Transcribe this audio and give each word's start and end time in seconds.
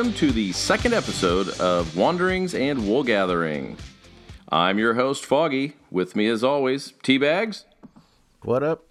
Welcome 0.00 0.16
to 0.16 0.32
the 0.32 0.50
second 0.52 0.94
episode 0.94 1.50
of 1.60 1.94
Wanderings 1.94 2.54
and 2.54 2.88
Wool 2.88 3.02
Gathering. 3.02 3.76
I'm 4.48 4.78
your 4.78 4.94
host, 4.94 5.26
Foggy. 5.26 5.74
With 5.90 6.16
me, 6.16 6.26
as 6.28 6.42
always, 6.42 6.94
T 7.02 7.18
Bags, 7.18 7.66
What 8.40 8.62
up? 8.62 8.82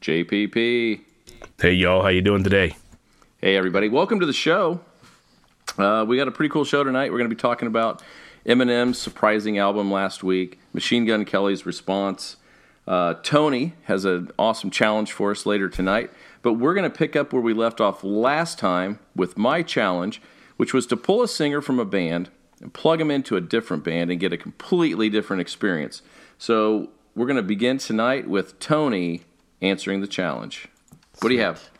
JPP. 0.00 1.02
Hey 1.60 1.72
y'all, 1.74 2.00
how 2.00 2.08
you 2.08 2.22
doing 2.22 2.42
today? 2.42 2.74
Hey, 3.36 3.54
everybody. 3.54 3.90
Welcome 3.90 4.18
to 4.20 4.24
the 4.24 4.32
show. 4.32 4.80
Uh, 5.76 6.06
we 6.08 6.16
got 6.16 6.26
a 6.26 6.30
pretty 6.32 6.50
cool 6.50 6.64
show 6.64 6.82
tonight. 6.82 7.12
We're 7.12 7.18
going 7.18 7.28
to 7.28 7.36
be 7.36 7.38
talking 7.38 7.68
about 7.68 8.02
Eminem's 8.46 8.98
surprising 8.98 9.58
album 9.58 9.92
last 9.92 10.24
week, 10.24 10.58
Machine 10.72 11.04
Gun 11.04 11.26
Kelly's 11.26 11.66
response. 11.66 12.36
Uh, 12.88 13.12
Tony 13.22 13.74
has 13.82 14.06
an 14.06 14.30
awesome 14.38 14.70
challenge 14.70 15.12
for 15.12 15.32
us 15.32 15.44
later 15.44 15.68
tonight, 15.68 16.10
but 16.44 16.52
we're 16.52 16.74
going 16.74 16.88
to 16.88 16.96
pick 16.96 17.16
up 17.16 17.32
where 17.32 17.40
we 17.40 17.54
left 17.54 17.80
off 17.80 18.04
last 18.04 18.58
time 18.58 19.00
with 19.16 19.38
my 19.38 19.62
challenge, 19.62 20.20
which 20.58 20.74
was 20.74 20.86
to 20.86 20.96
pull 20.96 21.22
a 21.22 21.26
singer 21.26 21.62
from 21.62 21.80
a 21.80 21.86
band 21.86 22.28
and 22.60 22.72
plug 22.72 23.00
him 23.00 23.10
into 23.10 23.34
a 23.34 23.40
different 23.40 23.82
band 23.82 24.10
and 24.10 24.20
get 24.20 24.30
a 24.30 24.36
completely 24.36 25.08
different 25.08 25.40
experience. 25.40 26.02
So 26.36 26.90
we're 27.14 27.26
going 27.26 27.38
to 27.38 27.42
begin 27.42 27.78
tonight 27.78 28.28
with 28.28 28.58
Tony 28.60 29.22
answering 29.62 30.02
the 30.02 30.06
challenge. 30.06 30.68
What 31.20 31.30
do 31.30 31.34
you 31.34 31.40
have? 31.40 31.70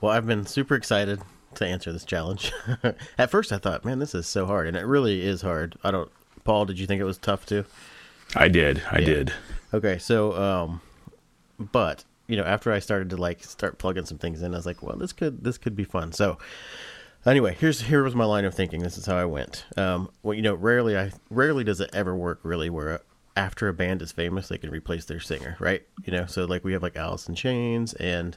Well, 0.00 0.10
I've 0.10 0.26
been 0.26 0.46
super 0.46 0.74
excited 0.74 1.20
to 1.56 1.66
answer 1.66 1.92
this 1.92 2.04
challenge. 2.06 2.52
At 3.18 3.30
first, 3.30 3.52
I 3.52 3.58
thought, 3.58 3.84
man, 3.84 3.98
this 3.98 4.14
is 4.14 4.26
so 4.26 4.46
hard, 4.46 4.66
and 4.66 4.76
it 4.76 4.86
really 4.86 5.20
is 5.20 5.42
hard. 5.42 5.76
I 5.84 5.90
don't. 5.90 6.10
Paul, 6.44 6.64
did 6.64 6.78
you 6.78 6.86
think 6.86 7.02
it 7.02 7.04
was 7.04 7.18
tough 7.18 7.44
too? 7.44 7.66
I 8.34 8.48
did, 8.48 8.82
I 8.90 9.00
did. 9.00 9.34
Okay, 9.74 9.98
so, 9.98 10.32
um, 10.34 10.80
but 11.58 12.04
you 12.26 12.36
know, 12.36 12.44
after 12.44 12.72
I 12.72 12.78
started 12.78 13.10
to 13.10 13.16
like 13.16 13.42
start 13.44 13.78
plugging 13.78 14.06
some 14.06 14.18
things 14.18 14.42
in, 14.42 14.54
I 14.54 14.56
was 14.56 14.66
like, 14.66 14.82
well, 14.82 14.96
this 14.96 15.12
could 15.12 15.44
this 15.44 15.58
could 15.58 15.76
be 15.76 15.84
fun. 15.84 16.12
So, 16.12 16.38
anyway, 17.24 17.56
here's 17.58 17.82
here 17.82 18.02
was 18.02 18.14
my 18.14 18.24
line 18.24 18.44
of 18.44 18.54
thinking. 18.54 18.82
This 18.82 18.98
is 18.98 19.06
how 19.06 19.16
I 19.16 19.24
went. 19.24 19.64
Um, 19.76 20.10
well, 20.22 20.34
you 20.34 20.42
know, 20.42 20.54
rarely 20.54 20.96
I 20.96 21.12
rarely 21.30 21.64
does 21.64 21.80
it 21.80 21.90
ever 21.92 22.14
work 22.14 22.40
really 22.42 22.70
where 22.70 23.00
after 23.36 23.68
a 23.68 23.74
band 23.74 24.00
is 24.02 24.12
famous, 24.12 24.48
they 24.48 24.58
can 24.58 24.70
replace 24.70 25.04
their 25.04 25.20
singer, 25.20 25.56
right? 25.60 25.82
You 26.04 26.12
know, 26.12 26.26
so 26.26 26.46
like 26.46 26.64
we 26.64 26.72
have 26.72 26.82
like 26.82 26.96
Alice 26.96 27.28
in 27.28 27.34
Chains 27.34 27.92
and 27.94 28.36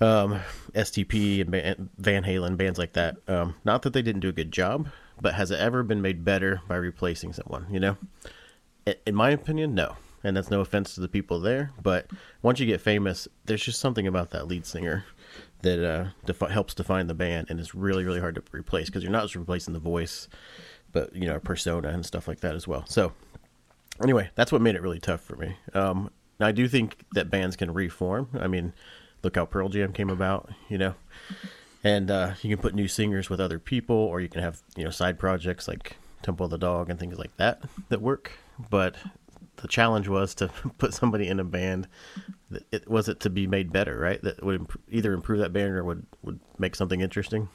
um, 0.00 0.40
STP 0.74 1.40
and 1.40 1.50
Van- 1.98 2.24
Halen, 2.24 2.56
bands 2.56 2.78
like 2.78 2.94
that. 2.94 3.16
Um, 3.28 3.54
not 3.64 3.82
that 3.82 3.92
they 3.92 4.02
didn't 4.02 4.22
do 4.22 4.30
a 4.30 4.32
good 4.32 4.50
job, 4.50 4.88
but 5.20 5.34
has 5.34 5.50
it 5.50 5.60
ever 5.60 5.82
been 5.82 6.00
made 6.02 6.24
better 6.24 6.62
by 6.66 6.76
replacing 6.76 7.34
someone? 7.34 7.66
You 7.70 7.80
know, 7.80 7.96
in 9.06 9.14
my 9.14 9.30
opinion, 9.30 9.74
no. 9.74 9.96
And 10.24 10.36
that's 10.36 10.50
no 10.50 10.60
offense 10.60 10.94
to 10.94 11.00
the 11.02 11.08
people 11.08 11.38
there, 11.38 11.70
but 11.82 12.10
once 12.40 12.58
you 12.58 12.66
get 12.66 12.80
famous, 12.80 13.28
there's 13.44 13.62
just 13.62 13.78
something 13.78 14.06
about 14.06 14.30
that 14.30 14.48
lead 14.48 14.64
singer 14.64 15.04
that 15.64 15.84
uh, 15.84 16.08
defi- 16.24 16.52
helps 16.52 16.72
define 16.72 17.08
the 17.08 17.14
band, 17.14 17.48
and 17.50 17.60
it's 17.60 17.74
really, 17.74 18.04
really 18.04 18.20
hard 18.20 18.34
to 18.36 18.42
replace 18.52 18.86
because 18.86 19.02
you're 19.02 19.12
not 19.12 19.22
just 19.22 19.36
replacing 19.36 19.74
the 19.74 19.80
voice, 19.80 20.28
but 20.92 21.14
you 21.14 21.26
know, 21.26 21.38
persona 21.40 21.88
and 21.88 22.06
stuff 22.06 22.26
like 22.26 22.40
that 22.40 22.54
as 22.54 22.66
well. 22.66 22.84
So, 22.86 23.12
anyway, 24.02 24.30
that's 24.34 24.50
what 24.50 24.62
made 24.62 24.76
it 24.76 24.82
really 24.82 25.00
tough 25.00 25.20
for 25.20 25.36
me. 25.36 25.56
Um, 25.74 26.10
I 26.40 26.52
do 26.52 26.68
think 26.68 27.04
that 27.12 27.30
bands 27.30 27.56
can 27.56 27.72
reform. 27.72 28.28
I 28.38 28.46
mean, 28.46 28.72
look 29.22 29.36
how 29.36 29.44
Pearl 29.44 29.68
Jam 29.68 29.92
came 29.92 30.10
about, 30.10 30.50
you 30.68 30.78
know, 30.78 30.94
and 31.82 32.10
uh, 32.10 32.34
you 32.42 32.54
can 32.54 32.62
put 32.62 32.74
new 32.74 32.88
singers 32.88 33.28
with 33.28 33.40
other 33.40 33.58
people, 33.58 33.96
or 33.96 34.20
you 34.20 34.28
can 34.28 34.42
have 34.42 34.62
you 34.76 34.84
know 34.84 34.90
side 34.90 35.18
projects 35.18 35.68
like 35.68 35.96
Temple 36.22 36.44
of 36.44 36.50
the 36.50 36.58
Dog 36.58 36.88
and 36.88 36.98
things 36.98 37.18
like 37.18 37.36
that 37.36 37.62
that 37.88 38.00
work. 38.00 38.32
But 38.70 38.96
the 39.64 39.68
challenge 39.68 40.08
was 40.08 40.34
to 40.34 40.48
put 40.78 40.92
somebody 40.92 41.26
in 41.26 41.40
a 41.40 41.44
band. 41.44 41.88
That 42.50 42.64
it 42.70 42.86
was 42.86 43.08
it 43.08 43.18
to 43.20 43.30
be 43.30 43.46
made 43.46 43.72
better, 43.72 43.98
right? 43.98 44.20
That 44.20 44.44
would 44.44 44.56
imp- 44.56 44.80
either 44.90 45.14
improve 45.14 45.38
that 45.38 45.54
band 45.54 45.72
or 45.72 45.82
would 45.84 46.04
would 46.22 46.38
make 46.58 46.76
something 46.76 47.00
interesting. 47.00 47.48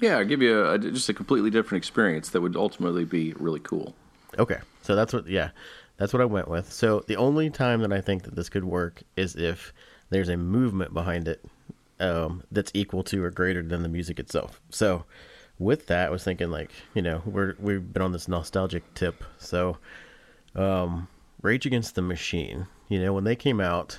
Yeah, 0.00 0.24
give 0.24 0.40
you 0.40 0.66
a, 0.66 0.78
just 0.78 1.10
a 1.10 1.14
completely 1.14 1.50
different 1.50 1.82
experience 1.82 2.30
that 2.30 2.40
would 2.40 2.56
ultimately 2.56 3.04
be 3.04 3.34
really 3.34 3.60
cool. 3.60 3.94
Okay, 4.38 4.60
so 4.80 4.96
that's 4.96 5.12
what 5.12 5.28
yeah, 5.28 5.50
that's 5.98 6.14
what 6.14 6.22
I 6.22 6.24
went 6.24 6.48
with. 6.48 6.72
So 6.72 7.04
the 7.06 7.16
only 7.16 7.50
time 7.50 7.82
that 7.82 7.92
I 7.92 8.00
think 8.00 8.22
that 8.22 8.34
this 8.34 8.48
could 8.48 8.64
work 8.64 9.02
is 9.14 9.36
if 9.36 9.74
there's 10.08 10.30
a 10.30 10.38
movement 10.38 10.94
behind 10.94 11.28
it 11.28 11.44
um, 12.00 12.44
that's 12.50 12.70
equal 12.72 13.02
to 13.04 13.22
or 13.22 13.30
greater 13.30 13.62
than 13.62 13.82
the 13.82 13.90
music 13.90 14.18
itself. 14.18 14.58
So 14.70 15.04
with 15.58 15.86
that, 15.88 16.06
I 16.06 16.10
was 16.10 16.24
thinking 16.24 16.50
like 16.50 16.70
you 16.94 17.02
know 17.02 17.20
we're 17.26 17.56
we've 17.58 17.92
been 17.92 18.00
on 18.00 18.12
this 18.12 18.26
nostalgic 18.26 18.94
tip. 18.94 19.22
So 19.36 19.76
um, 20.54 21.08
Rage 21.42 21.66
Against 21.66 21.94
the 21.94 22.02
Machine, 22.02 22.66
you 22.88 23.00
know 23.00 23.12
when 23.12 23.24
they 23.24 23.36
came 23.36 23.60
out, 23.60 23.98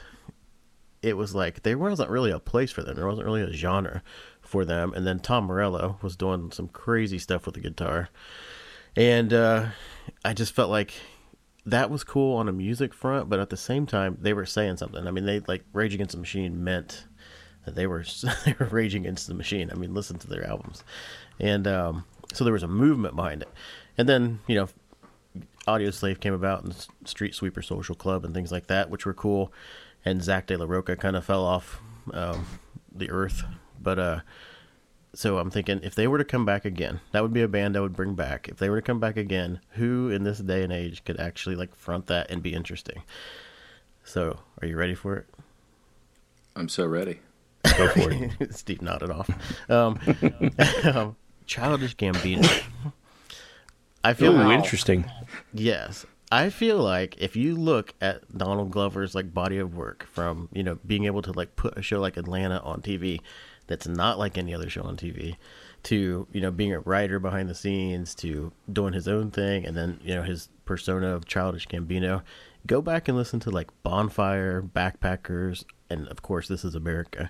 it 1.02 1.16
was 1.16 1.36
like 1.36 1.64
there 1.64 1.78
wasn't 1.78 2.10
really 2.10 2.32
a 2.32 2.40
place 2.40 2.72
for 2.72 2.84
them. 2.84 2.96
There 2.96 3.08
wasn't 3.08 3.26
really 3.26 3.42
a 3.42 3.52
genre 3.52 4.02
for 4.42 4.66
them. 4.66 4.94
And 4.94 5.06
then 5.06 5.20
Tom 5.20 5.46
Morello 5.46 5.98
was 6.02 6.16
doing 6.16 6.52
some 6.52 6.68
crazy 6.68 7.20
stuff 7.20 7.46
with 7.46 7.56
the 7.56 7.62
guitar, 7.62 8.10
and 8.96 9.34
uh, 9.34 9.68
I 10.26 10.34
just 10.34 10.54
felt 10.54 10.70
like 10.70 10.94
that 11.66 11.90
was 11.90 12.04
cool 12.04 12.38
on 12.38 12.48
a 12.48 12.54
music 12.54 12.94
front, 12.94 13.30
but 13.30 13.40
at 13.40 13.50
the 13.50 13.58
same 13.58 13.86
time, 13.86 14.18
they 14.22 14.34
were 14.34 14.46
saying 14.46 14.78
something. 14.78 15.06
I 15.06 15.12
mean, 15.12 15.26
they 15.26 15.42
like 15.42 15.64
Rage 15.74 15.94
Against 15.94 16.14
the 16.14 16.20
Machine 16.20 16.64
meant 16.64 17.06
that 17.68 17.76
they 17.76 17.86
were 17.86 18.04
they 18.46 18.56
were 18.58 18.66
raging 18.68 19.04
against 19.04 19.28
the 19.28 19.36
machine. 19.36 19.70
I 19.72 19.76
mean, 19.76 19.94
listen 19.94 20.18
to 20.20 20.28
their 20.28 20.48
albums, 20.48 20.84
and 21.40 21.68
um, 21.68 22.06
so 22.34 22.44
there 22.44 22.54
was 22.54 22.64
a 22.64 22.68
movement 22.68 23.16
behind 23.16 23.44
it. 23.44 23.50
And 23.98 24.10
then 24.10 24.40
you 24.48 24.56
know, 24.56 24.70
Audioslave 25.68 26.20
came 26.20 26.34
about 26.34 26.64
and 26.64 26.88
Street 27.06 27.36
Sweeper 27.36 27.62
Social 27.62 27.96
Club 27.96 28.24
and 28.24 28.34
things 28.34 28.52
like 28.52 28.68
that, 28.68 28.90
which 28.90 29.06
were 29.06 29.14
cool. 29.14 29.52
And 30.06 30.24
Zach 30.24 30.48
De 30.48 30.58
La 30.58 30.66
Rocha 30.66 30.96
kind 30.96 31.16
of 31.16 31.26
fell 31.26 31.44
off 31.44 31.82
um, 32.14 32.46
the 32.94 33.10
earth, 33.10 33.44
but 33.82 34.00
uh, 34.00 34.20
so 35.14 35.40
I'm 35.40 35.50
thinking 35.50 35.80
if 35.84 35.96
they 35.96 36.08
were 36.08 36.20
to 36.20 36.24
come 36.24 36.46
back 36.46 36.64
again, 36.64 37.00
that 37.12 37.24
would 37.24 37.34
be 37.34 37.42
a 37.42 37.48
band 37.48 37.76
I 37.76 37.80
would 37.80 37.96
bring 37.96 38.14
back. 38.14 38.48
If 38.48 38.58
they 38.58 38.70
were 38.70 38.80
to 38.80 38.86
come 38.86 39.00
back 39.00 39.18
again, 39.18 39.60
who 39.72 40.10
in 40.10 40.24
this 40.24 40.38
day 40.38 40.64
and 40.64 40.72
age 40.72 41.04
could 41.04 41.20
actually 41.20 41.56
like 41.56 41.76
front 41.76 42.08
that 42.08 42.30
and 42.30 42.44
be 42.44 42.54
interesting? 42.54 43.02
So, 44.04 44.40
are 44.62 44.68
you 44.68 44.78
ready 44.78 44.94
for 44.94 45.16
it? 45.16 45.26
I'm 46.56 46.70
so 46.70 46.86
ready. 46.86 47.20
Go 47.78 47.88
for 47.90 48.12
it. 48.12 48.54
Steve 48.56 48.82
nodded 48.82 49.10
off. 49.10 49.30
Um, 49.70 50.00
um, 50.96 51.16
Childish 51.46 51.96
Gambino. 51.96 52.64
I 54.08 54.14
feel 54.14 54.34
Ooh, 54.34 54.44
like, 54.44 54.58
interesting. 54.58 55.04
yes. 55.54 56.06
I 56.32 56.50
feel 56.50 56.78
like 56.78 57.18
if 57.18 57.36
you 57.36 57.58
look 57.58 57.94
at 58.00 58.38
Donald 58.38 58.72
Glover's 58.72 59.14
like 59.14 59.34
body 59.34 59.58
of 59.58 59.76
work 59.76 60.08
from, 60.14 60.48
you 60.54 60.64
know, 60.64 60.80
being 60.88 61.04
able 61.04 61.22
to 61.24 61.34
like 61.34 61.58
put 61.58 61.78
a 61.78 61.82
show 61.82 62.00
like 62.00 62.16
Atlanta 62.16 62.60
on 62.60 62.82
TV 62.82 63.20
that's 63.68 63.86
not 63.86 64.18
like 64.18 64.38
any 64.38 64.54
other 64.56 64.70
show 64.70 64.84
on 64.84 64.96
TV 64.96 65.36
to, 65.84 66.26
you 66.32 66.40
know, 66.40 66.52
being 66.52 66.72
a 66.72 66.80
writer 66.80 67.20
behind 67.20 67.50
the 67.50 67.56
scenes 67.56 68.16
to 68.16 68.54
doing 68.72 68.94
his 68.94 69.10
own 69.10 69.30
thing 69.30 69.66
and 69.66 69.76
then, 69.76 70.00
you 70.02 70.16
know, 70.16 70.24
his 70.24 70.48
persona 70.64 71.10
of 71.10 71.26
Childish 71.26 71.68
Gambino, 71.68 72.24
go 72.66 72.82
back 72.82 73.10
and 73.10 73.18
listen 73.18 73.42
to 73.42 73.50
like 73.50 73.70
Bonfire, 73.84 74.62
Backpackers, 74.62 75.66
and 75.90 76.08
of 76.08 76.22
course 76.22 76.48
This 76.48 76.64
Is 76.64 76.76
America. 76.76 77.30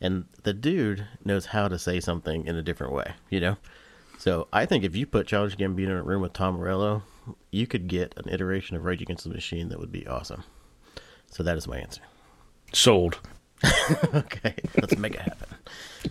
And 0.00 0.24
the 0.42 0.52
dude 0.52 1.06
knows 1.24 1.46
how 1.46 1.68
to 1.68 1.78
say 1.78 2.00
something 2.00 2.44
in 2.44 2.56
a 2.56 2.62
different 2.62 2.92
way, 2.92 3.14
you 3.30 3.38
know? 3.38 3.56
So 4.18 4.48
I 4.52 4.66
think 4.66 4.84
if 4.84 4.96
you 4.96 5.06
put 5.06 5.28
Childish 5.28 5.56
Gambino 5.56 5.84
in 5.84 5.90
a 5.92 6.02
room 6.02 6.22
with 6.22 6.32
Tom 6.32 6.56
Morello, 6.56 7.04
you 7.52 7.66
could 7.68 7.86
get 7.86 8.14
an 8.16 8.28
iteration 8.28 8.76
of 8.76 8.84
Rage 8.84 9.00
Against 9.00 9.24
the 9.24 9.30
Machine 9.30 9.68
that 9.68 9.78
would 9.78 9.92
be 9.92 10.06
awesome. 10.06 10.42
So 11.30 11.42
that 11.44 11.56
is 11.56 11.68
my 11.68 11.78
answer. 11.78 12.02
Sold. 12.72 13.20
okay, 14.14 14.54
let's 14.80 14.96
make 14.98 15.14
it 15.14 15.20
happen. 15.20 15.48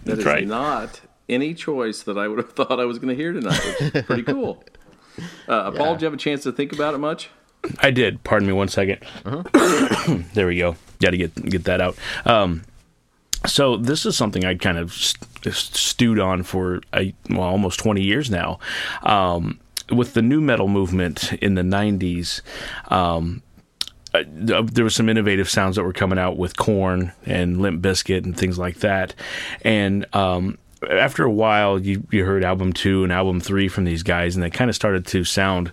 That 0.06 0.20
is 0.20 0.26
right. 0.26 0.48
not 0.48 1.02
any 1.28 1.54
choice 1.54 2.04
that 2.04 2.18
I 2.18 2.28
would 2.28 2.38
have 2.38 2.52
thought 2.54 2.80
I 2.80 2.86
was 2.86 2.98
going 2.98 3.10
to 3.10 3.16
hear 3.16 3.34
tonight, 3.34 3.60
which 3.82 3.96
is 3.96 4.04
pretty 4.06 4.24
cool. 4.34 4.64
Uh, 5.48 5.72
Paul, 5.72 5.88
Yeah. 5.88 5.92
did 5.94 6.02
you 6.02 6.06
have 6.06 6.14
a 6.14 6.18
chance 6.18 6.44
to 6.44 6.52
think 6.52 6.72
about 6.74 6.94
it 6.94 7.00
much? 7.00 7.30
I 7.80 7.92
did. 7.92 8.24
Pardon 8.24 8.48
me 8.48 8.54
one 8.54 8.68
second. 8.70 9.00
there 10.34 10.48
we 10.48 10.58
go. 10.58 10.78
Got 11.02 11.10
to 11.12 11.18
get 11.18 11.36
get 11.50 11.64
that 11.66 11.82
out. 11.82 11.98
Um, 12.26 12.64
so 13.48 13.78
this 13.78 14.06
is 14.06 14.16
something 14.16 14.46
I'd 14.46 14.62
kind 14.62 14.78
of 14.78 14.94
stewed 14.94 16.20
on 16.20 16.44
for 16.44 16.82
a, 16.94 17.14
well, 17.30 17.42
almost 17.42 17.80
20 17.80 18.02
years 18.02 18.30
now. 18.30 18.60
Um, 19.04 19.60
with 19.92 20.14
the 20.14 20.22
nu 20.22 20.42
metal 20.42 20.68
movement 20.68 21.34
in 21.34 21.56
the 21.56 21.62
90s, 21.62 22.42
um, 22.92 23.42
uh, 24.14 24.24
there 24.28 24.84
was 24.84 24.96
some 24.96 25.10
innovative 25.10 25.50
sounds 25.50 25.76
that 25.76 25.84
were 25.84 25.94
coming 25.94 26.20
out 26.20 26.38
with 26.38 26.58
Korn 26.58 27.12
and 27.26 27.62
Limp 27.62 27.82
Bizkit 27.82 28.24
and 28.24 28.38
things 28.38 28.58
like 28.58 28.80
that. 28.80 29.14
And 29.64 30.06
um, 30.16 30.58
after 30.90 31.24
a 31.24 31.32
while, 31.32 31.80
you 31.80 32.04
you 32.12 32.26
heard 32.26 32.44
album 32.44 32.74
two 32.74 33.04
and 33.04 33.12
album 33.12 33.40
three 33.40 33.68
from 33.68 33.84
these 33.84 34.04
guys, 34.04 34.36
and 34.36 34.44
they 34.44 34.50
kind 34.50 34.70
of 34.70 34.76
started 34.76 35.06
to 35.08 35.24
sound 35.24 35.72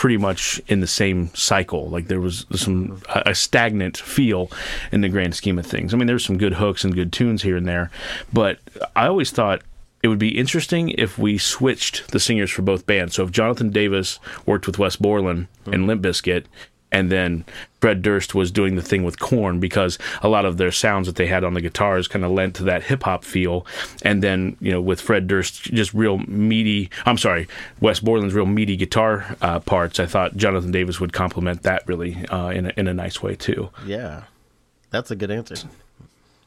pretty 0.00 0.16
much 0.16 0.58
in 0.66 0.80
the 0.80 0.86
same 0.86 1.28
cycle. 1.34 1.90
Like 1.90 2.08
there 2.08 2.22
was 2.22 2.46
some 2.52 3.02
a 3.08 3.34
stagnant 3.34 3.98
feel 3.98 4.50
in 4.92 5.02
the 5.02 5.10
grand 5.10 5.34
scheme 5.34 5.58
of 5.58 5.66
things. 5.66 5.92
I 5.92 5.98
mean, 5.98 6.06
there's 6.06 6.24
some 6.24 6.38
good 6.38 6.54
hooks 6.54 6.84
and 6.84 6.94
good 6.94 7.12
tunes 7.12 7.42
here 7.42 7.54
and 7.54 7.68
there, 7.68 7.90
but 8.32 8.60
I 8.96 9.08
always 9.08 9.30
thought 9.30 9.60
it 10.02 10.08
would 10.08 10.18
be 10.18 10.38
interesting 10.38 10.88
if 10.96 11.18
we 11.18 11.36
switched 11.36 12.12
the 12.12 12.18
singers 12.18 12.50
for 12.50 12.62
both 12.62 12.86
bands. 12.86 13.14
So 13.16 13.24
if 13.24 13.30
Jonathan 13.30 13.68
Davis 13.68 14.18
worked 14.46 14.66
with 14.66 14.78
Wes 14.78 14.96
Borland 14.96 15.48
and 15.66 15.74
mm-hmm. 15.74 15.84
Limp 15.84 16.02
Bizkit, 16.02 16.46
and 16.92 17.10
then 17.10 17.44
Fred 17.80 18.02
Durst 18.02 18.34
was 18.34 18.50
doing 18.50 18.76
the 18.76 18.82
thing 18.82 19.04
with 19.04 19.18
Korn 19.18 19.60
because 19.60 19.98
a 20.22 20.28
lot 20.28 20.44
of 20.44 20.56
their 20.56 20.72
sounds 20.72 21.06
that 21.06 21.16
they 21.16 21.26
had 21.26 21.44
on 21.44 21.54
the 21.54 21.60
guitars 21.60 22.08
kind 22.08 22.24
of 22.24 22.30
lent 22.30 22.56
to 22.56 22.64
that 22.64 22.82
hip 22.82 23.04
hop 23.04 23.24
feel. 23.24 23.64
And 24.02 24.22
then, 24.22 24.56
you 24.60 24.70
know, 24.70 24.80
with 24.80 25.00
Fred 25.00 25.26
Durst, 25.26 25.64
just 25.64 25.94
real 25.94 26.18
meaty, 26.18 26.90
I'm 27.06 27.18
sorry, 27.18 27.48
Wes 27.80 28.00
Borland's 28.00 28.34
real 28.34 28.46
meaty 28.46 28.76
guitar 28.76 29.36
uh, 29.40 29.60
parts, 29.60 29.98
I 29.98 30.06
thought 30.06 30.36
Jonathan 30.36 30.72
Davis 30.72 31.00
would 31.00 31.12
complement 31.12 31.62
that 31.62 31.86
really 31.86 32.26
uh, 32.26 32.48
in, 32.50 32.66
a, 32.66 32.72
in 32.76 32.88
a 32.88 32.94
nice 32.94 33.22
way 33.22 33.34
too. 33.34 33.70
Yeah, 33.86 34.24
that's 34.90 35.10
a 35.10 35.16
good 35.16 35.30
answer. 35.30 35.56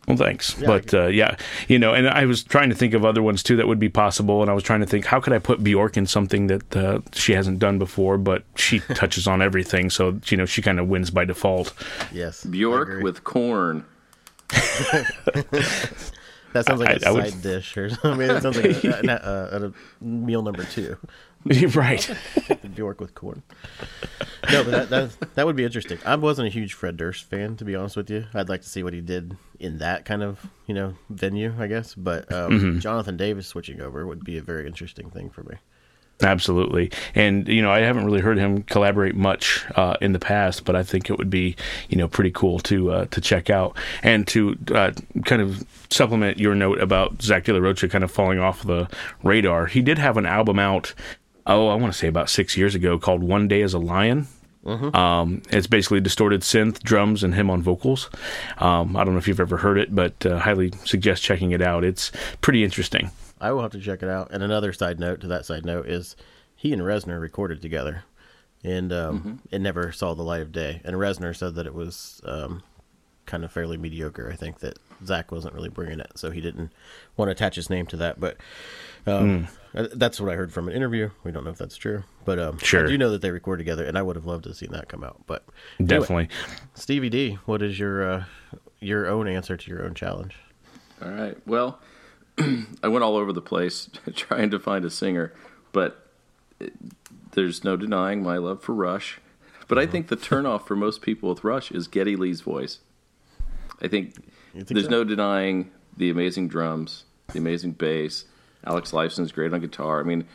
Well, 0.08 0.18
thanks. 0.18 0.60
Yeah, 0.60 0.68
but 0.68 0.94
uh, 0.94 1.08
yeah, 1.08 1.38
you 1.68 1.80
know, 1.80 1.94
and 1.94 2.10
I 2.10 2.26
was 2.26 2.44
trying 2.44 2.70
to 2.70 2.76
think 2.76 2.94
of 2.94 3.06
other 3.06 3.24
ones 3.24 3.42
too 3.42 3.56
that 3.56 3.68
would 3.68 3.80
be 3.80 3.90
possible, 3.90 4.42
and 4.42 4.52
I 4.52 4.54
was 4.54 4.64
trying 4.64 4.82
to 4.82 4.86
think 4.86 5.06
how 5.06 5.22
could 5.22 5.32
I 5.32 5.40
put 5.40 5.64
Bjork 5.64 5.96
in 5.96 6.06
something 6.06 6.48
that 6.48 6.76
uh, 6.76 7.00
she 7.14 7.34
hasn't 7.34 7.60
done 7.60 7.80
before, 7.80 8.18
but 8.18 8.44
she 8.56 8.80
touches 8.96 9.28
on 9.28 9.42
everything, 9.42 9.90
so 9.90 10.20
you 10.26 10.36
know 10.36 10.46
she 10.46 10.62
kind 10.62 10.80
of 10.80 10.90
wins 10.90 11.10
by 11.10 11.24
default. 11.24 11.74
Yes, 12.12 12.44
Bjork 12.44 13.02
with 13.02 13.24
Korn. 13.24 13.86
that 16.54 16.66
sounds 16.66 16.80
like 16.82 16.90
I, 16.90 16.94
a 16.94 16.96
I 16.96 17.00
side 17.00 17.16
would... 17.16 17.42
dish, 17.42 17.78
or 17.78 17.90
I 18.04 18.16
mean, 18.16 18.30
it 18.30 18.42
sounds 18.42 18.58
like 18.58 18.84
a, 18.84 18.88
a, 18.90 19.64
a, 19.64 19.68
a 19.68 19.74
meal 20.04 20.42
number 20.42 20.66
two. 20.66 20.98
right. 21.76 22.10
Bjork 22.76 23.02
with 23.02 23.16
Korn. 23.16 23.44
No, 24.52 24.64
but 24.64 24.72
that, 24.72 24.90
that 24.90 25.36
that 25.36 25.46
would 25.46 25.56
be 25.56 25.64
interesting. 25.64 26.00
I 26.06 26.16
wasn't 26.16 26.48
a 26.48 26.52
huge 26.52 26.74
Fred 26.74 26.98
Durst 26.98 27.26
fan, 27.26 27.56
to 27.58 27.66
be 27.66 27.76
honest 27.76 27.96
with 27.96 28.10
you. 28.10 28.26
I'd 28.34 28.50
like 28.50 28.62
to 28.62 28.70
see 28.70 28.84
what 28.84 28.94
he 28.94 29.02
did 29.02 29.36
in 29.60 29.80
that 29.80 30.06
kind 30.06 30.24
of 30.24 30.46
you 30.68 30.74
know 30.74 30.96
venue, 31.10 31.54
I 31.58 31.68
guess. 31.68 31.96
But 31.96 32.32
um, 32.32 32.52
mm-hmm. 32.52 32.80
Jonathan 32.80 33.18
Davis 33.18 33.48
switching 33.48 33.82
over 33.82 34.06
would 34.06 34.24
be 34.24 34.38
a 34.38 34.42
very 34.42 34.68
interesting 34.68 35.10
thing 35.10 35.30
for 35.30 35.44
me. 35.44 35.56
Absolutely, 36.22 36.92
and 37.16 37.48
you 37.48 37.62
know 37.62 37.72
I 37.72 37.80
haven't 37.80 38.06
really 38.06 38.22
heard 38.22 38.38
him 38.38 38.64
collaborate 38.64 39.16
much 39.16 39.66
uh, 39.76 39.98
in 40.00 40.14
the 40.14 40.20
past, 40.20 40.64
but 40.64 40.76
I 40.76 40.84
think 40.84 41.10
it 41.10 41.18
would 41.18 41.30
be 41.30 41.56
you 41.90 41.98
know 41.98 42.08
pretty 42.08 42.32
cool 42.32 42.60
to 42.60 42.92
uh, 42.92 43.06
to 43.06 43.20
check 43.20 43.50
out 43.50 43.76
and 44.04 44.26
to 44.28 44.58
uh, 44.74 44.92
kind 45.26 45.42
of 45.42 45.66
supplement 45.90 46.40
your 46.40 46.56
note 46.56 46.80
about 46.80 47.22
Zach 47.22 47.46
De 47.46 47.54
La 47.54 47.60
Rocha 47.60 47.90
kind 47.90 48.04
of 48.04 48.12
falling 48.12 48.40
off 48.40 48.64
the 48.64 48.90
radar. 49.22 49.66
He 49.66 49.82
did 49.82 49.98
have 49.98 50.16
an 50.18 50.26
album 50.26 50.60
out 50.60 50.94
oh, 51.46 51.68
I 51.68 51.76
want 51.76 51.94
to 51.94 51.98
say 51.98 52.08
about 52.08 52.30
six 52.30 52.58
years 52.58 52.76
ago 52.76 52.98
called 53.00 53.24
One 53.24 53.48
Day 53.48 53.62
as 53.62 53.74
a 53.74 53.80
Lion. 53.80 54.28
Mm-hmm. 54.66 54.96
Um, 54.96 55.42
it's 55.50 55.68
basically 55.68 56.00
distorted 56.00 56.42
synth, 56.42 56.82
drums, 56.84 57.24
and 57.24 57.36
him 57.36 57.50
on 57.50 57.62
vocals. 57.62 58.10
Um, 58.60 58.96
I 58.96 59.04
don't 59.04 59.14
know 59.14 59.20
if 59.20 59.28
you've 59.28 59.40
ever 59.40 59.58
heard 59.58 59.78
it, 59.78 59.94
but 59.94 60.26
uh, 60.26 60.40
highly 60.40 60.72
suggest 60.86 61.22
checking 61.22 61.52
it 61.52 61.62
out. 61.62 61.84
It's 61.84 62.12
pretty 62.42 62.64
interesting. 62.64 63.12
I 63.42 63.52
will 63.52 63.62
have 63.62 63.74
to 63.74 63.82
check 63.82 64.02
it 64.02 64.10
out. 64.10 64.30
And 64.32 64.42
another 64.42 64.72
side 64.72 65.00
note 65.00 65.20
to 65.22 65.28
that 65.28 65.46
side 65.46 65.66
note 65.66 65.88
is 65.88 66.16
he 66.56 66.72
and 66.72 66.82
Reznor 66.82 67.20
recorded 67.20 67.62
together, 67.62 68.06
and 68.64 68.94
um, 68.94 69.20
mm-hmm. 69.20 69.36
it 69.52 69.60
never 69.60 69.92
saw 69.92 70.14
the 70.14 70.24
light 70.24 70.42
of 70.42 70.54
day. 70.54 70.80
And 70.86 70.96
Reznor 70.96 71.36
said 71.36 71.56
that 71.56 71.68
it 71.68 71.74
was 71.74 72.22
um, 72.24 72.64
kind 73.26 73.44
of 73.44 73.52
fairly 73.52 73.76
mediocre. 73.76 74.32
I 74.32 74.38
think 74.38 74.60
that 74.60 74.80
Zach 75.06 75.30
wasn't 75.30 75.56
really 75.56 75.68
bringing 75.68 76.00
it, 76.00 76.14
so 76.16 76.32
he 76.32 76.40
didn't 76.40 76.72
want 77.18 77.28
to 77.28 77.34
attach 77.34 77.56
his 77.56 77.70
name 77.70 77.86
to 77.88 77.98
that. 77.98 78.18
But 78.18 78.38
um, 79.06 79.48
mm. 79.74 79.90
that's 79.94 80.20
what 80.20 80.32
I 80.32 80.36
heard 80.36 80.54
from 80.54 80.68
an 80.68 80.74
interview. 80.74 81.10
We 81.24 81.32
don't 81.32 81.44
know 81.44 81.50
if 81.50 81.58
that's 81.58 81.76
true, 81.76 82.04
but 82.26 82.40
um, 82.40 82.58
sure. 82.60 82.86
I 82.86 82.88
do 82.88 82.98
know 82.98 83.12
that 83.12 83.22
they 83.22 83.32
record 83.32 83.60
together, 83.60 83.86
and 83.86 83.98
I 83.98 84.02
would 84.02 84.16
have 84.16 84.26
loved 84.26 84.46
to 84.46 84.54
see 84.54 84.68
that 84.68 84.88
come 84.90 85.04
out. 85.04 85.22
But 85.26 85.46
definitely, 85.80 86.16
anyway, 86.16 86.30
Stevie 86.74 87.10
D, 87.10 87.38
what 87.46 87.62
is 87.62 87.80
your 87.80 88.10
uh, 88.10 88.24
your 88.80 89.08
own 89.08 89.28
answer 89.28 89.58
to 89.58 89.70
your 89.70 89.86
own 89.86 89.94
challenge? 89.94 90.36
All 91.02 91.12
right. 91.12 91.38
Well, 91.46 91.80
I 92.84 92.88
went 92.88 93.04
all 93.04 93.18
over 93.18 93.34
the 93.34 93.42
place 93.42 93.90
trying 94.16 94.52
to 94.52 94.60
find 94.60 94.86
a 94.86 94.90
singer, 94.90 95.34
but 95.72 96.08
it, 96.60 96.74
there's 97.32 97.64
no 97.64 97.76
denying 97.76 98.24
my 98.24 98.38
love 98.38 98.62
for 98.62 98.74
Rush. 98.74 99.20
But 99.68 99.78
I 99.78 99.84
mm-hmm. 99.84 99.92
think 99.92 100.08
the 100.08 100.18
turnoff 100.18 100.68
for 100.68 100.76
most 100.76 101.02
people 101.02 101.30
with 101.30 101.44
Rush 101.44 101.72
is 101.72 101.88
Geddy 101.88 102.16
Lee's 102.16 102.42
voice. 102.42 102.80
I 103.82 103.88
think, 103.88 104.16
think 104.54 104.68
there's 104.68 104.86
so? 104.86 104.92
no 104.92 105.04
denying 105.04 105.72
the 105.96 106.10
amazing 106.10 106.48
drums, 106.48 107.06
the 107.32 107.40
amazing 107.40 107.74
bass. 107.74 108.26
Alex 108.66 108.94
Lifeson's 108.94 109.32
great 109.32 109.54
on 109.54 109.62
guitar. 109.62 110.00
I 110.00 110.04
mean, 110.04 110.26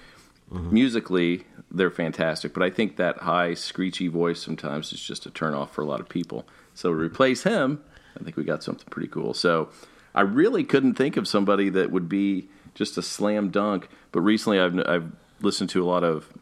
mm-hmm. 0.52 0.72
musically, 0.72 1.44
they're 1.70 1.90
fantastic, 1.90 2.54
but 2.54 2.62
I 2.62 2.70
think 2.70 2.96
that 2.96 3.18
high, 3.18 3.54
screechy 3.54 4.08
voice 4.08 4.40
sometimes 4.40 4.92
is 4.92 5.00
just 5.00 5.26
a 5.26 5.30
turnoff 5.30 5.70
for 5.70 5.82
a 5.82 5.86
lot 5.86 6.00
of 6.00 6.08
people. 6.08 6.46
So 6.74 6.90
to 6.90 6.94
replace 6.94 7.42
him, 7.42 7.82
I 8.18 8.24
think 8.24 8.36
we 8.36 8.44
got 8.44 8.62
something 8.62 8.86
pretty 8.90 9.08
cool. 9.08 9.34
So 9.34 9.68
I 10.14 10.22
really 10.22 10.64
couldn't 10.64 10.94
think 10.94 11.16
of 11.16 11.28
somebody 11.28 11.68
that 11.70 11.90
would 11.90 12.08
be 12.08 12.48
just 12.74 12.96
a 12.96 13.02
slam 13.02 13.50
dunk. 13.50 13.88
But 14.12 14.20
recently, 14.20 14.60
I've 14.60 14.78
I've 14.88 15.12
listened 15.40 15.70
to 15.70 15.82
a 15.82 15.86
lot 15.86 16.04
of 16.04 16.32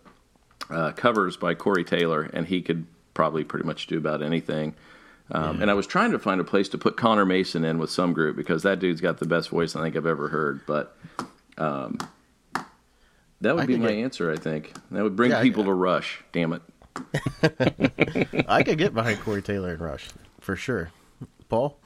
uh, 0.71 0.93
covers 0.93 1.37
by 1.37 1.55
Corey 1.55 1.85
Taylor, 1.85 2.23
and 2.33 2.47
he 2.47 2.63
could 2.63 2.87
probably 3.15 3.45
pretty 3.45 3.67
much 3.67 3.87
do 3.87 3.99
about 3.99 4.23
anything. 4.23 4.75
Um, 5.31 5.57
yeah. 5.57 5.63
And 5.63 5.71
I 5.71 5.75
was 5.75 5.87
trying 5.87 6.13
to 6.13 6.19
find 6.19 6.41
a 6.41 6.45
place 6.45 6.69
to 6.71 6.79
put 6.79 6.97
Connor 6.97 7.25
Mason 7.25 7.65
in 7.65 7.79
with 7.79 7.91
some 7.91 8.13
group 8.13 8.37
because 8.37 8.63
that 8.63 8.79
dude's 8.79 9.01
got 9.01 9.19
the 9.19 9.27
best 9.27 9.49
voice 9.49 9.75
I 9.75 9.83
think 9.83 9.97
I've 9.97 10.07
ever 10.07 10.29
heard. 10.29 10.61
But 10.67 10.97
um, 11.59 11.99
that 13.41 13.55
would 13.55 13.65
I 13.65 13.67
be 13.67 13.77
my 13.77 13.89
get, 13.89 13.99
answer. 13.99 14.33
I 14.33 14.37
think 14.37 14.73
that 14.91 15.03
would 15.03 15.17
bring 15.17 15.31
yeah, 15.31 15.43
people 15.43 15.65
to 15.65 15.73
Rush. 15.73 16.23
Damn 16.33 16.53
it! 16.53 16.63
I 18.49 18.63
could 18.63 18.79
get 18.79 18.95
behind 18.95 19.21
Corey 19.21 19.43
Taylor 19.43 19.73
and 19.73 19.81
Rush 19.81 20.09
for 20.41 20.57
sure. 20.57 20.91
Paul. 21.49 21.79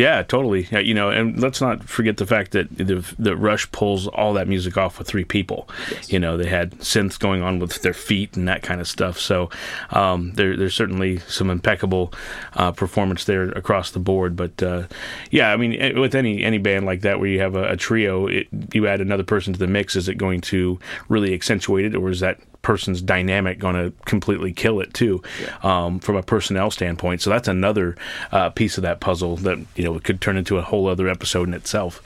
Yeah, 0.00 0.22
totally. 0.22 0.66
You 0.70 0.94
know, 0.94 1.10
and 1.10 1.38
let's 1.38 1.60
not 1.60 1.84
forget 1.84 2.16
the 2.16 2.26
fact 2.26 2.52
that 2.52 2.74
the, 2.74 3.04
the 3.18 3.36
Rush 3.36 3.70
pulls 3.70 4.06
all 4.06 4.32
that 4.32 4.48
music 4.48 4.78
off 4.78 4.98
with 4.98 5.06
three 5.06 5.26
people. 5.26 5.68
Yes. 5.90 6.10
You 6.10 6.18
know, 6.18 6.38
they 6.38 6.48
had 6.48 6.72
synths 6.78 7.18
going 7.18 7.42
on 7.42 7.58
with 7.58 7.82
their 7.82 7.92
feet 7.92 8.34
and 8.34 8.48
that 8.48 8.62
kind 8.62 8.80
of 8.80 8.88
stuff. 8.88 9.18
So 9.18 9.50
um, 9.90 10.32
there, 10.32 10.56
there's 10.56 10.74
certainly 10.74 11.18
some 11.20 11.50
impeccable 11.50 12.14
uh, 12.54 12.72
performance 12.72 13.24
there 13.24 13.50
across 13.50 13.90
the 13.90 13.98
board. 13.98 14.36
But 14.36 14.62
uh, 14.62 14.84
yeah, 15.30 15.52
I 15.52 15.58
mean, 15.58 15.74
eh, 15.74 15.92
with 15.92 16.14
any 16.14 16.42
any 16.44 16.56
band 16.56 16.86
like 16.86 17.02
that 17.02 17.20
where 17.20 17.28
you 17.28 17.40
have 17.40 17.54
a, 17.54 17.72
a 17.72 17.76
trio, 17.76 18.26
it, 18.26 18.48
you 18.72 18.86
add 18.86 19.02
another 19.02 19.24
person 19.24 19.52
to 19.52 19.58
the 19.58 19.66
mix, 19.66 19.96
is 19.96 20.08
it 20.08 20.14
going 20.14 20.40
to 20.42 20.78
really 21.10 21.34
accentuate 21.34 21.84
it, 21.84 21.94
or 21.94 22.08
is 22.08 22.20
that 22.20 22.40
person's 22.62 23.00
dynamic 23.00 23.58
going 23.58 23.74
to 23.74 23.92
completely 24.04 24.52
kill 24.52 24.80
it 24.80 24.92
too, 24.94 25.22
yeah. 25.40 25.56
um, 25.62 25.98
from 25.98 26.16
a 26.16 26.22
personnel 26.22 26.70
standpoint. 26.70 27.22
So 27.22 27.30
that's 27.30 27.48
another 27.48 27.96
uh, 28.32 28.50
piece 28.50 28.76
of 28.76 28.82
that 28.82 29.00
puzzle 29.00 29.36
that 29.38 29.58
you 29.76 29.84
know 29.84 29.98
could 29.98 30.20
turn 30.20 30.36
into 30.36 30.58
a 30.58 30.62
whole 30.62 30.88
other 30.88 31.08
episode 31.08 31.48
in 31.48 31.54
itself. 31.54 32.02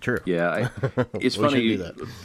True. 0.00 0.18
Yeah, 0.24 0.48
I, 0.48 1.04
it's 1.20 1.36
funny. 1.36 1.78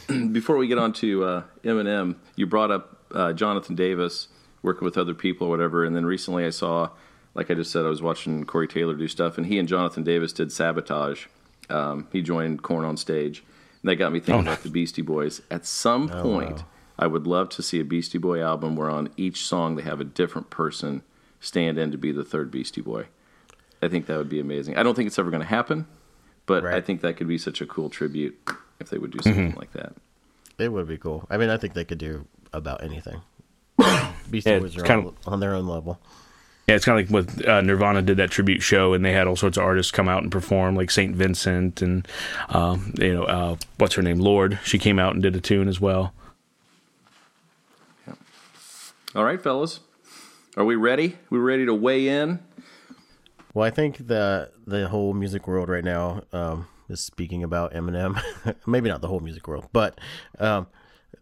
before 0.32 0.56
we 0.56 0.66
get 0.66 0.78
on 0.78 0.92
to 0.94 1.24
uh, 1.24 1.42
Eminem, 1.62 2.16
you 2.34 2.46
brought 2.46 2.70
up 2.70 2.96
uh, 3.12 3.32
Jonathan 3.32 3.74
Davis 3.74 4.28
working 4.62 4.84
with 4.84 4.96
other 4.98 5.14
people 5.14 5.46
or 5.46 5.50
whatever, 5.50 5.84
and 5.84 5.94
then 5.94 6.06
recently 6.06 6.44
I 6.44 6.50
saw, 6.50 6.90
like 7.34 7.50
I 7.50 7.54
just 7.54 7.70
said, 7.70 7.84
I 7.84 7.88
was 7.88 8.02
watching 8.02 8.44
Corey 8.44 8.66
Taylor 8.66 8.94
do 8.94 9.06
stuff, 9.08 9.36
and 9.36 9.46
he 9.46 9.58
and 9.58 9.68
Jonathan 9.68 10.02
Davis 10.02 10.32
did 10.32 10.50
Sabotage. 10.50 11.26
Um, 11.68 12.08
he 12.12 12.22
joined 12.22 12.62
Korn 12.62 12.84
on 12.84 12.96
stage. 12.96 13.44
And 13.82 13.90
that 13.90 13.96
got 13.96 14.12
me 14.12 14.20
thinking 14.20 14.48
oh, 14.48 14.52
about 14.52 14.62
the 14.62 14.68
Beastie 14.68 15.02
Boys. 15.02 15.42
At 15.50 15.66
some 15.66 16.10
oh, 16.12 16.22
point, 16.22 16.58
wow. 16.58 16.66
I 16.98 17.06
would 17.06 17.26
love 17.26 17.48
to 17.50 17.62
see 17.62 17.80
a 17.80 17.84
Beastie 17.84 18.18
Boy 18.18 18.42
album 18.42 18.76
where 18.76 18.90
on 18.90 19.10
each 19.16 19.44
song 19.44 19.76
they 19.76 19.82
have 19.82 20.00
a 20.00 20.04
different 20.04 20.50
person 20.50 21.02
stand 21.40 21.78
in 21.78 21.90
to 21.92 21.98
be 21.98 22.12
the 22.12 22.24
third 22.24 22.50
Beastie 22.50 22.80
Boy. 22.80 23.06
I 23.82 23.88
think 23.88 24.06
that 24.06 24.16
would 24.16 24.30
be 24.30 24.40
amazing. 24.40 24.76
I 24.76 24.82
don't 24.82 24.94
think 24.94 25.06
it's 25.06 25.18
ever 25.18 25.30
going 25.30 25.42
to 25.42 25.48
happen, 25.48 25.86
but 26.46 26.64
right. 26.64 26.74
I 26.74 26.80
think 26.80 27.02
that 27.02 27.16
could 27.16 27.28
be 27.28 27.38
such 27.38 27.60
a 27.60 27.66
cool 27.66 27.90
tribute 27.90 28.38
if 28.80 28.88
they 28.88 28.98
would 28.98 29.10
do 29.10 29.18
something 29.22 29.50
mm-hmm. 29.50 29.58
like 29.58 29.72
that. 29.72 29.94
It 30.58 30.72
would 30.72 30.88
be 30.88 30.96
cool. 30.96 31.26
I 31.28 31.36
mean, 31.36 31.50
I 31.50 31.58
think 31.58 31.74
they 31.74 31.84
could 31.84 31.98
do 31.98 32.26
about 32.52 32.82
anything. 32.82 33.20
Beastie 34.30 34.50
yeah, 34.50 34.58
Boys 34.58 34.76
are 34.76 34.82
kind 34.82 35.06
of, 35.06 35.14
on 35.26 35.40
their 35.40 35.54
own 35.54 35.66
level. 35.66 36.00
Yeah, 36.66 36.74
it's 36.74 36.84
kind 36.84 36.98
of 36.98 37.08
like 37.08 37.14
with 37.14 37.46
uh, 37.46 37.60
Nirvana 37.60 38.02
did 38.02 38.16
that 38.16 38.30
tribute 38.30 38.60
show, 38.60 38.92
and 38.92 39.04
they 39.04 39.12
had 39.12 39.28
all 39.28 39.36
sorts 39.36 39.56
of 39.56 39.62
artists 39.62 39.92
come 39.92 40.08
out 40.08 40.22
and 40.22 40.32
perform, 40.32 40.74
like 40.74 40.90
Saint 40.90 41.14
Vincent 41.14 41.80
and 41.80 42.08
um, 42.48 42.92
you 42.98 43.14
know 43.14 43.22
uh, 43.22 43.56
what's 43.78 43.94
her 43.94 44.02
name, 44.02 44.18
Lorde. 44.18 44.58
She 44.64 44.78
came 44.78 44.98
out 44.98 45.14
and 45.14 45.22
did 45.22 45.36
a 45.36 45.40
tune 45.40 45.68
as 45.68 45.80
well. 45.80 46.12
All 49.16 49.24
right, 49.24 49.40
fellas. 49.40 49.80
Are 50.58 50.64
we 50.66 50.74
ready? 50.74 51.16
We 51.30 51.38
ready 51.38 51.64
to 51.64 51.72
weigh 51.72 52.06
in? 52.06 52.38
Well, 53.54 53.66
I 53.66 53.70
think 53.70 54.08
the 54.08 54.50
the 54.66 54.88
whole 54.88 55.14
music 55.14 55.48
world 55.48 55.70
right 55.70 55.82
now 55.82 56.20
um, 56.34 56.68
is 56.90 57.00
speaking 57.00 57.42
about 57.42 57.72
Eminem. 57.72 58.20
Maybe 58.66 58.90
not 58.90 59.00
the 59.00 59.08
whole 59.08 59.20
music 59.20 59.48
world, 59.48 59.70
but 59.72 59.98
um, 60.38 60.66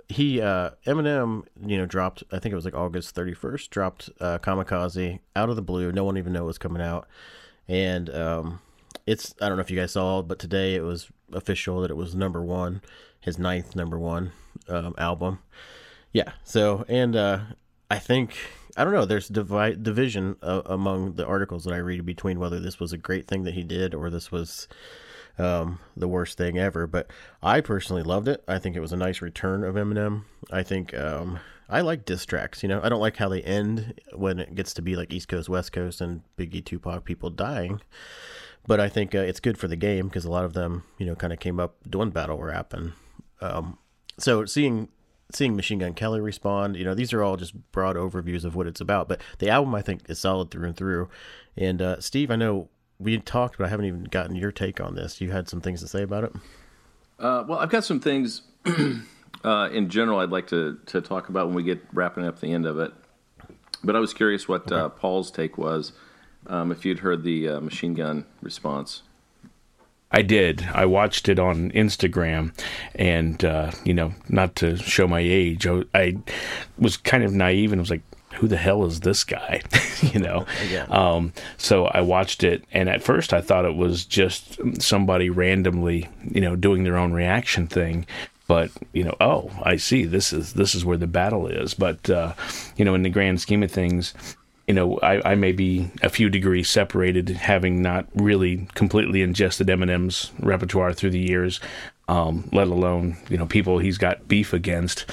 he 0.08 0.40
uh, 0.40 0.70
Eminem, 0.84 1.44
you 1.64 1.78
know, 1.78 1.86
dropped. 1.86 2.24
I 2.32 2.40
think 2.40 2.52
it 2.52 2.56
was 2.56 2.64
like 2.64 2.74
August 2.74 3.14
thirty 3.14 3.32
first. 3.32 3.70
Dropped 3.70 4.10
uh, 4.20 4.38
Kamikaze 4.38 5.20
out 5.36 5.48
of 5.48 5.54
the 5.54 5.62
blue. 5.62 5.92
No 5.92 6.02
one 6.02 6.18
even 6.18 6.32
knew 6.32 6.42
it 6.42 6.46
was 6.46 6.58
coming 6.58 6.82
out, 6.82 7.06
and 7.68 8.10
um, 8.10 8.60
it's 9.06 9.36
I 9.40 9.46
don't 9.46 9.56
know 9.56 9.62
if 9.62 9.70
you 9.70 9.78
guys 9.78 9.92
saw, 9.92 10.20
but 10.20 10.40
today 10.40 10.74
it 10.74 10.82
was 10.82 11.12
official 11.32 11.80
that 11.82 11.92
it 11.92 11.96
was 11.96 12.12
number 12.12 12.42
one, 12.42 12.82
his 13.20 13.38
ninth 13.38 13.76
number 13.76 14.00
one 14.00 14.32
um, 14.68 14.96
album. 14.98 15.38
Yeah. 16.12 16.32
So 16.42 16.84
and 16.88 17.14
uh, 17.14 17.40
I 17.90 17.98
think 17.98 18.34
I 18.76 18.84
don't 18.84 18.92
know. 18.92 19.04
There's 19.04 19.28
divi- 19.28 19.76
division 19.80 20.36
uh, 20.42 20.62
among 20.66 21.14
the 21.14 21.26
articles 21.26 21.64
that 21.64 21.74
I 21.74 21.78
read 21.78 22.04
between 22.04 22.40
whether 22.40 22.58
this 22.58 22.80
was 22.80 22.92
a 22.92 22.98
great 22.98 23.28
thing 23.28 23.44
that 23.44 23.54
he 23.54 23.62
did 23.62 23.94
or 23.94 24.10
this 24.10 24.32
was 24.32 24.66
um, 25.38 25.78
the 25.96 26.08
worst 26.08 26.36
thing 26.36 26.58
ever. 26.58 26.86
But 26.86 27.10
I 27.42 27.60
personally 27.60 28.02
loved 28.02 28.28
it. 28.28 28.42
I 28.48 28.58
think 28.58 28.74
it 28.74 28.80
was 28.80 28.92
a 28.92 28.96
nice 28.96 29.22
return 29.22 29.62
of 29.62 29.76
Eminem. 29.76 30.24
I 30.50 30.62
think 30.62 30.92
um, 30.94 31.38
I 31.68 31.82
like 31.82 32.04
diss 32.04 32.26
tracks. 32.26 32.62
You 32.62 32.68
know, 32.68 32.80
I 32.82 32.88
don't 32.88 33.00
like 33.00 33.16
how 33.16 33.28
they 33.28 33.42
end 33.42 34.00
when 34.12 34.38
it 34.40 34.54
gets 34.54 34.74
to 34.74 34.82
be 34.82 34.96
like 34.96 35.12
East 35.12 35.28
Coast, 35.28 35.48
West 35.48 35.72
Coast, 35.72 36.00
and 36.00 36.22
Biggie, 36.36 36.64
Tupac, 36.64 37.04
people 37.04 37.30
dying. 37.30 37.80
But 38.66 38.80
I 38.80 38.88
think 38.88 39.14
uh, 39.14 39.18
it's 39.18 39.40
good 39.40 39.58
for 39.58 39.68
the 39.68 39.76
game 39.76 40.08
because 40.08 40.24
a 40.24 40.30
lot 40.30 40.44
of 40.44 40.54
them, 40.54 40.84
you 40.98 41.06
know, 41.06 41.14
kind 41.14 41.32
of 41.32 41.38
came 41.38 41.60
up 41.60 41.76
doing 41.88 42.10
battle 42.10 42.38
rap, 42.38 42.72
and 42.72 42.92
um, 43.40 43.78
so 44.18 44.46
seeing 44.46 44.88
seeing 45.32 45.56
Machine 45.56 45.78
Gun 45.78 45.94
Kelly 45.94 46.20
respond, 46.20 46.76
you 46.76 46.84
know, 46.84 46.94
these 46.94 47.12
are 47.12 47.22
all 47.22 47.36
just 47.36 47.54
broad 47.72 47.96
overviews 47.96 48.44
of 48.44 48.54
what 48.54 48.66
it's 48.66 48.80
about. 48.80 49.08
But 49.08 49.20
the 49.38 49.48
album, 49.48 49.74
I 49.74 49.82
think, 49.82 50.08
is 50.08 50.18
solid 50.18 50.50
through 50.50 50.68
and 50.68 50.76
through. 50.76 51.08
And 51.56 51.80
uh, 51.80 52.00
Steve, 52.00 52.30
I 52.30 52.36
know 52.36 52.68
we 52.98 53.18
talked, 53.18 53.58
but 53.58 53.66
I 53.66 53.68
haven't 53.68 53.86
even 53.86 54.04
gotten 54.04 54.36
your 54.36 54.52
take 54.52 54.80
on 54.80 54.94
this. 54.94 55.20
You 55.20 55.30
had 55.30 55.48
some 55.48 55.60
things 55.60 55.80
to 55.80 55.88
say 55.88 56.02
about 56.02 56.24
it. 56.24 56.32
Uh, 57.18 57.44
well, 57.46 57.58
I've 57.58 57.70
got 57.70 57.84
some 57.84 58.00
things 58.00 58.42
uh, 59.44 59.68
in 59.72 59.88
general 59.88 60.20
I'd 60.20 60.30
like 60.30 60.48
to, 60.48 60.78
to 60.86 61.00
talk 61.00 61.28
about 61.28 61.46
when 61.46 61.56
we 61.56 61.62
get 61.62 61.80
wrapping 61.92 62.26
up 62.26 62.40
the 62.40 62.52
end 62.52 62.66
of 62.66 62.78
it. 62.78 62.92
But 63.82 63.96
I 63.96 63.98
was 63.98 64.14
curious 64.14 64.48
what 64.48 64.70
uh, 64.72 64.88
Paul's 64.88 65.30
take 65.30 65.58
was 65.58 65.92
um, 66.46 66.72
if 66.72 66.84
you'd 66.84 67.00
heard 67.00 67.22
the 67.22 67.48
uh, 67.48 67.60
machine 67.60 67.94
gun 67.94 68.24
response. 68.40 69.02
I 70.14 70.22
did. 70.22 70.62
I 70.72 70.86
watched 70.86 71.28
it 71.28 71.40
on 71.40 71.72
Instagram, 71.72 72.52
and 72.94 73.44
uh, 73.44 73.72
you 73.84 73.92
know, 73.92 74.14
not 74.28 74.54
to 74.56 74.76
show 74.76 75.08
my 75.08 75.18
age, 75.18 75.66
I, 75.66 75.82
I, 75.92 76.16
was 76.78 76.96
kind 76.96 77.24
of 77.24 77.32
naive 77.32 77.72
and 77.72 77.80
was 77.80 77.90
like, 77.90 78.02
"Who 78.36 78.46
the 78.46 78.56
hell 78.56 78.84
is 78.84 79.00
this 79.00 79.24
guy?" 79.24 79.62
you 80.02 80.20
know. 80.20 80.46
Yeah. 80.70 80.84
Um, 80.84 81.32
so 81.56 81.86
I 81.86 82.00
watched 82.02 82.44
it, 82.44 82.64
and 82.70 82.88
at 82.88 83.02
first 83.02 83.32
I 83.32 83.40
thought 83.40 83.64
it 83.64 83.74
was 83.74 84.04
just 84.04 84.60
somebody 84.80 85.30
randomly, 85.30 86.08
you 86.30 86.40
know, 86.40 86.54
doing 86.54 86.84
their 86.84 86.96
own 86.96 87.12
reaction 87.12 87.66
thing. 87.66 88.06
But 88.46 88.70
you 88.92 89.02
know, 89.02 89.16
oh, 89.20 89.50
I 89.64 89.74
see. 89.74 90.04
This 90.04 90.32
is 90.32 90.52
this 90.52 90.76
is 90.76 90.84
where 90.84 90.98
the 90.98 91.08
battle 91.08 91.48
is. 91.48 91.74
But 91.74 92.08
uh, 92.08 92.34
you 92.76 92.84
know, 92.84 92.94
in 92.94 93.02
the 93.02 93.10
grand 93.10 93.40
scheme 93.40 93.64
of 93.64 93.72
things, 93.72 94.14
you 94.66 94.74
know, 94.74 94.98
I, 95.00 95.32
I 95.32 95.34
may 95.34 95.52
be 95.52 95.90
a 96.02 96.08
few 96.08 96.30
degrees 96.30 96.68
separated, 96.68 97.28
having 97.28 97.82
not 97.82 98.06
really 98.14 98.68
completely 98.74 99.22
ingested 99.22 99.66
Eminem's 99.66 100.32
repertoire 100.40 100.92
through 100.92 101.10
the 101.10 101.18
years, 101.18 101.60
um, 102.08 102.48
let 102.52 102.68
alone 102.68 103.16
you 103.28 103.36
know 103.36 103.46
people 103.46 103.78
he's 103.78 103.98
got 103.98 104.26
beef 104.26 104.52
against. 104.52 105.04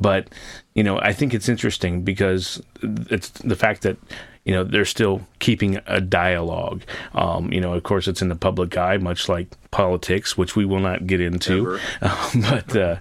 But 0.00 0.28
you 0.74 0.82
know, 0.82 0.98
I 0.98 1.12
think 1.12 1.34
it's 1.34 1.48
interesting 1.48 2.02
because 2.02 2.62
it's 2.82 3.30
the 3.30 3.56
fact 3.56 3.82
that 3.82 3.98
you 4.44 4.52
know 4.52 4.64
they're 4.64 4.84
still 4.84 5.22
keeping 5.38 5.80
a 5.86 6.00
dialogue. 6.00 6.82
Um, 7.14 7.52
you 7.52 7.60
know, 7.60 7.72
of 7.74 7.82
course, 7.82 8.06
it's 8.08 8.22
in 8.22 8.28
the 8.28 8.36
public 8.36 8.76
eye, 8.76 8.96
much 8.98 9.28
like 9.28 9.48
politics, 9.70 10.36
which 10.36 10.54
we 10.54 10.64
will 10.64 10.80
not 10.80 11.06
get 11.06 11.20
into. 11.20 11.78
Um, 12.02 12.40
but 12.40 12.76
uh, 12.76 12.96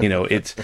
you 0.00 0.08
know, 0.08 0.24
it's 0.24 0.56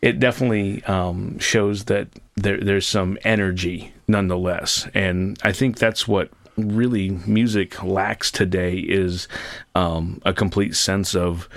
it 0.00 0.20
definitely 0.20 0.82
um, 0.84 1.38
shows 1.38 1.84
that 1.84 2.08
there, 2.36 2.60
there's 2.60 2.86
some 2.86 3.18
energy 3.24 3.92
nonetheless, 4.06 4.88
and 4.94 5.38
I 5.42 5.52
think 5.52 5.78
that's 5.78 6.06
what 6.06 6.30
really 6.56 7.10
music 7.26 7.82
lacks 7.82 8.30
today 8.30 8.76
is 8.78 9.26
um, 9.74 10.20
a 10.24 10.32
complete 10.32 10.76
sense 10.76 11.14
of 11.14 11.48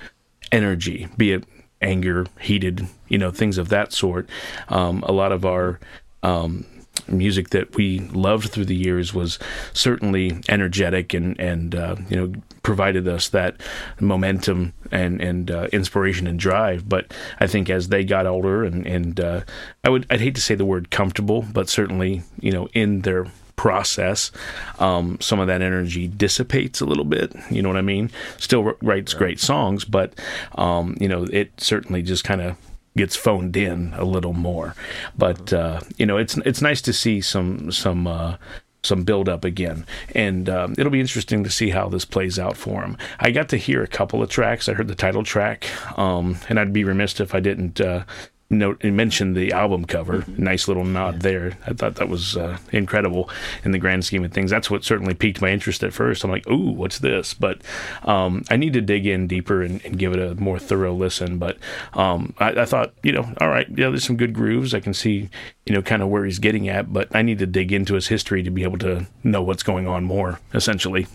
energy, 0.51 1.07
be 1.17 1.33
it 1.33 1.43
anger, 1.81 2.25
heated, 2.39 2.87
you 3.07 3.17
know, 3.17 3.29
things 3.29 3.57
of 3.57 3.69
that 3.69 3.93
sort. 3.93 4.27
Um, 4.69 5.03
a 5.03 5.11
lot 5.11 5.31
of 5.31 5.45
our 5.45 5.79
um, 6.23 6.65
music 7.07 7.49
that 7.49 7.75
we 7.75 7.99
loved 7.99 8.49
through 8.49 8.65
the 8.65 8.75
years 8.75 9.13
was 9.13 9.39
certainly 9.73 10.41
energetic 10.49 11.13
and 11.13 11.39
and 11.39 11.75
uh, 11.75 11.95
you 12.09 12.15
know 12.15 12.33
provided 12.63 13.07
us 13.07 13.29
that 13.29 13.61
momentum 13.99 14.73
and 14.91 15.21
and 15.21 15.51
uh, 15.51 15.67
inspiration 15.71 16.27
and 16.27 16.39
drive. 16.39 16.87
But 16.87 17.13
I 17.39 17.47
think 17.47 17.69
as 17.69 17.89
they 17.89 18.03
got 18.03 18.25
older 18.25 18.63
and 18.63 18.85
and 18.85 19.19
uh, 19.19 19.41
I 19.83 19.89
would 19.89 20.05
I'd 20.09 20.21
hate 20.21 20.35
to 20.35 20.41
say 20.41 20.55
the 20.55 20.65
word 20.65 20.91
comfortable, 20.91 21.43
but 21.53 21.69
certainly 21.69 22.23
you 22.39 22.51
know 22.51 22.67
in 22.73 23.01
their 23.01 23.27
process, 23.55 24.31
um, 24.79 25.17
some 25.21 25.39
of 25.39 25.47
that 25.47 25.61
energy 25.61 26.07
dissipates 26.07 26.81
a 26.81 26.85
little 26.85 27.05
bit. 27.05 27.33
You 27.49 27.61
know 27.61 27.69
what 27.69 27.77
I 27.77 27.81
mean? 27.81 28.11
Still 28.37 28.73
writes 28.81 29.13
great 29.13 29.39
songs, 29.39 29.85
but 29.85 30.13
um, 30.55 30.95
you 30.99 31.07
know 31.07 31.23
it 31.31 31.51
certainly 31.59 32.01
just 32.01 32.23
kind 32.23 32.41
of 32.41 32.57
gets 32.97 33.15
phoned 33.15 33.57
in 33.57 33.93
a 33.95 34.05
little 34.05 34.33
more. 34.33 34.75
But 35.17 35.53
uh, 35.53 35.81
you 35.97 36.05
know, 36.05 36.17
it's 36.17 36.37
it's 36.37 36.61
nice 36.61 36.81
to 36.83 36.93
see 36.93 37.21
some 37.21 37.71
some. 37.71 38.07
Uh, 38.07 38.37
some 38.83 39.03
build 39.03 39.27
up 39.27 39.43
again, 39.43 39.83
and 40.13 40.47
um, 40.47 40.75
it'll 40.77 40.91
be 40.91 40.99
interesting 40.99 41.43
to 41.43 41.49
see 41.49 41.71
how 41.71 41.89
this 41.89 42.05
plays 42.05 42.37
out 42.37 42.55
for 42.55 42.83
him. 42.83 42.95
I 43.19 43.31
got 43.31 43.49
to 43.49 43.57
hear 43.57 43.81
a 43.81 43.87
couple 43.87 44.21
of 44.21 44.29
tracks. 44.29 44.69
I 44.69 44.75
heard 44.75 44.87
the 44.87 44.93
title 44.93 45.23
track, 45.23 45.65
um, 45.97 46.37
and 46.49 46.59
I'd 46.59 46.71
be 46.71 46.83
remiss 46.83 47.19
if 47.19 47.33
I 47.33 47.39
didn't 47.39 47.81
uh, 47.81 48.03
note 48.49 48.83
mentioned 48.83 49.35
the 49.35 49.51
album 49.51 49.85
cover. 49.85 50.19
Mm-hmm. 50.19 50.43
Nice 50.43 50.67
little 50.67 50.85
nod 50.85 51.21
there. 51.21 51.57
I 51.65 51.73
thought 51.73 51.95
that 51.95 52.09
was 52.09 52.37
uh, 52.37 52.57
incredible 52.71 53.29
in 53.63 53.71
the 53.71 53.79
grand 53.79 54.05
scheme 54.05 54.23
of 54.23 54.31
things. 54.31 54.51
That's 54.51 54.69
what 54.69 54.83
certainly 54.83 55.15
piqued 55.15 55.41
my 55.41 55.49
interest 55.49 55.83
at 55.83 55.93
first. 55.93 56.23
I'm 56.23 56.31
like, 56.31 56.47
ooh, 56.47 56.71
what's 56.71 56.99
this? 56.99 57.33
But 57.33 57.61
um, 58.03 58.43
I 58.49 58.55
need 58.57 58.73
to 58.73 58.81
dig 58.81 59.07
in 59.07 59.27
deeper 59.27 59.63
and, 59.63 59.83
and, 59.83 59.97
give 59.97 60.13
it 60.13 60.19
a 60.19 60.35
more 60.35 60.59
thorough 60.59 60.93
listen. 60.93 61.37
But 61.37 61.57
um, 61.93 62.33
I, 62.37 62.51
I, 62.51 62.65
thought, 62.65 62.93
you 63.01 63.11
know, 63.11 63.33
all 63.41 63.49
right, 63.49 63.67
yeah, 63.69 63.89
there's 63.89 64.05
some 64.05 64.17
good 64.17 64.33
grooves. 64.33 64.73
I 64.73 64.79
can 64.79 64.93
see, 64.93 65.29
you 65.65 65.73
know, 65.73 65.81
kind 65.81 66.03
of 66.03 66.09
where 66.09 66.25
he's 66.25 66.39
getting 66.39 66.69
at. 66.69 66.93
But 66.93 67.15
I 67.15 67.21
need 67.21 67.39
to 67.39 67.47
dig 67.47 67.71
into 67.71 67.95
his 67.95 68.07
history 68.07 68.43
to 68.43 68.51
be 68.51 68.63
able 68.63 68.77
to 68.79 69.07
know 69.23 69.41
what's 69.41 69.63
going 69.63 69.87
on 69.87 70.03
more. 70.03 70.39
Essentially, 70.53 71.07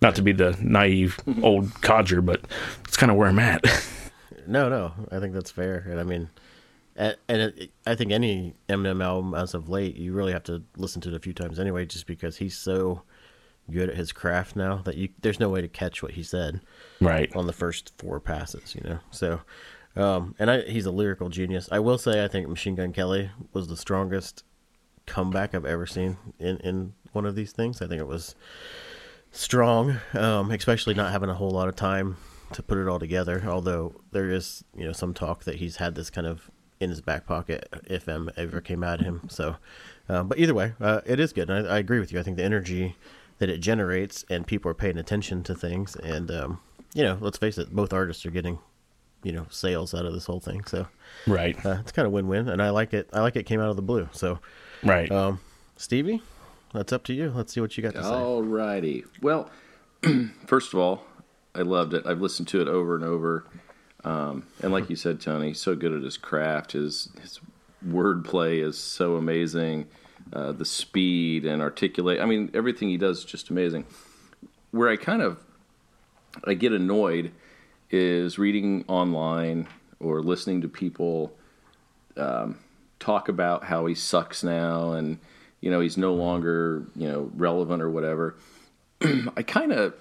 not 0.00 0.16
to 0.16 0.22
be 0.22 0.32
the 0.32 0.56
naive 0.60 1.20
old 1.42 1.80
codger, 1.82 2.20
but 2.20 2.40
it's 2.84 2.96
kind 2.96 3.12
of 3.12 3.16
where 3.16 3.28
I'm 3.28 3.38
at. 3.38 3.62
no, 4.46 4.68
no, 4.68 4.92
I 5.12 5.20
think 5.20 5.34
that's 5.34 5.50
fair, 5.50 5.86
and 5.88 6.00
I 6.00 6.02
mean 6.02 6.28
and, 6.96 7.16
it, 7.28 7.70
I 7.86 7.94
think 7.94 8.12
any 8.12 8.54
Eminem 8.68 9.02
album 9.02 9.34
as 9.34 9.54
of 9.54 9.68
late, 9.68 9.96
you 9.96 10.12
really 10.12 10.32
have 10.32 10.44
to 10.44 10.62
listen 10.76 11.00
to 11.02 11.08
it 11.08 11.14
a 11.14 11.20
few 11.20 11.32
times 11.32 11.58
anyway, 11.58 11.86
just 11.86 12.06
because 12.06 12.36
he's 12.36 12.56
so 12.56 13.02
good 13.70 13.88
at 13.88 13.96
his 13.96 14.12
craft 14.12 14.56
now 14.56 14.76
that 14.78 14.96
you 14.96 15.08
there's 15.20 15.38
no 15.38 15.48
way 15.48 15.60
to 15.60 15.68
catch 15.68 16.02
what 16.02 16.12
he 16.12 16.22
said 16.22 16.60
right 17.00 17.34
on 17.36 17.46
the 17.46 17.52
first 17.52 17.92
four 17.96 18.20
passes, 18.20 18.74
you 18.74 18.82
know. 18.82 18.98
So, 19.10 19.40
um, 19.96 20.34
and 20.38 20.50
I, 20.50 20.62
he's 20.62 20.86
a 20.86 20.90
lyrical 20.90 21.28
genius. 21.28 21.68
I 21.70 21.78
will 21.78 21.98
say, 21.98 22.24
I 22.24 22.28
think 22.28 22.48
Machine 22.48 22.74
Gun 22.74 22.92
Kelly 22.92 23.30
was 23.52 23.68
the 23.68 23.76
strongest 23.76 24.44
comeback 25.06 25.54
I've 25.54 25.64
ever 25.64 25.86
seen 25.86 26.16
in 26.38 26.58
in 26.58 26.94
one 27.12 27.26
of 27.26 27.34
these 27.34 27.52
things. 27.52 27.80
I 27.80 27.86
think 27.86 28.00
it 28.00 28.06
was 28.06 28.34
strong, 29.30 29.98
um, 30.14 30.50
especially 30.50 30.94
not 30.94 31.12
having 31.12 31.30
a 31.30 31.34
whole 31.34 31.50
lot 31.50 31.68
of 31.68 31.76
time 31.76 32.16
to 32.52 32.62
put 32.62 32.78
it 32.78 32.88
all 32.88 32.98
together. 32.98 33.42
Although 33.46 33.94
there 34.10 34.30
is, 34.30 34.64
you 34.76 34.84
know, 34.84 34.92
some 34.92 35.14
talk 35.14 35.44
that 35.44 35.56
he's 35.56 35.76
had 35.76 35.94
this 35.94 36.10
kind 36.10 36.26
of 36.26 36.50
in 36.82 36.90
his 36.90 37.00
back 37.00 37.26
pocket 37.26 37.68
if 37.86 38.08
M 38.08 38.30
ever 38.36 38.60
came 38.60 38.82
at 38.84 39.00
him. 39.00 39.22
So, 39.28 39.56
uh, 40.08 40.22
but 40.24 40.38
either 40.38 40.54
way, 40.54 40.74
uh, 40.80 41.00
it 41.06 41.20
is 41.20 41.32
good. 41.32 41.50
I, 41.50 41.58
I, 41.58 41.78
agree 41.78 42.00
with 42.00 42.12
you. 42.12 42.18
I 42.18 42.22
think 42.22 42.36
the 42.36 42.44
energy 42.44 42.96
that 43.38 43.48
it 43.48 43.58
generates 43.58 44.24
and 44.28 44.46
people 44.46 44.70
are 44.70 44.74
paying 44.74 44.98
attention 44.98 45.42
to 45.44 45.54
things, 45.54 45.96
and 45.96 46.30
um, 46.30 46.60
you 46.94 47.02
know, 47.02 47.16
let's 47.20 47.38
face 47.38 47.56
it, 47.58 47.70
both 47.70 47.92
artists 47.92 48.26
are 48.26 48.30
getting 48.30 48.58
you 49.22 49.32
know 49.32 49.46
sales 49.50 49.94
out 49.94 50.04
of 50.04 50.12
this 50.12 50.26
whole 50.26 50.40
thing. 50.40 50.64
So, 50.64 50.86
right, 51.26 51.56
uh, 51.64 51.78
it's 51.80 51.92
kind 51.92 52.06
of 52.06 52.12
win-win, 52.12 52.48
and 52.48 52.60
I 52.60 52.70
like 52.70 52.92
it. 52.92 53.08
I 53.12 53.20
like 53.20 53.36
it 53.36 53.44
came 53.46 53.60
out 53.60 53.70
of 53.70 53.76
the 53.76 53.82
blue. 53.82 54.08
So, 54.12 54.40
right, 54.82 55.10
um, 55.10 55.40
Stevie, 55.76 56.22
that's 56.74 56.92
up 56.92 57.04
to 57.04 57.14
you. 57.14 57.32
Let's 57.34 57.52
see 57.52 57.60
what 57.60 57.76
you 57.76 57.82
got 57.82 57.94
to 57.94 58.02
say. 58.02 58.08
All 58.08 58.42
righty. 58.42 59.04
Well, 59.20 59.50
first 60.46 60.72
of 60.72 60.80
all, 60.80 61.04
I 61.54 61.62
loved 61.62 61.94
it. 61.94 62.06
I've 62.06 62.20
listened 62.20 62.48
to 62.48 62.60
it 62.60 62.68
over 62.68 62.94
and 62.96 63.04
over. 63.04 63.44
Um, 64.04 64.46
and 64.60 64.72
like 64.72 64.90
you 64.90 64.96
said, 64.96 65.20
Tony, 65.20 65.54
so 65.54 65.76
good 65.76 65.92
at 65.92 66.02
his 66.02 66.16
craft. 66.16 66.72
His 66.72 67.08
his 67.20 67.40
wordplay 67.86 68.62
is 68.62 68.78
so 68.78 69.16
amazing. 69.16 69.86
Uh, 70.32 70.52
the 70.52 70.64
speed 70.64 71.44
and 71.44 71.60
articulate. 71.60 72.20
I 72.20 72.26
mean, 72.26 72.50
everything 72.54 72.88
he 72.88 72.96
does 72.96 73.18
is 73.18 73.24
just 73.24 73.50
amazing. 73.50 73.84
Where 74.70 74.88
I 74.88 74.96
kind 74.96 75.22
of 75.22 75.38
I 76.44 76.54
get 76.54 76.72
annoyed 76.72 77.32
is 77.90 78.38
reading 78.38 78.84
online 78.88 79.68
or 80.00 80.22
listening 80.22 80.62
to 80.62 80.68
people 80.68 81.32
um, 82.16 82.58
talk 82.98 83.28
about 83.28 83.64
how 83.64 83.86
he 83.86 83.94
sucks 83.94 84.42
now 84.42 84.92
and 84.92 85.18
you 85.60 85.70
know 85.70 85.80
he's 85.80 85.96
no 85.96 86.14
longer 86.14 86.84
you 86.96 87.08
know 87.08 87.30
relevant 87.34 87.82
or 87.82 87.90
whatever. 87.90 88.36
I 89.36 89.42
kind 89.42 89.72
of 89.72 89.94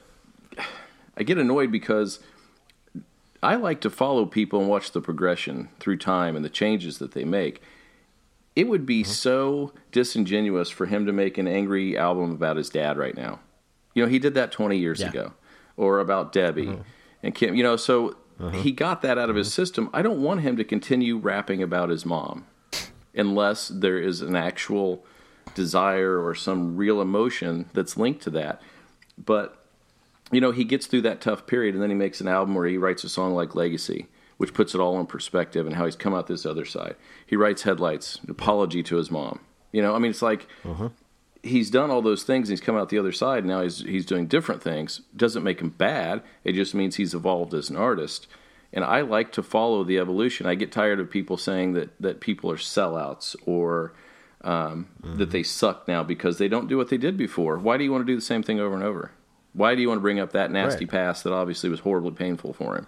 I 1.17 1.23
get 1.23 1.37
annoyed 1.37 1.71
because 1.71 2.19
I 3.43 3.55
like 3.55 3.81
to 3.81 3.89
follow 3.89 4.25
people 4.25 4.59
and 4.59 4.69
watch 4.69 4.91
the 4.91 5.01
progression 5.01 5.69
through 5.79 5.97
time 5.97 6.35
and 6.35 6.45
the 6.45 6.49
changes 6.49 6.99
that 6.99 7.13
they 7.13 7.23
make. 7.23 7.61
It 8.55 8.67
would 8.67 8.85
be 8.85 9.01
mm-hmm. 9.01 9.11
so 9.11 9.73
disingenuous 9.91 10.69
for 10.69 10.85
him 10.85 11.05
to 11.05 11.13
make 11.13 11.37
an 11.37 11.47
angry 11.47 11.97
album 11.97 12.31
about 12.31 12.57
his 12.57 12.69
dad 12.69 12.97
right 12.97 13.15
now. 13.15 13.39
You 13.93 14.03
know, 14.03 14.09
he 14.09 14.19
did 14.19 14.33
that 14.35 14.51
20 14.51 14.77
years 14.77 15.01
yeah. 15.01 15.09
ago, 15.09 15.33
or 15.75 15.99
about 15.99 16.31
Debbie 16.31 16.67
mm-hmm. 16.67 16.81
and 17.23 17.33
Kim. 17.33 17.55
You 17.55 17.63
know, 17.63 17.75
so 17.75 18.17
mm-hmm. 18.39 18.59
he 18.59 18.71
got 18.71 19.01
that 19.01 19.17
out 19.17 19.29
of 19.29 19.35
his 19.35 19.47
mm-hmm. 19.47 19.61
system. 19.61 19.89
I 19.93 20.01
don't 20.01 20.21
want 20.21 20.41
him 20.41 20.57
to 20.57 20.63
continue 20.63 21.17
rapping 21.17 21.63
about 21.63 21.89
his 21.89 22.05
mom 22.05 22.45
unless 23.13 23.67
there 23.69 23.97
is 23.97 24.21
an 24.21 24.35
actual 24.35 25.05
desire 25.55 26.23
or 26.23 26.35
some 26.35 26.77
real 26.77 27.01
emotion 27.01 27.69
that's 27.73 27.97
linked 27.97 28.21
to 28.23 28.29
that. 28.31 28.61
But 29.17 29.60
you 30.31 30.41
know, 30.41 30.51
he 30.51 30.63
gets 30.63 30.87
through 30.87 31.01
that 31.01 31.21
tough 31.21 31.45
period 31.45 31.75
and 31.75 31.83
then 31.83 31.89
he 31.89 31.95
makes 31.95 32.21
an 32.21 32.27
album 32.27 32.55
where 32.55 32.67
he 32.67 32.77
writes 32.77 33.03
a 33.03 33.09
song 33.09 33.33
like 33.33 33.55
Legacy, 33.55 34.07
which 34.37 34.53
puts 34.53 34.73
it 34.73 34.79
all 34.81 34.99
in 34.99 35.05
perspective 35.05 35.65
and 35.67 35.75
how 35.75 35.85
he's 35.85 35.95
come 35.95 36.13
out 36.13 36.27
this 36.27 36.45
other 36.45 36.65
side. 36.65 36.95
He 37.25 37.35
writes 37.35 37.63
headlights, 37.63 38.19
apology 38.27 38.83
to 38.83 38.95
his 38.95 39.11
mom. 39.11 39.39
You 39.71 39.81
know, 39.81 39.95
I 39.95 39.99
mean, 39.99 40.11
it's 40.11 40.21
like 40.21 40.47
he's 41.43 41.69
done 41.69 41.89
all 41.91 42.01
those 42.01 42.23
things. 42.23 42.49
And 42.49 42.57
he's 42.57 42.65
come 42.65 42.75
out 42.75 42.89
the 42.89 42.99
other 42.99 43.11
side. 43.11 43.45
Now 43.45 43.61
he's 43.61 43.79
he's 43.79 44.05
doing 44.05 44.27
different 44.27 44.61
things. 44.61 45.01
Doesn't 45.15 45.43
make 45.43 45.61
him 45.61 45.69
bad. 45.69 46.21
It 46.43 46.53
just 46.53 46.73
means 46.73 46.95
he's 46.95 47.13
evolved 47.13 47.53
as 47.53 47.69
an 47.69 47.77
artist. 47.77 48.27
And 48.73 48.85
I 48.85 49.01
like 49.01 49.31
to 49.33 49.43
follow 49.43 49.83
the 49.83 49.97
evolution. 49.97 50.45
I 50.45 50.55
get 50.55 50.71
tired 50.71 50.99
of 50.99 51.09
people 51.09 51.37
saying 51.37 51.73
that 51.73 51.89
that 51.99 52.21
people 52.21 52.51
are 52.51 52.57
sellouts 52.57 53.35
or 53.45 53.93
um, 54.43 54.87
that 55.17 55.31
they 55.31 55.43
suck 55.43 55.87
now 55.87 56.03
because 56.03 56.37
they 56.37 56.47
don't 56.47 56.67
do 56.67 56.77
what 56.77 56.89
they 56.89 56.97
did 56.97 57.15
before. 57.17 57.57
Why 57.57 57.77
do 57.77 57.83
you 57.83 57.91
want 57.91 58.05
to 58.05 58.11
do 58.11 58.15
the 58.15 58.21
same 58.21 58.43
thing 58.43 58.59
over 58.59 58.73
and 58.73 58.83
over? 58.83 59.11
Why 59.53 59.75
do 59.75 59.81
you 59.81 59.87
want 59.89 59.97
to 59.99 60.01
bring 60.01 60.19
up 60.19 60.31
that 60.33 60.51
nasty 60.51 60.85
Right. 60.85 60.91
past 60.91 61.23
that 61.25 61.33
obviously 61.33 61.69
was 61.69 61.81
horribly 61.81 62.11
painful 62.11 62.53
for 62.53 62.75
him? 62.77 62.87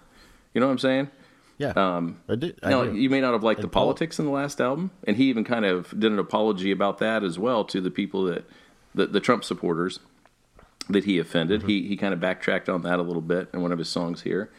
You 0.54 0.60
know 0.60 0.66
what 0.66 0.72
I'm 0.72 0.78
saying? 0.78 1.10
Yeah. 1.58 1.72
Um, 1.76 2.18
I 2.28 2.34
do. 2.36 2.52
I 2.62 2.70
No, 2.70 2.86
do. 2.90 2.96
you 2.98 3.08
may 3.10 3.20
not 3.20 3.32
have 3.32 3.42
liked 3.44 3.60
the 3.60 3.66
And 3.66 3.72
Paul- 3.72 3.84
politics 3.84 4.18
in 4.18 4.24
the 4.24 4.30
last 4.32 4.60
album, 4.60 4.90
and 5.06 5.16
he 5.16 5.24
even 5.24 5.44
kind 5.44 5.64
of 5.64 5.90
did 5.98 6.10
an 6.10 6.18
apology 6.18 6.70
about 6.70 6.98
that 6.98 7.22
as 7.22 7.38
well 7.38 7.64
to 7.66 7.80
the 7.80 7.90
people 7.90 8.24
that 8.24 8.44
the, 8.94 9.06
the 9.06 9.20
Trump 9.20 9.44
supporters 9.44 10.00
that 10.88 11.04
he 11.04 11.18
offended. 11.18 11.60
Mm-hmm. 11.60 11.68
He 11.68 11.88
he 11.88 11.96
kind 11.96 12.12
of 12.14 12.20
backtracked 12.20 12.68
on 12.68 12.82
that 12.82 12.98
a 12.98 13.02
little 13.02 13.22
bit 13.22 13.48
in 13.52 13.62
one 13.62 13.72
of 13.72 13.78
his 13.78 13.88
songs 13.88 14.22
here. 14.22 14.50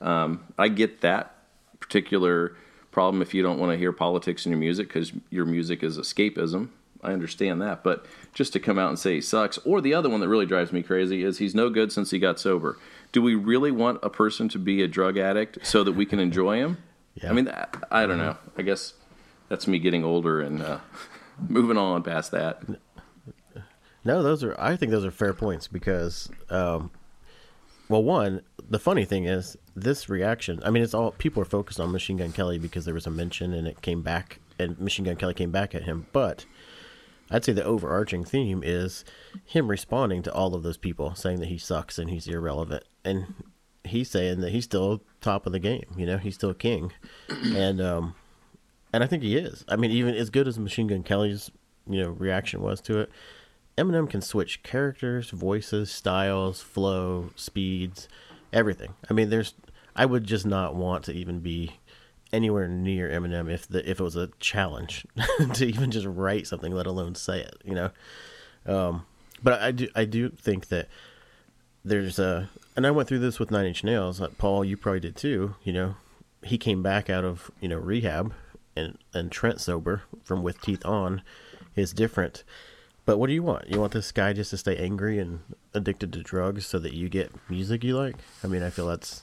Um, 0.00 0.40
I 0.58 0.68
get 0.68 1.00
that 1.02 1.34
particular 1.78 2.56
problem 2.90 3.22
if 3.22 3.32
you 3.34 3.42
don't 3.42 3.58
want 3.58 3.70
to 3.72 3.78
hear 3.78 3.92
politics 3.92 4.44
in 4.46 4.50
your 4.52 4.58
music 4.58 4.88
because 4.88 5.12
your 5.30 5.44
music 5.44 5.82
is 5.82 5.98
escapism. 5.98 6.68
I 7.02 7.12
understand 7.12 7.60
that, 7.62 7.82
but 7.82 8.06
just 8.34 8.52
to 8.52 8.60
come 8.60 8.78
out 8.78 8.88
and 8.88 8.98
say 8.98 9.14
he 9.14 9.20
sucks, 9.20 9.58
or 9.58 9.80
the 9.80 9.94
other 9.94 10.08
one 10.08 10.20
that 10.20 10.28
really 10.28 10.46
drives 10.46 10.72
me 10.72 10.82
crazy 10.82 11.22
is 11.22 11.38
he's 11.38 11.54
no 11.54 11.70
good 11.70 11.92
since 11.92 12.10
he 12.10 12.18
got 12.18 12.38
sober. 12.38 12.78
Do 13.12 13.22
we 13.22 13.34
really 13.34 13.70
want 13.70 14.00
a 14.02 14.10
person 14.10 14.48
to 14.50 14.58
be 14.58 14.82
a 14.82 14.88
drug 14.88 15.16
addict 15.16 15.66
so 15.66 15.82
that 15.84 15.92
we 15.92 16.06
can 16.06 16.20
enjoy 16.20 16.56
him? 16.58 16.78
Yeah. 17.14 17.30
I 17.30 17.32
mean, 17.32 17.48
I, 17.48 17.66
I 17.90 18.06
don't 18.06 18.18
know. 18.18 18.36
I 18.56 18.62
guess 18.62 18.94
that's 19.48 19.66
me 19.66 19.78
getting 19.78 20.04
older 20.04 20.40
and 20.40 20.62
uh, 20.62 20.78
moving 21.48 21.76
on 21.76 22.02
past 22.02 22.30
that. 22.30 22.62
No, 24.04 24.22
those 24.22 24.42
are. 24.42 24.54
I 24.58 24.76
think 24.76 24.92
those 24.92 25.04
are 25.04 25.10
fair 25.10 25.34
points 25.34 25.68
because, 25.68 26.30
um, 26.48 26.90
well, 27.88 28.02
one, 28.02 28.42
the 28.68 28.78
funny 28.78 29.04
thing 29.04 29.24
is 29.24 29.56
this 29.76 30.08
reaction. 30.08 30.60
I 30.64 30.70
mean, 30.70 30.82
it's 30.82 30.94
all 30.94 31.10
people 31.12 31.42
are 31.42 31.46
focused 31.46 31.80
on 31.80 31.92
Machine 31.92 32.16
Gun 32.16 32.32
Kelly 32.32 32.58
because 32.58 32.84
there 32.84 32.94
was 32.94 33.06
a 33.06 33.10
mention 33.10 33.52
and 33.52 33.66
it 33.66 33.82
came 33.82 34.02
back, 34.02 34.40
and 34.58 34.78
Machine 34.78 35.04
Gun 35.04 35.16
Kelly 35.16 35.34
came 35.34 35.50
back 35.50 35.74
at 35.74 35.82
him. 35.82 36.06
But 36.12 36.46
I'd 37.30 37.44
say 37.44 37.52
the 37.52 37.64
overarching 37.64 38.24
theme 38.24 38.62
is 38.64 39.04
him 39.44 39.68
responding 39.68 40.22
to 40.24 40.32
all 40.32 40.54
of 40.54 40.62
those 40.62 40.76
people 40.76 41.14
saying 41.14 41.40
that 41.40 41.48
he 41.48 41.58
sucks 41.58 41.98
and 41.98 42.10
he's 42.10 42.26
irrelevant, 42.26 42.84
and 43.04 43.34
he's 43.84 44.10
saying 44.10 44.40
that 44.40 44.50
he's 44.50 44.64
still 44.64 45.02
top 45.20 45.46
of 45.46 45.52
the 45.52 45.58
game. 45.58 45.86
You 45.96 46.06
know, 46.06 46.18
he's 46.18 46.34
still 46.34 46.54
king, 46.54 46.92
and 47.28 47.80
um, 47.80 48.14
and 48.92 49.04
I 49.04 49.06
think 49.06 49.22
he 49.22 49.36
is. 49.36 49.64
I 49.68 49.76
mean, 49.76 49.90
even 49.90 50.14
as 50.14 50.30
good 50.30 50.48
as 50.48 50.58
Machine 50.58 50.88
Gun 50.88 51.02
Kelly's 51.02 51.50
you 51.88 52.02
know 52.02 52.10
reaction 52.10 52.60
was 52.60 52.80
to 52.82 52.98
it, 53.00 53.10
Eminem 53.78 54.08
can 54.10 54.20
switch 54.20 54.62
characters, 54.62 55.30
voices, 55.30 55.90
styles, 55.90 56.60
flow, 56.60 57.30
speeds, 57.36 58.08
everything. 58.52 58.94
I 59.08 59.14
mean, 59.14 59.30
there's. 59.30 59.54
I 59.96 60.06
would 60.06 60.24
just 60.24 60.46
not 60.46 60.76
want 60.76 61.04
to 61.04 61.12
even 61.12 61.40
be 61.40 61.79
anywhere 62.32 62.68
near 62.68 63.08
Eminem 63.08 63.52
if 63.52 63.66
the 63.66 63.88
if 63.88 64.00
it 64.00 64.02
was 64.02 64.16
a 64.16 64.28
challenge 64.38 65.06
to 65.54 65.66
even 65.66 65.90
just 65.90 66.06
write 66.06 66.46
something, 66.46 66.72
let 66.74 66.86
alone 66.86 67.14
say 67.14 67.40
it. 67.40 67.56
You 67.64 67.74
know. 67.74 67.90
Um, 68.66 69.06
but 69.42 69.60
I 69.60 69.72
do 69.72 69.88
I 69.94 70.04
do 70.04 70.28
think 70.30 70.68
that 70.68 70.88
there's 71.84 72.18
a 72.18 72.50
and 72.76 72.86
I 72.86 72.90
went 72.90 73.08
through 73.08 73.20
this 73.20 73.38
with 73.38 73.50
Nine 73.50 73.66
Inch 73.66 73.84
Nails. 73.84 74.20
Like 74.20 74.38
Paul, 74.38 74.64
you 74.64 74.76
probably 74.76 75.00
did 75.00 75.16
too. 75.16 75.56
You 75.64 75.72
know, 75.72 75.94
he 76.42 76.58
came 76.58 76.82
back 76.82 77.08
out 77.10 77.24
of 77.24 77.50
you 77.60 77.68
know 77.68 77.78
rehab, 77.78 78.32
and 78.76 78.98
and 79.14 79.30
Trent 79.32 79.60
sober 79.60 80.02
from 80.22 80.42
with 80.42 80.60
teeth 80.60 80.84
on 80.84 81.22
is 81.76 81.92
different. 81.92 82.44
But 83.06 83.18
what 83.18 83.28
do 83.28 83.32
you 83.32 83.42
want? 83.42 83.68
You 83.68 83.80
want 83.80 83.92
this 83.92 84.12
guy 84.12 84.32
just 84.32 84.50
to 84.50 84.58
stay 84.58 84.76
angry 84.76 85.18
and 85.18 85.40
addicted 85.74 86.12
to 86.12 86.22
drugs 86.22 86.66
so 86.66 86.78
that 86.78 86.92
you 86.92 87.08
get 87.08 87.32
music 87.48 87.82
you 87.82 87.96
like? 87.96 88.16
I 88.44 88.46
mean, 88.46 88.62
I 88.62 88.70
feel 88.70 88.86
that's 88.86 89.22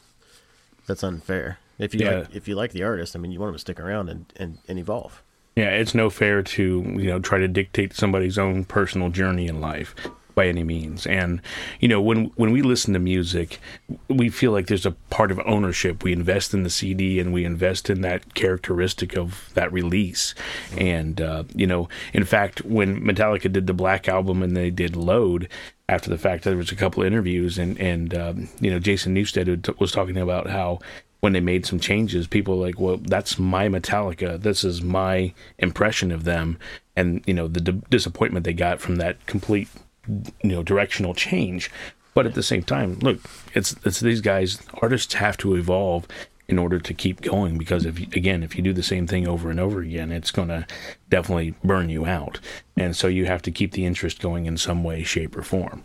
that's 0.88 1.04
unfair. 1.04 1.60
If 1.78 1.94
you 1.94 2.02
Yeah. 2.06 2.20
like, 2.20 2.36
if 2.36 2.48
you 2.48 2.56
like 2.56 2.72
the 2.72 2.84
artist, 2.84 3.16
I 3.16 3.20
mean, 3.20 3.32
you 3.32 3.40
want 3.40 3.50
them 3.50 3.56
to 3.56 3.60
stick 3.60 3.80
around 3.80 4.10
and, 4.10 4.26
and, 4.38 4.58
and 4.68 4.80
evolve. 4.80 5.22
Yeah, 5.56 5.70
it's 5.70 5.94
no 5.96 6.10
fair 6.10 6.42
to 6.44 6.64
you 6.98 7.08
know 7.08 7.20
try 7.20 7.40
to 7.40 7.48
dictate 7.48 7.94
somebody's 7.94 8.38
own 8.38 8.64
personal 8.66 9.10
journey 9.10 9.48
in 9.48 9.60
life 9.60 9.96
by 10.36 10.48
any 10.48 10.64
means. 10.64 11.08
And 11.08 11.42
you 11.80 11.88
know 11.88 12.00
when 12.00 12.26
when 12.36 12.52
we 12.52 12.62
listen 12.62 12.94
to 12.94 13.00
music, 13.00 13.60
we 14.08 14.30
feel 14.30 14.52
like 14.52 14.68
there's 14.68 14.86
a 14.86 14.92
part 15.10 15.32
of 15.32 15.40
ownership. 15.48 16.04
We 16.04 16.14
invest 16.14 16.54
in 16.54 16.62
the 16.62 16.70
CD 16.70 17.20
and 17.20 17.34
we 17.34 17.44
invest 17.44 17.90
in 17.90 18.02
that 18.02 18.36
characteristic 18.36 19.18
of 19.18 19.50
that 19.56 19.74
release. 19.74 20.36
And 20.78 21.20
uh, 21.20 21.46
you 21.56 21.66
know, 21.66 21.90
in 22.14 22.24
fact, 22.24 22.64
when 22.64 23.02
Metallica 23.02 23.52
did 23.52 23.66
the 23.66 23.74
Black 23.74 24.08
album 24.08 24.44
and 24.44 24.56
they 24.56 24.70
did 24.70 24.96
Load. 24.96 25.50
After 25.90 26.10
the 26.10 26.18
fact, 26.18 26.44
there 26.44 26.58
was 26.58 26.72
a 26.72 26.76
couple 26.76 27.04
of 27.04 27.08
interviews, 27.08 27.58
and 27.58 27.80
and 27.80 28.14
um, 28.14 28.50
you 28.60 28.70
know 28.70 28.80
Jason 28.80 29.16
Newsted 29.16 29.80
was 29.80 29.92
talking 29.92 30.18
about 30.18 30.50
how 30.50 30.80
when 31.20 31.34
they 31.34 31.40
made 31.40 31.66
some 31.66 31.80
changes, 31.80 32.28
people 32.28 32.58
were 32.58 32.66
like, 32.66 32.80
well, 32.80 32.98
that's 32.98 33.40
my 33.40 33.68
Metallica. 33.68 34.40
This 34.40 34.64
is 34.64 34.82
my 34.82 35.34
impression 35.58 36.12
of 36.12 36.26
them. 36.26 36.60
And, 36.96 37.24
you 37.26 37.34
know, 37.34 37.48
the 37.48 37.62
d- 37.62 37.82
disappointment 37.90 38.46
they 38.46 38.54
got 38.54 38.80
from 38.80 38.98
that 38.98 39.26
complete, 39.26 39.68
you 40.08 40.52
know, 40.52 40.64
directional 40.64 41.14
change. 41.14 41.72
But 42.14 42.26
at 42.28 42.36
the 42.36 42.44
same 42.44 42.64
time, 42.64 43.00
look, 43.00 43.20
it's, 43.54 43.76
it's 43.84 44.00
these 44.00 44.22
guys, 44.22 44.62
artists 44.82 45.14
have 45.16 45.38
to 45.38 45.56
evolve 45.56 46.08
in 46.50 46.58
order 46.58 46.80
to 46.80 46.94
keep 46.94 47.20
going 47.22 47.58
because 47.58 47.86
if 47.86 48.00
you, 48.00 48.08
again 48.14 48.42
if 48.44 48.56
you 48.56 48.62
do 48.64 48.72
the 48.74 48.82
same 48.84 49.06
thing 49.06 49.28
over 49.28 49.50
and 49.50 49.60
over 49.60 49.82
again 49.82 50.12
it's 50.12 50.32
going 50.32 50.48
to 50.48 50.66
definitely 51.10 51.54
burn 51.64 51.90
you 51.90 52.06
out 52.06 52.40
and 52.78 52.96
so 52.96 53.08
you 53.08 53.26
have 53.26 53.42
to 53.42 53.52
keep 53.52 53.74
the 53.74 53.86
interest 53.86 54.20
going 54.22 54.46
in 54.46 54.56
some 54.58 54.84
way 54.84 55.04
shape 55.04 55.36
or 55.38 55.44
form 55.44 55.84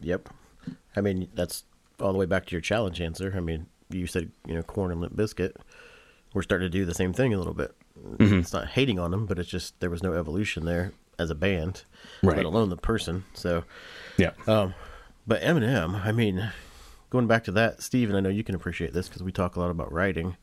Yep. 0.00 0.28
I 0.96 1.00
mean, 1.00 1.28
that's 1.34 1.64
all 1.98 2.12
the 2.12 2.18
way 2.18 2.26
back 2.26 2.44
to 2.46 2.52
your 2.52 2.60
challenge 2.60 3.00
answer. 3.00 3.32
I 3.34 3.40
mean, 3.40 3.66
you 3.88 4.06
said, 4.06 4.30
you 4.46 4.54
know, 4.54 4.62
Korn 4.62 4.92
and 4.92 5.00
Limp 5.00 5.16
Bizkit. 5.16 5.52
We're 6.34 6.42
starting 6.42 6.66
to 6.66 6.70
do 6.70 6.84
the 6.84 6.92
same 6.94 7.12
thing 7.14 7.32
a 7.32 7.38
little 7.38 7.54
bit. 7.54 7.74
It's 8.20 8.52
not 8.52 8.68
hating 8.68 8.98
on 8.98 9.10
them, 9.12 9.24
but 9.24 9.38
it's 9.38 9.48
just 9.48 9.80
there 9.80 9.88
was 9.88 10.02
no 10.02 10.12
evolution 10.12 10.66
there 10.66 10.92
as 11.18 11.30
a 11.30 11.34
band, 11.34 11.84
Right. 12.22 12.36
let 12.36 12.44
alone 12.44 12.68
the 12.68 12.76
person. 12.76 13.24
So, 13.32 13.64
yeah 14.18 14.32
um 14.46 14.74
but 15.26 15.40
Eminem, 15.40 16.04
I 16.04 16.12
mean, 16.12 16.50
going 17.14 17.28
back 17.28 17.44
to 17.44 17.52
that, 17.52 17.80
Steven, 17.80 18.16
I 18.16 18.20
know 18.20 18.28
you 18.28 18.42
can 18.42 18.56
appreciate 18.56 18.92
this 18.92 19.08
because 19.08 19.22
we 19.22 19.30
talk 19.30 19.54
a 19.54 19.60
lot 19.60 19.70
about 19.70 19.92
writing. 19.92 20.36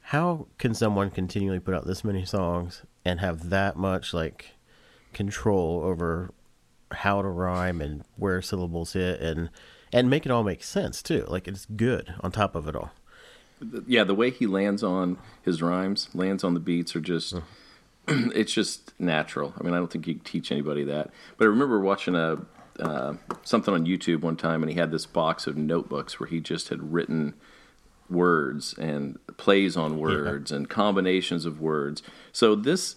How 0.00 0.46
can 0.56 0.72
someone 0.72 1.10
continually 1.10 1.60
put 1.60 1.74
out 1.74 1.86
this 1.86 2.02
many 2.02 2.24
songs 2.24 2.84
and 3.04 3.20
have 3.20 3.50
that 3.50 3.76
much 3.76 4.14
like 4.14 4.52
control 5.12 5.82
over 5.84 6.30
how 6.90 7.20
to 7.20 7.28
rhyme 7.28 7.82
and 7.82 8.02
where 8.16 8.40
syllables 8.40 8.94
hit 8.94 9.20
and 9.20 9.50
and 9.92 10.08
make 10.08 10.24
it 10.24 10.32
all 10.32 10.42
make 10.42 10.64
sense 10.64 11.02
too? 11.02 11.26
Like 11.28 11.46
it's 11.46 11.66
good 11.66 12.14
on 12.20 12.32
top 12.32 12.54
of 12.54 12.66
it 12.66 12.74
all. 12.74 12.92
Yeah, 13.86 14.04
the 14.04 14.14
way 14.14 14.30
he 14.30 14.46
lands 14.46 14.82
on 14.82 15.18
his 15.42 15.60
rhymes, 15.60 16.08
lands 16.14 16.42
on 16.42 16.54
the 16.54 16.60
beats, 16.60 16.96
are 16.96 17.00
just. 17.00 17.34
It's 18.08 18.52
just 18.52 18.98
natural. 18.98 19.52
I 19.60 19.62
mean, 19.62 19.74
I 19.74 19.76
don't 19.76 19.92
think 19.92 20.06
you 20.06 20.14
can 20.14 20.24
teach 20.24 20.50
anybody 20.50 20.82
that. 20.84 21.10
But 21.36 21.44
I 21.44 21.48
remember 21.48 21.78
watching 21.78 22.16
a 22.16 22.38
uh, 22.78 23.14
something 23.42 23.74
on 23.74 23.86
YouTube 23.86 24.20
one 24.20 24.36
time, 24.36 24.62
and 24.62 24.70
he 24.70 24.78
had 24.78 24.90
this 24.90 25.06
box 25.06 25.46
of 25.46 25.56
notebooks 25.56 26.18
where 26.20 26.28
he 26.28 26.40
just 26.40 26.68
had 26.68 26.92
written 26.92 27.34
words 28.08 28.74
and 28.78 29.18
plays 29.36 29.76
on 29.76 29.98
words 29.98 30.50
and 30.50 30.68
combinations 30.68 31.44
of 31.46 31.60
words. 31.60 32.02
So 32.32 32.54
this 32.54 32.96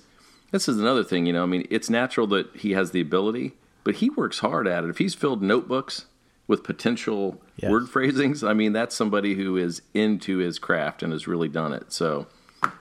this 0.51 0.67
is 0.67 0.79
another 0.79 1.03
thing, 1.03 1.25
you 1.25 1.33
know. 1.33 1.43
I 1.43 1.47
mean, 1.47 1.67
it's 1.69 1.89
natural 1.89 2.27
that 2.27 2.55
he 2.55 2.71
has 2.71 2.91
the 2.91 3.01
ability, 3.01 3.53
but 3.83 3.95
he 3.95 4.09
works 4.11 4.39
hard 4.39 4.67
at 4.67 4.83
it. 4.83 4.89
If 4.89 4.99
he's 4.99 5.13
filled 5.15 5.41
notebooks 5.41 6.05
with 6.47 6.63
potential 6.63 7.41
Yes. 7.55 7.71
word 7.71 7.87
phrasings, 7.89 8.43
I 8.43 8.53
mean, 8.53 8.73
that's 8.73 8.95
somebody 8.95 9.35
who 9.35 9.55
is 9.57 9.81
into 9.93 10.37
his 10.39 10.57
craft 10.59 11.03
and 11.03 11.11
has 11.13 11.27
really 11.27 11.47
done 11.49 11.71
it. 11.73 11.91
So 11.93 12.25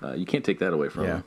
uh, 0.03 0.13
you 0.15 0.25
can't 0.27 0.45
take 0.45 0.59
that 0.61 0.73
away 0.73 0.89
from 0.89 1.05
Yeah. 1.05 1.17
him. 1.17 1.25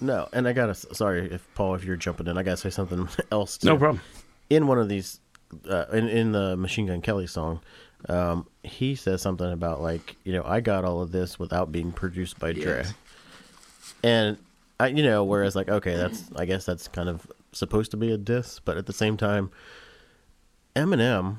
No, 0.00 0.28
and 0.32 0.48
I 0.48 0.52
gotta 0.52 0.74
sorry 0.74 1.30
if 1.30 1.46
Paul, 1.54 1.74
if 1.74 1.84
you're 1.84 1.96
jumping 1.96 2.26
in, 2.26 2.38
I 2.38 2.42
gotta 2.42 2.56
say 2.56 2.70
something 2.70 3.08
else. 3.32 3.58
Too. 3.58 3.68
no 3.68 3.76
problem 3.76 4.00
in 4.48 4.66
one 4.66 4.78
of 4.78 4.88
these 4.88 5.20
uh, 5.68 5.84
in 5.92 6.08
in 6.08 6.32
the 6.32 6.56
Machine 6.56 6.86
Gun 6.86 7.00
Kelly 7.02 7.26
song, 7.26 7.60
um, 8.08 8.46
he 8.62 8.94
says 8.94 9.20
something 9.22 9.50
about 9.52 9.80
like 9.82 10.16
you 10.24 10.32
know 10.32 10.42
I 10.44 10.60
got 10.60 10.84
all 10.84 11.00
of 11.02 11.12
this 11.12 11.38
without 11.38 11.70
being 11.70 11.92
produced 11.92 12.38
by 12.38 12.52
Dre, 12.52 12.64
Yes. 12.78 12.94
and 14.02 14.38
I 14.78 14.86
you 14.88 15.02
know 15.02 15.22
whereas 15.24 15.54
like 15.54 15.68
okay 15.68 15.96
that's 15.96 16.24
I 16.36 16.46
guess 16.46 16.64
that's 16.64 16.88
kind 16.88 17.08
of 17.08 17.26
supposed 17.52 17.90
to 17.90 17.96
be 17.96 18.10
a 18.12 18.16
diss, 18.16 18.58
but 18.60 18.76
at 18.78 18.86
the 18.86 18.92
same 18.92 19.16
time, 19.16 19.50
Eminem, 20.76 21.36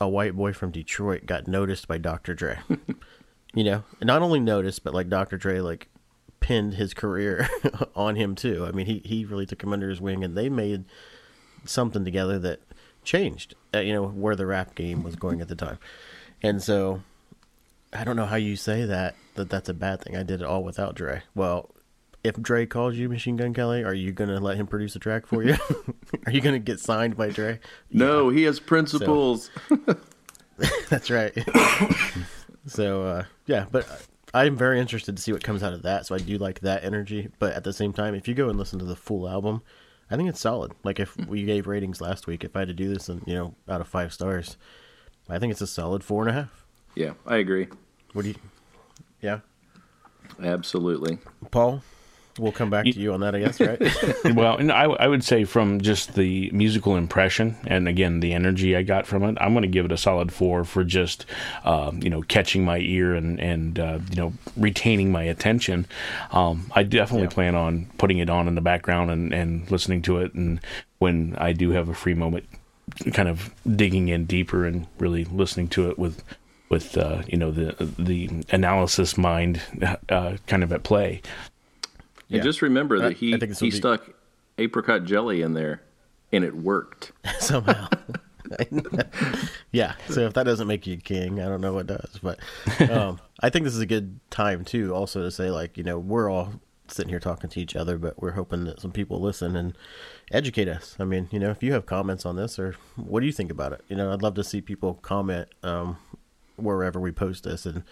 a 0.00 0.08
white 0.08 0.34
boy 0.36 0.52
from 0.52 0.70
Detroit, 0.70 1.26
got 1.26 1.46
noticed 1.48 1.86
by 1.88 1.98
Dr. 1.98 2.34
Dre. 2.34 2.58
you 3.54 3.64
know, 3.64 3.84
and 4.00 4.06
not 4.08 4.20
only 4.22 4.40
noticed, 4.40 4.82
but 4.84 4.94
like 4.94 5.08
Dr. 5.08 5.36
Dre 5.38 5.60
like 5.60 5.88
pinned 6.44 6.74
his 6.74 6.92
career 6.92 7.48
on 7.96 8.16
him 8.16 8.34
too. 8.34 8.66
I 8.66 8.72
mean, 8.72 8.84
he 8.84 9.00
he 9.02 9.24
really 9.24 9.46
took 9.46 9.62
him 9.62 9.72
under 9.72 9.88
his 9.88 9.98
wing, 9.98 10.22
and 10.22 10.36
they 10.36 10.50
made 10.50 10.84
something 11.64 12.04
together 12.04 12.38
that 12.40 12.60
changed, 13.02 13.54
uh, 13.74 13.78
you 13.78 13.94
know, 13.94 14.06
where 14.06 14.36
the 14.36 14.44
rap 14.44 14.74
game 14.74 15.02
was 15.02 15.16
going 15.16 15.40
at 15.40 15.48
the 15.48 15.54
time. 15.54 15.78
And 16.42 16.62
so, 16.62 17.00
I 17.94 18.04
don't 18.04 18.16
know 18.16 18.26
how 18.26 18.36
you 18.36 18.56
say 18.56 18.84
that 18.84 19.14
that 19.36 19.48
that's 19.48 19.70
a 19.70 19.74
bad 19.74 20.02
thing. 20.02 20.18
I 20.18 20.22
did 20.22 20.42
it 20.42 20.46
all 20.46 20.62
without 20.62 20.94
Dre. 20.94 21.22
Well, 21.34 21.70
if 22.22 22.36
Dre 22.36 22.66
calls 22.66 22.94
you 22.96 23.08
Machine 23.08 23.36
Gun 23.36 23.54
Kelly, 23.54 23.82
are 23.82 23.94
you 23.94 24.12
gonna 24.12 24.38
let 24.38 24.58
him 24.58 24.66
produce 24.66 24.94
a 24.96 24.98
track 24.98 25.24
for 25.24 25.42
you? 25.42 25.56
are 26.26 26.32
you 26.32 26.42
gonna 26.42 26.58
get 26.58 26.78
signed 26.78 27.16
by 27.16 27.30
Dre? 27.30 27.58
No, 27.90 28.28
he 28.28 28.42
has 28.42 28.60
principles. 28.60 29.50
That's 30.90 31.08
right. 31.08 31.32
so 32.66 33.02
uh, 33.02 33.24
yeah, 33.46 33.64
but 33.72 34.06
I'm 34.34 34.56
very 34.56 34.80
interested 34.80 35.16
to 35.16 35.22
see 35.22 35.32
what 35.32 35.44
comes 35.44 35.62
out 35.62 35.72
of 35.72 35.82
that. 35.82 36.06
So 36.06 36.14
I 36.14 36.18
do 36.18 36.36
like 36.36 36.60
that 36.60 36.84
energy, 36.84 37.28
but 37.38 37.54
at 37.54 37.64
the 37.64 37.72
same 37.72 37.92
time, 37.92 38.14
if 38.14 38.28
you 38.28 38.34
go 38.34 38.48
and 38.48 38.58
listen 38.58 38.78
to 38.80 38.84
the 38.84 38.96
full 38.96 39.28
album, 39.28 39.62
I 40.10 40.16
think 40.16 40.28
it's 40.28 40.40
solid. 40.40 40.72
Like 40.82 41.00
if 41.00 41.14
hmm. 41.14 41.26
we 41.26 41.44
gave 41.44 41.66
ratings 41.66 42.00
last 42.00 42.26
week, 42.26 42.44
if 42.44 42.54
I 42.54 42.60
had 42.60 42.68
to 42.68 42.74
do 42.74 42.92
this, 42.92 43.08
and 43.08 43.22
you 43.26 43.34
know, 43.34 43.54
out 43.68 43.80
of 43.80 43.88
five 43.88 44.12
stars, 44.12 44.56
I 45.28 45.38
think 45.38 45.52
it's 45.52 45.62
a 45.62 45.66
solid 45.66 46.04
four 46.04 46.22
and 46.22 46.30
a 46.30 46.34
half. 46.34 46.66
yeah, 46.94 47.12
I 47.26 47.36
agree. 47.36 47.68
What 48.12 48.22
do 48.22 48.28
you? 48.28 48.34
Yeah, 49.22 49.40
Absolutely. 50.42 51.18
Paul. 51.50 51.82
We'll 52.38 52.52
come 52.52 52.68
back 52.68 52.84
to 52.84 52.90
you 52.98 53.12
on 53.12 53.20
that, 53.20 53.34
I 53.36 53.40
guess, 53.40 53.60
right? 53.60 53.80
well, 54.34 54.56
and 54.56 54.72
I, 54.72 54.84
I 54.84 55.06
would 55.06 55.22
say 55.22 55.44
from 55.44 55.80
just 55.80 56.14
the 56.14 56.50
musical 56.52 56.96
impression 56.96 57.56
and 57.66 57.86
again 57.86 58.18
the 58.20 58.32
energy 58.32 58.74
I 58.74 58.82
got 58.82 59.06
from 59.06 59.22
it, 59.22 59.36
I'm 59.40 59.52
going 59.52 59.62
to 59.62 59.68
give 59.68 59.84
it 59.84 59.92
a 59.92 59.96
solid 59.96 60.32
four 60.32 60.64
for 60.64 60.82
just 60.82 61.26
um, 61.64 62.02
you 62.02 62.10
know 62.10 62.22
catching 62.22 62.64
my 62.64 62.78
ear 62.78 63.14
and 63.14 63.38
and 63.40 63.78
uh, 63.78 63.98
you 64.10 64.16
know 64.16 64.32
retaining 64.56 65.12
my 65.12 65.22
attention. 65.22 65.86
Um, 66.32 66.70
I 66.74 66.82
definitely 66.82 67.28
Yeah. 67.28 67.34
plan 67.34 67.54
on 67.54 67.86
putting 67.98 68.18
it 68.18 68.28
on 68.28 68.48
in 68.48 68.54
the 68.56 68.60
background 68.60 69.10
and 69.12 69.32
and 69.32 69.70
listening 69.70 70.02
to 70.02 70.18
it, 70.18 70.34
and 70.34 70.60
when 70.98 71.36
I 71.38 71.52
do 71.52 71.70
have 71.70 71.88
a 71.88 71.94
free 71.94 72.14
moment, 72.14 72.46
kind 73.12 73.28
of 73.28 73.54
digging 73.76 74.08
in 74.08 74.24
deeper 74.24 74.64
and 74.64 74.86
really 74.98 75.24
listening 75.26 75.68
to 75.68 75.88
it 75.88 75.98
with 76.00 76.22
with 76.68 76.96
uh, 76.98 77.22
you 77.28 77.38
know 77.38 77.52
the 77.52 77.76
the 77.98 78.28
analysis 78.50 79.16
mind 79.16 79.60
uh, 80.08 80.36
kind 80.48 80.64
of 80.64 80.72
at 80.72 80.82
play. 80.82 81.22
Yeah. 82.28 82.36
And 82.36 82.44
just 82.44 82.62
remember 82.62 82.98
that 83.00 83.14
he 83.14 83.34
I 83.34 83.38
think 83.38 83.50
this 83.50 83.60
he 83.60 83.70
be- 83.70 83.76
stuck 83.76 84.10
apricot 84.58 85.04
jelly 85.04 85.42
in 85.42 85.54
there, 85.54 85.82
and 86.32 86.44
it 86.44 86.56
worked. 86.56 87.12
Somehow. 87.38 87.88
yeah. 89.72 89.94
So 90.08 90.20
if 90.20 90.34
that 90.34 90.44
doesn't 90.44 90.66
make 90.66 90.86
you 90.86 90.96
king, 90.96 91.40
I 91.40 91.46
don't 91.46 91.60
know 91.60 91.72
what 91.72 91.86
does. 91.86 92.18
But 92.22 92.38
um, 92.90 93.20
I 93.40 93.50
think 93.50 93.64
this 93.64 93.74
is 93.74 93.80
a 93.80 93.86
good 93.86 94.20
time 94.30 94.64
too, 94.64 94.94
also 94.94 95.22
to 95.22 95.30
say 95.30 95.50
like 95.50 95.76
you 95.76 95.84
know 95.84 95.98
we're 95.98 96.30
all 96.30 96.52
sitting 96.88 97.08
here 97.08 97.20
talking 97.20 97.48
to 97.50 97.60
each 97.60 97.74
other, 97.76 97.98
but 97.98 98.20
we're 98.20 98.32
hoping 98.32 98.64
that 98.64 98.80
some 98.80 98.92
people 98.92 99.20
listen 99.20 99.56
and 99.56 99.76
educate 100.30 100.68
us. 100.68 100.96
I 101.00 101.04
mean, 101.04 101.28
you 101.30 101.38
know, 101.38 101.50
if 101.50 101.62
you 101.62 101.72
have 101.72 101.86
comments 101.86 102.26
on 102.26 102.36
this 102.36 102.58
or 102.58 102.76
what 102.96 103.20
do 103.20 103.26
you 103.26 103.32
think 103.32 103.50
about 103.50 103.72
it? 103.72 103.82
You 103.88 103.96
know, 103.96 104.12
I'd 104.12 104.22
love 104.22 104.34
to 104.34 104.44
see 104.44 104.60
people 104.60 104.94
comment 104.94 105.48
um, 105.62 105.96
wherever 106.56 107.00
we 107.00 107.12
post 107.12 107.44
this 107.44 107.66
and 107.66 107.82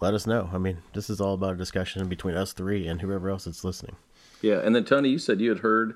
let 0.00 0.14
us 0.14 0.26
know. 0.26 0.50
I 0.52 0.58
mean, 0.58 0.78
this 0.92 1.08
is 1.08 1.20
all 1.20 1.34
about 1.34 1.54
a 1.54 1.56
discussion 1.56 2.06
between 2.08 2.36
us 2.36 2.52
three 2.52 2.86
and 2.86 3.00
whoever 3.00 3.30
else 3.30 3.44
that's 3.44 3.64
listening. 3.64 3.96
Yeah, 4.42 4.60
and 4.60 4.74
then 4.74 4.84
Tony, 4.84 5.08
you 5.08 5.18
said 5.18 5.40
you 5.40 5.50
had 5.50 5.60
heard 5.60 5.94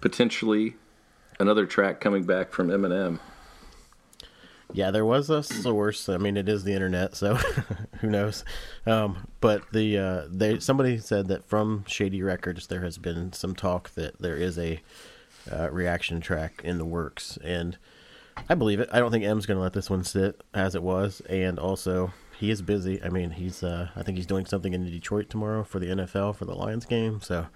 potentially 0.00 0.74
another 1.38 1.66
track 1.66 2.00
coming 2.00 2.24
back 2.24 2.52
from 2.52 2.68
Eminem. 2.68 3.20
Yeah, 4.72 4.90
there 4.90 5.04
was 5.04 5.30
a 5.30 5.42
source. 5.42 6.08
I 6.08 6.16
mean, 6.16 6.36
it 6.36 6.48
is 6.48 6.64
the 6.64 6.72
internet, 6.72 7.16
so 7.16 7.34
who 8.00 8.08
knows? 8.08 8.44
Um, 8.86 9.26
but 9.40 9.62
the 9.72 9.98
uh, 9.98 10.22
they 10.30 10.60
somebody 10.60 10.98
said 10.98 11.28
that 11.28 11.44
from 11.44 11.84
Shady 11.88 12.22
Records 12.22 12.68
there 12.68 12.82
has 12.82 12.98
been 12.98 13.32
some 13.32 13.54
talk 13.54 13.90
that 13.94 14.20
there 14.20 14.36
is 14.36 14.58
a 14.58 14.80
uh, 15.50 15.70
reaction 15.70 16.20
track 16.20 16.62
in 16.64 16.78
the 16.78 16.84
works, 16.84 17.36
and 17.42 17.78
I 18.48 18.54
believe 18.54 18.80
it. 18.80 18.88
I 18.92 18.98
don't 18.98 19.10
think 19.10 19.24
M's 19.24 19.46
going 19.46 19.56
to 19.56 19.62
let 19.62 19.72
this 19.72 19.90
one 19.90 20.04
sit 20.04 20.40
as 20.54 20.74
it 20.74 20.82
was, 20.82 21.20
and 21.28 21.58
also 21.58 22.12
he 22.38 22.50
is 22.50 22.62
busy. 22.62 23.02
I 23.02 23.08
mean, 23.08 23.30
he's 23.30 23.62
uh, 23.62 23.88
I 23.94 24.02
think 24.02 24.16
he's 24.16 24.26
doing 24.26 24.46
something 24.46 24.72
in 24.72 24.84
Detroit 24.84 25.30
tomorrow 25.30 25.64
for 25.64 25.78
the 25.78 25.86
NFL 25.86 26.36
for 26.36 26.44
the 26.44 26.54
Lions 26.54 26.86
game, 26.86 27.20
so. 27.20 27.46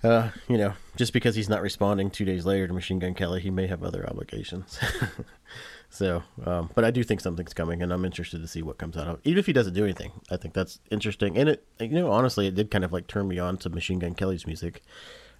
Uh, 0.00 0.30
you 0.46 0.56
know, 0.56 0.74
just 0.94 1.12
because 1.12 1.34
he's 1.34 1.48
not 1.48 1.60
responding 1.60 2.08
two 2.08 2.24
days 2.24 2.46
later 2.46 2.68
to 2.68 2.72
Machine 2.72 3.00
Gun 3.00 3.14
Kelly, 3.14 3.40
he 3.40 3.50
may 3.50 3.66
have 3.66 3.82
other 3.82 4.08
obligations. 4.08 4.78
So, 5.90 6.22
um, 6.44 6.70
but 6.74 6.84
I 6.84 6.90
do 6.90 7.02
think 7.02 7.20
something's 7.20 7.54
coming, 7.54 7.82
and 7.82 7.92
I'm 7.92 8.04
interested 8.04 8.42
to 8.42 8.48
see 8.48 8.62
what 8.62 8.78
comes 8.78 8.96
out 8.96 9.08
of. 9.08 9.14
it. 9.16 9.20
Even 9.24 9.38
if 9.38 9.46
he 9.46 9.52
doesn't 9.52 9.74
do 9.74 9.84
anything, 9.84 10.12
I 10.30 10.36
think 10.36 10.54
that's 10.54 10.80
interesting. 10.90 11.36
And 11.38 11.48
it, 11.48 11.66
you 11.80 11.88
know, 11.88 12.10
honestly, 12.10 12.46
it 12.46 12.54
did 12.54 12.70
kind 12.70 12.84
of 12.84 12.92
like 12.92 13.06
turn 13.06 13.28
me 13.28 13.38
on 13.38 13.56
to 13.58 13.70
Machine 13.70 13.98
Gun 13.98 14.14
Kelly's 14.14 14.46
music. 14.46 14.82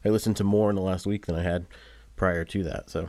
I 0.05 0.09
listened 0.09 0.37
to 0.39 0.45
more 0.45 0.71
in 0.71 0.77
the 0.77 0.83
last 0.83 1.07
week 1.07 1.27
than 1.27 1.37
I 1.37 1.43
had 1.43 1.67
prior 2.17 2.45
to 2.47 2.65
that, 2.65 2.89
so 2.89 3.09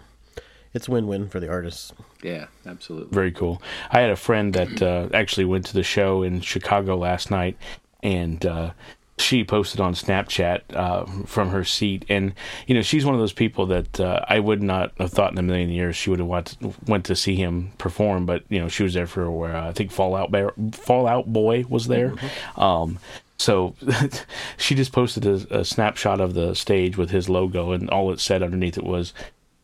it's 0.74 0.88
win-win 0.88 1.28
for 1.30 1.40
the 1.40 1.50
artists. 1.50 1.94
Yeah, 2.22 2.48
absolutely. 2.66 3.14
Very 3.14 3.32
cool. 3.32 3.62
I 3.92 4.02
had 4.02 4.10
a 4.10 4.16
friend 4.16 4.54
that 4.54 4.82
uh, 4.82 5.10
actually 5.14 5.46
went 5.46 5.66
to 5.68 5.74
the 5.74 5.84
show 5.84 6.24
in 6.24 6.42
Chicago 6.42 6.98
last 6.98 7.32
night, 7.32 7.58
and 8.04 8.46
uh, 8.46 8.72
she 9.18 9.44
posted 9.44 9.82
on 9.82 9.94
Snapchat 9.94 10.62
uh, 10.74 11.06
from 11.26 11.50
her 11.50 11.64
seat. 11.64 12.06
And 12.10 12.34
you 12.68 12.76
know, 12.76 12.82
she's 12.82 13.06
one 13.06 13.16
of 13.16 13.20
those 13.20 13.34
people 13.34 13.66
that 13.68 14.00
uh, 14.00 14.24
I 14.28 14.40
would 14.40 14.62
not 14.62 14.94
have 14.98 15.12
thought 15.12 15.32
in 15.32 15.38
a 15.38 15.44
million 15.44 15.70
years 15.70 15.96
she 15.96 16.10
would 16.10 16.20
have 16.20 16.28
went 16.28 16.58
went 16.88 17.06
to 17.06 17.16
see 17.16 17.36
him 17.36 17.72
perform. 17.78 18.26
But 18.26 18.44
you 18.50 18.60
know, 18.60 18.68
she 18.68 18.84
was 18.84 18.94
there 18.94 19.08
for 19.08 19.30
where 19.30 19.56
uh, 19.56 19.70
I 19.70 19.74
think 19.74 19.92
Fallout 19.92 20.32
Bear, 20.32 20.54
Fallout 20.72 21.32
Boy 21.32 21.66
was 21.68 21.88
there. 21.88 22.14
Um, 22.56 23.00
so 23.38 23.76
she 24.58 24.76
just 24.76 24.92
posted 24.92 25.26
a, 25.26 25.60
a 25.60 25.66
snapshot 25.66 26.20
of 26.20 26.34
the 26.34 26.54
stage 26.54 26.98
with 26.98 27.10
his 27.10 27.30
logo, 27.30 27.72
and 27.72 27.90
all 27.90 28.12
it 28.12 28.20
said 28.20 28.44
underneath 28.44 28.78
it 28.78 28.84
was. 28.84 29.14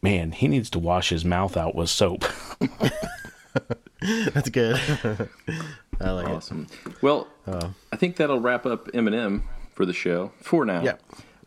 Man, 0.05 0.31
he 0.31 0.47
needs 0.47 0.69
to 0.71 0.79
wash 0.79 1.09
his 1.09 1.25
mouth 1.25 1.57
out 1.57 1.75
with 1.75 1.89
soap. 1.89 2.25
That's 4.33 4.49
good. 4.49 4.79
I 5.99 6.11
like 6.11 6.27
it. 6.27 6.31
Awesome. 6.31 6.67
Well, 7.01 7.27
I 7.91 7.95
think 7.95 8.17
that'll 8.17 8.39
wrap 8.39 8.65
up 8.65 8.87
Eminem 8.91 9.43
for 9.73 9.85
the 9.85 9.93
show 9.93 10.31
for 10.41 10.63
now. 10.63 10.83
Yeah. 10.83 10.95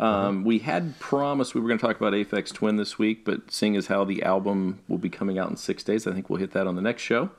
Um, 0.00 0.44
we 0.44 0.60
had 0.60 0.98
promised 0.98 1.54
we 1.54 1.60
were 1.60 1.68
going 1.68 1.78
to 1.78 1.86
talk 1.86 1.96
about 1.96 2.12
Aphex 2.12 2.52
Twin 2.52 2.76
this 2.76 2.98
week, 2.98 3.24
but 3.24 3.50
seeing 3.50 3.76
as 3.76 3.88
how 3.88 4.04
the 4.04 4.22
album 4.22 4.80
will 4.88 4.98
be 4.98 5.08
coming 5.08 5.38
out 5.38 5.50
in 5.50 5.56
six 5.56 5.82
days, 5.82 6.06
I 6.06 6.12
think 6.12 6.28
we'll 6.30 6.40
hit 6.40 6.52
that 6.52 6.66
on 6.66 6.76
the 6.76 6.82
next 6.82 7.02
show. 7.02 7.30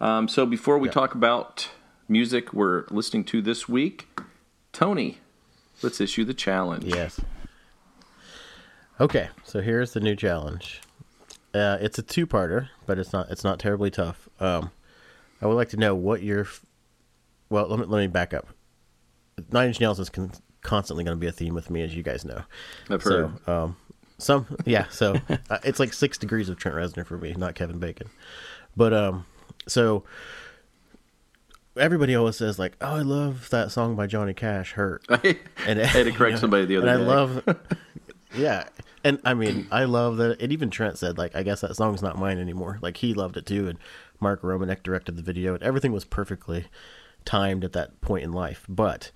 Um, 0.00 0.28
so 0.28 0.46
before 0.46 0.78
we 0.78 0.88
talk 0.88 1.14
about 1.14 1.68
music 2.08 2.52
we're 2.52 2.84
listening 2.90 3.24
to 3.24 3.42
this 3.42 3.68
week, 3.68 4.08
Tony, 4.72 5.18
let's 5.82 6.00
issue 6.00 6.24
the 6.24 6.34
challenge. 6.34 6.84
Yes. 6.84 7.20
Okay, 9.00 9.28
so 9.44 9.60
here's 9.60 9.92
the 9.92 10.00
new 10.00 10.14
challenge. 10.14 10.80
Uh, 11.54 11.78
it's 11.80 11.98
a 11.98 12.02
two-parter, 12.02 12.68
but 12.86 12.98
it's 12.98 13.12
not 13.12 13.30
it's 13.30 13.44
not 13.44 13.58
terribly 13.58 13.90
tough. 13.90 14.28
Um, 14.40 14.70
I 15.40 15.46
would 15.46 15.54
like 15.54 15.70
to 15.70 15.76
know 15.76 15.94
what 15.94 16.22
your 16.22 16.42
f- 16.42 16.64
well. 17.50 17.66
Let 17.68 17.78
me 17.80 17.84
let 17.86 18.00
me 18.00 18.06
back 18.06 18.32
up. 18.32 18.48
Nine 19.50 19.68
Inch 19.68 19.80
Nails 19.80 19.98
is 20.00 20.08
con- 20.08 20.32
constantly 20.62 21.04
going 21.04 21.16
to 21.16 21.20
be 21.20 21.26
a 21.26 21.32
theme 21.32 21.54
with 21.54 21.68
me, 21.70 21.82
as 21.82 21.94
you 21.94 22.02
guys 22.02 22.24
know. 22.24 22.42
I've 22.88 23.02
heard. 23.02 23.32
So, 23.44 23.52
um, 23.52 23.76
some 24.18 24.46
yeah. 24.64 24.86
So 24.90 25.16
uh, 25.50 25.58
it's 25.64 25.80
like 25.80 25.92
six 25.92 26.16
degrees 26.16 26.48
of 26.48 26.56
Trent 26.56 26.76
Reznor 26.76 27.04
for 27.06 27.18
me, 27.18 27.34
not 27.36 27.54
Kevin 27.54 27.78
Bacon. 27.78 28.08
But 28.76 28.94
um, 28.94 29.26
so 29.66 30.04
everybody 31.76 32.14
always 32.14 32.36
says 32.36 32.58
like, 32.58 32.76
"Oh, 32.80 32.96
I 32.96 33.02
love 33.02 33.50
that 33.50 33.70
song 33.72 33.94
by 33.96 34.06
Johnny 34.06 34.32
Cash, 34.32 34.72
Hurt." 34.72 35.04
I 35.10 35.36
And 35.66 35.78
had 35.78 36.04
to 36.06 36.12
correct 36.12 36.38
somebody 36.40 36.64
the 36.66 36.76
other 36.78 36.88
and 36.88 36.98
day. 37.00 37.04
I 37.04 37.06
love, 37.06 37.58
yeah, 38.34 38.64
and 39.04 39.20
I 39.24 39.34
mean, 39.34 39.66
I 39.70 39.84
love 39.84 40.16
that. 40.18 40.40
And 40.40 40.52
even 40.52 40.70
Trent 40.70 40.98
said, 40.98 41.18
like, 41.18 41.34
I 41.34 41.42
guess 41.42 41.60
that 41.60 41.76
song's 41.76 42.02
not 42.02 42.18
mine 42.18 42.38
anymore. 42.38 42.78
Like 42.80 42.98
he 42.98 43.14
loved 43.14 43.36
it 43.36 43.46
too, 43.46 43.68
and 43.68 43.78
Mark 44.20 44.42
Romanek 44.42 44.82
directed 44.82 45.16
the 45.16 45.22
video, 45.22 45.54
and 45.54 45.62
everything 45.62 45.92
was 45.92 46.04
perfectly 46.04 46.66
timed 47.24 47.64
at 47.64 47.72
that 47.72 48.00
point 48.00 48.24
in 48.24 48.32
life. 48.32 48.66
But 48.68 49.10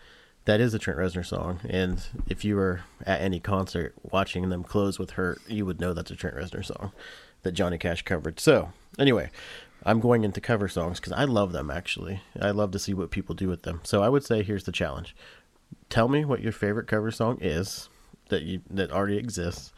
that 0.44 0.61
is 0.61 0.74
a 0.74 0.79
Trent 0.79 0.98
Reznor 0.98 1.26
song, 1.26 1.61
and 1.68 2.05
if 2.29 2.44
you 2.44 2.57
were 2.57 2.81
at 3.05 3.20
any 3.20 3.40
concert 3.40 3.94
watching 4.02 4.48
them 4.48 4.64
close 4.64 4.98
with 4.98 5.12
"Hurt," 5.12 5.40
you 5.48 5.66
would 5.66 5.81
know 5.81 5.92
that's 5.92 6.11
a 6.11 6.16
Trent 6.16 6.37
Reznor 6.37 6.64
song 6.64 6.92
that 7.42 7.52
Johnny 7.52 7.79
Cash 7.79 8.02
covered. 8.02 8.40
So 8.40 8.70
anyway. 8.98 9.31
I'm 9.85 10.00
going 10.00 10.24
into 10.24 10.40
cover 10.40 10.66
songs 10.66 10.98
because 10.98 11.12
I 11.12 11.24
love 11.24 11.52
them 11.52 11.70
actually. 11.70 12.20
I 12.40 12.50
love 12.50 12.72
to 12.72 12.79
see 12.79 12.92
what 12.92 13.12
people 13.12 13.37
do 13.37 13.46
with 13.46 13.62
them. 13.62 13.83
So 13.85 14.02
I 14.02 14.09
would 14.09 14.24
say 14.24 14.42
here's 14.42 14.64
the 14.64 14.72
challenge 14.72 15.14
tell 15.88 16.09
me 16.09 16.24
what 16.24 16.40
your 16.40 16.50
favorite 16.50 16.88
cover 16.88 17.12
song 17.12 17.38
is 17.40 17.88
that 18.28 18.42
you 18.42 18.60
that 18.70 18.90
already 18.90 19.16
exists 19.16 19.72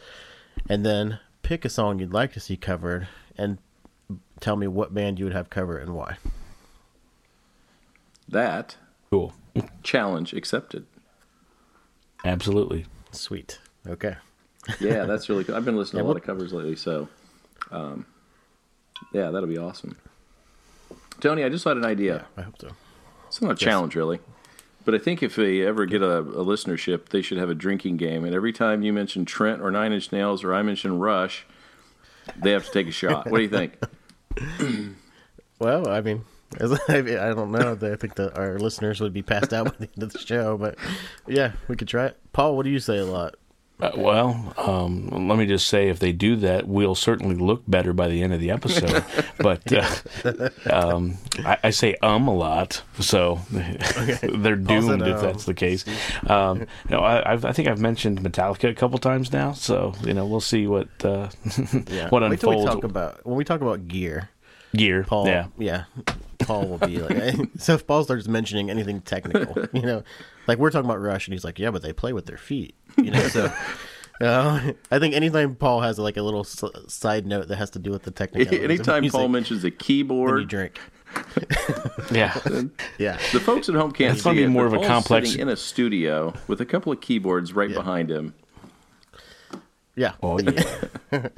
and 0.68 0.84
then 0.84 1.18
pick 1.42 1.64
a 1.64 1.68
song 1.68 1.98
you'd 1.98 2.12
like 2.12 2.32
to 2.32 2.40
see 2.40 2.56
covered 2.56 3.06
and 3.36 3.58
tell 4.40 4.56
me 4.56 4.66
what 4.66 4.92
band 4.94 5.18
you 5.18 5.24
would 5.24 5.34
have 5.34 5.50
cover 5.50 5.78
and 5.78 5.94
why 5.94 6.16
that 8.28 8.76
Cool. 9.10 9.32
challenge 9.82 10.32
accepted. 10.34 10.84
Absolutely. 12.24 12.86
sweet 13.12 13.58
okay 13.86 14.16
Yeah, 14.80 15.04
that's 15.06 15.28
really 15.28 15.44
cool. 15.44 15.54
I've 15.54 15.64
been 15.64 15.76
listening 15.78 15.98
Yeah, 15.98 16.02
to 16.02 16.06
a 16.06 16.08
lot 16.08 16.14
what- 16.14 16.22
of 16.22 16.26
covers 16.26 16.52
lately, 16.52 16.76
so 16.76 17.08
um, 17.70 18.04
yeah, 19.12 19.30
that'll 19.30 19.48
be 19.48 19.58
awesome. 19.58 19.96
Tony, 21.20 21.44
I 21.44 21.48
just 21.48 21.64
had 21.64 21.76
an 21.76 21.84
idea. 21.84 22.26
i 22.36 22.42
hope 22.42 22.54
so 22.60 22.70
It's 23.26 23.40
not 23.42 23.52
a 23.52 23.56
challenge, 23.56 23.94
really. 23.94 24.20
But 24.84 24.94
I 24.94 24.98
think 24.98 25.22
if 25.22 25.36
they 25.36 25.62
ever 25.62 25.84
get 25.86 26.02
a, 26.02 26.18
a 26.18 26.44
listenership, 26.44 27.10
they 27.10 27.20
should 27.20 27.38
have 27.38 27.50
a 27.50 27.54
drinking 27.54 27.98
game. 27.98 28.24
And 28.24 28.34
every 28.34 28.52
time 28.52 28.82
you 28.82 28.92
mention 28.92 29.24
Trent 29.24 29.60
or 29.60 29.70
Nine 29.70 29.92
Inch 29.92 30.10
Nails 30.12 30.42
or 30.42 30.54
I 30.54 30.62
mention 30.62 30.98
Rush, 30.98 31.46
they 32.36 32.52
have 32.52 32.64
to 32.64 32.70
take 32.70 32.86
a 32.86 32.92
shot. 32.92 33.30
What 33.30 33.38
do 33.38 33.42
you 33.42 33.48
think? 33.48 33.78
well 35.58 35.88
i 35.88 36.00
mean 36.00 36.24
I, 36.60 36.96
I 36.96 37.34
don't 37.34 37.52
know. 37.52 37.72
I 37.72 37.96
think 37.96 38.14
that 38.14 38.36
our 38.38 38.58
listeners 38.58 39.00
would 39.00 39.12
be 39.12 39.22
passed 39.22 39.52
out 39.52 39.66
by 39.66 39.86
the 39.86 39.90
end 39.94 40.02
of 40.02 40.12
the 40.12 40.18
show, 40.18 40.56
but 40.56 40.76
yeah, 41.26 41.52
we 41.68 41.76
could 41.76 41.88
try 41.88 42.06
it. 42.06 42.16
Paul, 42.32 42.56
what 42.56 42.64
do 42.64 42.70
you 42.70 42.78
say 42.78 42.96
a 42.96 43.04
lot? 43.04 43.34
Uh, 43.80 43.92
well, 43.96 44.54
um, 44.56 45.28
let 45.28 45.38
me 45.38 45.46
just 45.46 45.68
say, 45.68 45.88
if 45.88 46.00
they 46.00 46.10
do 46.10 46.34
that, 46.34 46.66
we'll 46.66 46.96
certainly 46.96 47.36
look 47.36 47.62
better 47.68 47.92
by 47.92 48.08
the 48.08 48.22
end 48.22 48.34
of 48.34 48.40
the 48.40 48.50
episode. 48.50 49.04
but 49.38 49.72
uh, 49.72 50.50
um, 50.68 51.16
I, 51.38 51.58
I, 51.62 51.70
say 51.70 51.94
um 52.02 52.26
a 52.26 52.34
lot, 52.34 52.82
so 52.98 53.38
they're 53.50 54.56
doomed 54.56 55.02
if 55.02 55.20
that's 55.20 55.44
the 55.44 55.54
case. 55.54 55.84
Um, 56.26 56.60
you 56.60 56.66
know, 56.90 57.00
I, 57.00 57.34
I, 57.34 57.52
think 57.52 57.68
I've 57.68 57.80
mentioned 57.80 58.20
Metallica 58.20 58.68
a 58.68 58.74
couple 58.74 58.98
times 58.98 59.32
now, 59.32 59.52
so 59.52 59.94
you 60.02 60.12
know 60.12 60.26
we'll 60.26 60.40
see 60.40 60.66
what 60.66 60.88
uh, 61.04 61.28
yeah. 61.86 62.08
what 62.08 62.22
Wait 62.22 62.32
unfolds. 62.32 62.64
we 62.64 62.66
talk 62.66 62.82
about 62.82 63.24
when 63.24 63.36
we 63.36 63.44
talk 63.44 63.60
about 63.60 63.86
gear. 63.86 64.30
Gear, 64.74 65.04
Paul. 65.04 65.28
Yeah, 65.28 65.46
yeah. 65.56 65.84
Paul 66.38 66.68
will 66.68 66.78
be 66.78 66.98
like, 66.98 67.34
so 67.58 67.74
if 67.74 67.86
Paul 67.86 68.04
starts 68.04 68.28
mentioning 68.28 68.70
anything 68.70 69.00
technical, 69.00 69.66
you 69.72 69.82
know, 69.82 70.02
like 70.46 70.58
we're 70.58 70.70
talking 70.70 70.88
about 70.88 71.00
Rush, 71.00 71.26
and 71.26 71.32
he's 71.32 71.44
like, 71.44 71.58
yeah, 71.58 71.70
but 71.70 71.82
they 71.82 71.92
play 71.92 72.12
with 72.12 72.26
their 72.26 72.38
feet, 72.38 72.74
you 72.96 73.10
know. 73.10 73.28
So, 73.28 73.52
uh, 74.20 74.72
I 74.90 74.98
think 74.98 75.14
anytime 75.14 75.54
Paul 75.56 75.80
has 75.80 75.98
like 75.98 76.16
a 76.16 76.22
little 76.22 76.40
s- 76.40 76.64
side 76.88 77.26
note 77.26 77.48
that 77.48 77.56
has 77.56 77.70
to 77.70 77.78
do 77.78 77.90
with 77.90 78.04
the 78.04 78.10
technical, 78.10 78.54
anytime 78.54 79.08
Paul 79.08 79.28
mentions 79.28 79.64
a 79.64 79.70
keyboard, 79.70 80.40
you 80.40 80.46
drink. 80.46 80.80
yeah, 82.12 82.38
yeah. 82.98 83.16
The 83.32 83.40
folks 83.40 83.68
at 83.68 83.74
home 83.74 83.92
can't 83.92 84.14
it's 84.14 84.24
see 84.24 84.32
be 84.32 84.42
it, 84.44 84.48
more 84.48 84.66
of 84.66 84.72
a 84.74 84.76
Paul's 84.76 84.88
complex 84.88 85.34
in 85.34 85.48
a 85.48 85.56
studio 85.56 86.34
with 86.46 86.60
a 86.60 86.66
couple 86.66 86.92
of 86.92 87.00
keyboards 87.00 87.52
right 87.52 87.70
yeah. 87.70 87.76
behind 87.76 88.10
him. 88.10 88.34
Yeah. 89.96 90.12
Oh 90.22 90.38
yeah. 90.38 91.28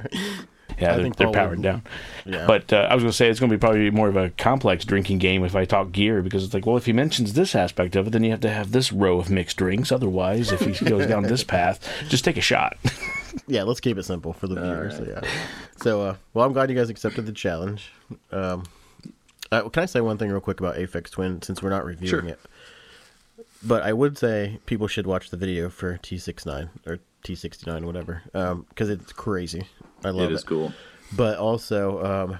Yeah, 0.81 0.97
they're, 0.97 1.09
they're 1.09 1.31
powered 1.31 1.61
down. 1.61 1.83
Yeah. 2.25 2.47
But 2.47 2.73
uh, 2.73 2.87
I 2.89 2.95
was 2.95 3.03
going 3.03 3.11
to 3.11 3.15
say 3.15 3.29
it's 3.29 3.39
going 3.39 3.49
to 3.49 3.57
be 3.57 3.59
probably 3.59 3.89
more 3.91 4.09
of 4.09 4.15
a 4.15 4.29
complex 4.31 4.85
drinking 4.85 5.19
game 5.19 5.43
if 5.43 5.55
I 5.55 5.65
talk 5.65 5.91
gear 5.91 6.21
because 6.21 6.43
it's 6.43 6.53
like, 6.53 6.65
well, 6.65 6.77
if 6.77 6.85
he 6.85 6.93
mentions 6.93 7.33
this 7.33 7.55
aspect 7.55 7.95
of 7.95 8.07
it, 8.07 8.09
then 8.11 8.23
you 8.23 8.31
have 8.31 8.41
to 8.41 8.49
have 8.49 8.71
this 8.71 8.91
row 8.91 9.19
of 9.19 9.29
mixed 9.29 9.57
drinks. 9.57 9.91
Otherwise, 9.91 10.51
if 10.51 10.61
he 10.61 10.85
goes 10.85 11.07
down 11.07 11.23
this 11.23 11.43
path, 11.43 11.87
just 12.09 12.25
take 12.25 12.37
a 12.37 12.41
shot. 12.41 12.77
yeah, 13.47 13.63
let's 13.63 13.79
keep 13.79 13.97
it 13.97 14.03
simple 14.03 14.33
for 14.33 14.47
the 14.47 14.55
viewers. 14.55 14.99
Right. 14.99 15.07
So, 15.07 15.21
yeah. 15.23 15.29
So, 15.77 16.01
uh, 16.01 16.15
well, 16.33 16.45
I'm 16.45 16.53
glad 16.53 16.69
you 16.69 16.75
guys 16.75 16.89
accepted 16.89 17.25
the 17.25 17.31
challenge. 17.31 17.91
Um, 18.31 18.63
uh, 19.51 19.67
can 19.69 19.83
I 19.83 19.85
say 19.85 20.01
one 20.01 20.17
thing 20.17 20.29
real 20.31 20.39
quick 20.41 20.59
about 20.59 20.75
Aphex 20.75 21.09
Twin 21.11 21.41
since 21.41 21.61
we're 21.61 21.69
not 21.69 21.85
reviewing 21.85 22.25
sure. 22.25 22.29
it? 22.29 22.39
But 23.63 23.83
I 23.83 23.93
would 23.93 24.17
say 24.17 24.59
people 24.65 24.87
should 24.87 25.05
watch 25.05 25.29
the 25.29 25.37
video 25.37 25.69
for 25.69 25.97
T69 25.97 26.69
or 26.85 26.99
T69, 27.23 27.85
whatever, 27.85 28.21
because 28.25 28.51
um, 28.51 28.65
it's 28.77 29.13
crazy. 29.13 29.67
I 30.03 30.09
love 30.09 30.29
it. 30.29 30.33
It 30.33 30.35
is 30.35 30.43
cool. 30.43 30.73
But 31.15 31.37
also, 31.37 32.03
um, 32.03 32.39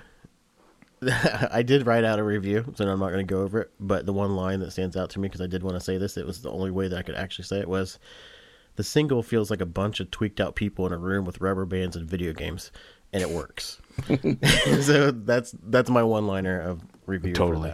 I 1.51 1.63
did 1.63 1.85
write 1.85 2.03
out 2.03 2.19
a 2.19 2.23
review, 2.23 2.73
so 2.75 2.87
I'm 2.87 2.99
not 2.99 3.11
going 3.11 3.25
to 3.25 3.31
go 3.31 3.41
over 3.41 3.61
it. 3.61 3.71
But 3.79 4.05
the 4.05 4.13
one 4.13 4.35
line 4.35 4.59
that 4.59 4.71
stands 4.71 4.95
out 4.95 5.09
to 5.11 5.19
me, 5.19 5.27
because 5.27 5.41
I 5.41 5.47
did 5.47 5.63
want 5.63 5.75
to 5.75 5.81
say 5.81 5.97
this, 5.97 6.17
it 6.17 6.25
was 6.25 6.41
the 6.41 6.51
only 6.51 6.71
way 6.71 6.87
that 6.87 6.97
I 6.97 7.01
could 7.01 7.15
actually 7.15 7.45
say 7.45 7.59
it 7.59 7.67
was 7.67 7.99
the 8.75 8.83
single 8.83 9.23
feels 9.23 9.49
like 9.49 9.61
a 9.61 9.65
bunch 9.65 9.99
of 9.99 10.11
tweaked 10.11 10.39
out 10.39 10.55
people 10.55 10.85
in 10.85 10.93
a 10.93 10.97
room 10.97 11.25
with 11.25 11.41
rubber 11.41 11.65
bands 11.65 11.95
and 11.95 12.09
video 12.09 12.33
games, 12.33 12.71
and 13.13 13.21
it 13.21 13.29
works. 13.29 13.81
so 14.81 15.11
that's 15.11 15.55
that's 15.63 15.89
my 15.89 16.03
one 16.03 16.27
liner 16.27 16.59
of 16.59 16.81
review 17.05 17.33
totally. 17.33 17.73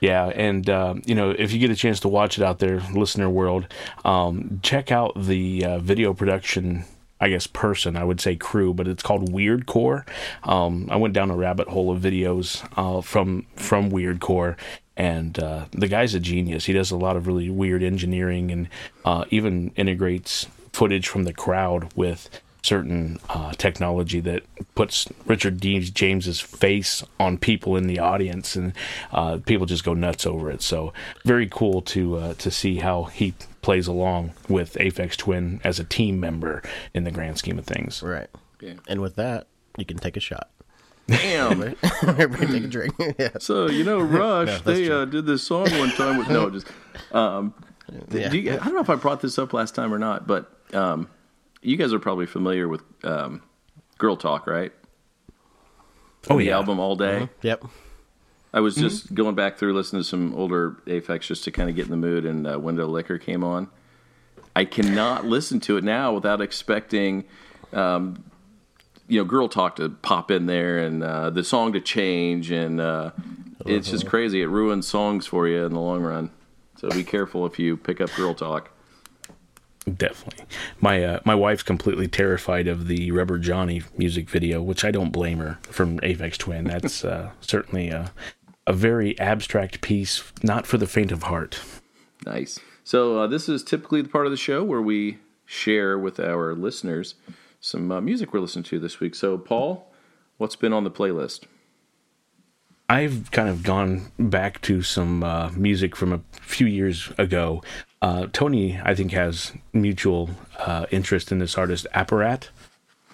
Yeah, 0.00 0.26
and 0.26 0.68
uh, 0.68 0.94
you 1.04 1.14
know, 1.14 1.30
if 1.30 1.52
you 1.52 1.58
get 1.58 1.70
a 1.70 1.76
chance 1.76 2.00
to 2.00 2.08
watch 2.08 2.38
it 2.38 2.44
out 2.44 2.58
there, 2.60 2.80
listener 2.92 3.28
world, 3.28 3.66
um, 4.04 4.60
check 4.62 4.92
out 4.92 5.20
the 5.20 5.64
uh, 5.64 5.78
video 5.78 6.14
production 6.14 6.84
I 7.20 7.28
guess 7.30 7.46
person, 7.46 7.96
I 7.96 8.04
would 8.04 8.20
say 8.20 8.36
crew, 8.36 8.72
but 8.72 8.86
it's 8.86 9.02
called 9.02 9.32
Weirdcore. 9.32 10.06
Um, 10.44 10.88
I 10.90 10.96
went 10.96 11.14
down 11.14 11.30
a 11.30 11.36
rabbit 11.36 11.68
hole 11.68 11.90
of 11.90 12.00
videos 12.00 12.66
uh, 12.76 13.00
from 13.00 13.46
from 13.56 13.90
Weirdcore, 13.90 14.56
and 14.96 15.38
uh, 15.38 15.64
the 15.72 15.88
guy's 15.88 16.14
a 16.14 16.20
genius. 16.20 16.66
He 16.66 16.72
does 16.72 16.90
a 16.90 16.96
lot 16.96 17.16
of 17.16 17.26
really 17.26 17.50
weird 17.50 17.82
engineering 17.82 18.50
and 18.50 18.68
uh, 19.04 19.24
even 19.30 19.72
integrates 19.74 20.46
footage 20.72 21.08
from 21.08 21.24
the 21.24 21.32
crowd 21.32 21.92
with 21.96 22.30
certain 22.62 23.18
uh, 23.28 23.52
technology 23.52 24.20
that 24.20 24.42
puts 24.74 25.08
Richard 25.26 25.60
D. 25.60 25.80
James's 25.80 26.40
face 26.40 27.02
on 27.18 27.38
people 27.38 27.76
in 27.76 27.86
the 27.86 27.98
audience, 27.98 28.56
and 28.56 28.72
uh, 29.12 29.38
people 29.46 29.66
just 29.66 29.84
go 29.84 29.94
nuts 29.94 30.26
over 30.26 30.50
it. 30.50 30.62
So 30.62 30.92
very 31.24 31.48
cool 31.48 31.82
to 31.82 32.16
uh, 32.16 32.34
to 32.34 32.50
see 32.50 32.76
how 32.76 33.04
he 33.04 33.34
plays 33.62 33.86
along 33.86 34.32
with 34.48 34.74
Aphex 34.74 35.16
Twin 35.16 35.60
as 35.64 35.78
a 35.78 35.84
team 35.84 36.20
member 36.20 36.62
in 36.94 37.04
the 37.04 37.10
grand 37.10 37.38
scheme 37.38 37.58
of 37.58 37.66
things. 37.66 38.02
Right. 38.02 38.28
Yeah. 38.60 38.74
And 38.88 39.00
with 39.00 39.16
that, 39.16 39.46
you 39.76 39.84
can 39.84 39.98
take 39.98 40.16
a 40.16 40.20
shot. 40.20 40.50
Damn. 41.06 41.62
Everybody 42.02 42.46
take 42.46 42.64
a 42.64 42.68
drink. 42.68 42.94
yeah. 43.18 43.30
So 43.38 43.68
you 43.68 43.84
know, 43.84 44.00
Rush, 44.02 44.48
no, 44.48 44.58
they 44.72 44.90
uh, 44.90 45.04
did 45.04 45.26
this 45.26 45.42
song 45.42 45.70
one 45.78 45.90
time 45.90 46.18
with 46.18 46.28
no, 46.28 46.50
just 46.50 46.66
um, 47.12 47.54
yeah. 48.10 48.30
you, 48.32 48.52
I 48.52 48.56
don't 48.56 48.74
know 48.74 48.80
if 48.80 48.90
I 48.90 48.94
brought 48.94 49.20
this 49.20 49.38
up 49.38 49.52
last 49.52 49.74
time 49.74 49.92
or 49.92 49.98
not, 49.98 50.26
but 50.26 50.52
um, 50.74 51.08
you 51.62 51.76
guys 51.76 51.92
are 51.92 51.98
probably 51.98 52.26
familiar 52.26 52.68
with 52.68 52.82
um, 53.04 53.42
Girl 53.98 54.16
Talk, 54.16 54.46
right? 54.46 54.72
Oh, 56.30 56.38
the 56.38 56.44
yeah. 56.44 56.56
album 56.56 56.80
All 56.80 56.96
Day. 56.96 57.20
Mm-hmm. 57.22 57.46
Yep. 57.46 57.64
I 58.52 58.60
was 58.60 58.76
just 58.76 59.06
mm-hmm. 59.06 59.14
going 59.14 59.34
back 59.34 59.58
through 59.58 59.74
listening 59.74 60.02
to 60.02 60.08
some 60.08 60.34
older 60.34 60.72
Aphex 60.86 61.22
just 61.22 61.44
to 61.44 61.50
kind 61.50 61.68
of 61.68 61.76
get 61.76 61.84
in 61.84 61.90
the 61.90 61.96
mood, 61.96 62.24
and 62.24 62.46
uh, 62.46 62.56
Windowlicker 62.56 63.20
came 63.20 63.44
on. 63.44 63.68
I 64.56 64.64
cannot 64.64 65.26
listen 65.26 65.60
to 65.60 65.76
it 65.76 65.84
now 65.84 66.12
without 66.12 66.40
expecting, 66.40 67.24
um, 67.72 68.24
you 69.06 69.20
know, 69.20 69.24
Girl 69.24 69.48
Talk 69.48 69.76
to 69.76 69.90
pop 69.90 70.30
in 70.30 70.46
there 70.46 70.78
and 70.78 71.04
uh, 71.04 71.30
the 71.30 71.44
song 71.44 71.72
to 71.74 71.80
change, 71.80 72.50
and 72.50 72.80
uh, 72.80 73.10
it's 73.66 73.90
just 73.90 74.04
uh-huh. 74.04 74.10
crazy. 74.10 74.42
It 74.42 74.46
ruins 74.46 74.88
songs 74.88 75.26
for 75.26 75.46
you 75.46 75.64
in 75.64 75.74
the 75.74 75.80
long 75.80 76.02
run. 76.02 76.30
So 76.78 76.88
be 76.88 77.04
careful 77.04 77.44
if 77.44 77.58
you 77.58 77.76
pick 77.76 78.00
up 78.00 78.10
Girl 78.14 78.34
Talk. 78.34 78.70
Definitely. 79.96 80.44
My 80.80 81.04
uh, 81.04 81.20
my 81.24 81.34
wife's 81.34 81.62
completely 81.62 82.08
terrified 82.08 82.66
of 82.66 82.88
the 82.88 83.10
Rubber 83.12 83.38
Johnny 83.38 83.82
music 83.96 84.28
video, 84.28 84.62
which 84.62 84.84
I 84.84 84.90
don't 84.90 85.10
blame 85.10 85.38
her 85.38 85.58
from 85.62 85.98
Aphex 86.00 86.36
Twin. 86.36 86.64
That's 86.64 87.04
uh, 87.04 87.30
certainly 87.40 87.90
a, 87.90 88.12
a 88.66 88.72
very 88.72 89.18
abstract 89.18 89.80
piece, 89.80 90.22
not 90.42 90.66
for 90.66 90.78
the 90.78 90.86
faint 90.86 91.12
of 91.12 91.24
heart. 91.24 91.60
Nice. 92.26 92.58
So 92.84 93.20
uh, 93.20 93.26
this 93.26 93.48
is 93.48 93.62
typically 93.62 94.02
the 94.02 94.08
part 94.08 94.26
of 94.26 94.30
the 94.30 94.36
show 94.36 94.64
where 94.64 94.82
we 94.82 95.18
share 95.44 95.98
with 95.98 96.18
our 96.20 96.54
listeners 96.54 97.14
some 97.60 97.90
uh, 97.90 98.00
music 98.00 98.32
we're 98.32 98.40
listening 98.40 98.64
to 98.64 98.78
this 98.78 99.00
week. 99.00 99.14
So 99.14 99.38
Paul, 99.38 99.90
what's 100.36 100.56
been 100.56 100.72
on 100.72 100.84
the 100.84 100.90
playlist? 100.90 101.44
I've 102.90 103.30
kind 103.30 103.48
of 103.50 103.62
gone 103.62 104.10
back 104.18 104.62
to 104.62 104.80
some 104.80 105.22
uh, 105.22 105.50
music 105.50 105.94
from 105.94 106.12
a 106.12 106.20
few 106.32 106.66
years 106.66 107.12
ago. 107.18 107.62
Uh, 108.00 108.26
Tony, 108.32 108.80
I 108.84 108.94
think, 108.94 109.12
has 109.12 109.52
mutual 109.72 110.30
uh, 110.58 110.86
interest 110.90 111.32
in 111.32 111.38
this 111.38 111.58
artist, 111.58 111.86
Apparat, 111.94 112.48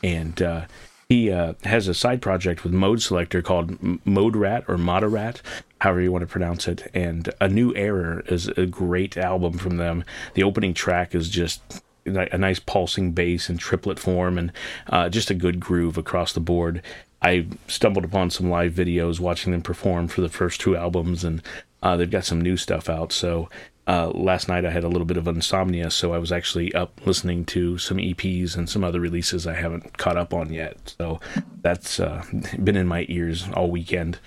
and 0.02 0.40
uh, 0.42 0.66
he 1.08 1.30
uh, 1.30 1.54
has 1.64 1.88
a 1.88 1.94
side 1.94 2.20
project 2.20 2.64
with 2.64 2.72
Modeselektor 2.72 3.42
called 3.42 3.78
Mode 4.06 4.36
Rat 4.36 4.64
or 4.68 4.76
Moderat, 4.76 5.40
however 5.80 6.00
you 6.00 6.12
want 6.12 6.22
to 6.22 6.26
pronounce 6.26 6.68
it. 6.68 6.90
And 6.92 7.30
A 7.40 7.48
New 7.48 7.74
Error 7.74 8.22
is 8.26 8.48
a 8.48 8.66
great 8.66 9.16
album 9.16 9.58
from 9.58 9.76
them. 9.76 10.04
The 10.34 10.42
opening 10.42 10.74
track 10.74 11.14
is 11.14 11.28
just 11.28 11.82
a 12.06 12.36
nice 12.36 12.58
pulsing 12.58 13.12
bass 13.12 13.48
in 13.48 13.56
triplet 13.56 13.98
form 13.98 14.36
and 14.36 14.52
uh, 14.90 15.08
just 15.08 15.30
a 15.30 15.34
good 15.34 15.58
groove 15.60 15.96
across 15.96 16.34
the 16.34 16.40
board. 16.40 16.82
I 17.22 17.46
stumbled 17.68 18.04
upon 18.04 18.28
some 18.28 18.50
live 18.50 18.72
videos 18.72 19.18
watching 19.20 19.52
them 19.52 19.62
perform 19.62 20.08
for 20.08 20.20
the 20.20 20.28
first 20.28 20.60
two 20.60 20.76
albums, 20.76 21.24
and 21.24 21.42
uh, 21.82 21.96
they've 21.96 22.10
got 22.10 22.26
some 22.26 22.42
new 22.42 22.58
stuff 22.58 22.90
out. 22.90 23.12
So 23.12 23.48
uh, 23.86 24.10
last 24.10 24.48
night 24.48 24.64
I 24.64 24.70
had 24.70 24.84
a 24.84 24.88
little 24.88 25.04
bit 25.04 25.16
of 25.16 25.28
insomnia, 25.28 25.90
so 25.90 26.12
I 26.12 26.18
was 26.18 26.32
actually 26.32 26.74
up 26.74 27.00
listening 27.06 27.44
to 27.46 27.78
some 27.78 27.98
EPs 27.98 28.56
and 28.56 28.68
some 28.68 28.82
other 28.84 29.00
releases 29.00 29.46
I 29.46 29.54
haven't 29.54 29.98
caught 29.98 30.16
up 30.16 30.32
on 30.32 30.52
yet. 30.52 30.94
So 30.98 31.20
that's 31.60 32.00
uh, 32.00 32.24
been 32.62 32.76
in 32.76 32.86
my 32.86 33.06
ears 33.08 33.46
all 33.54 33.70
weekend. 33.70 34.18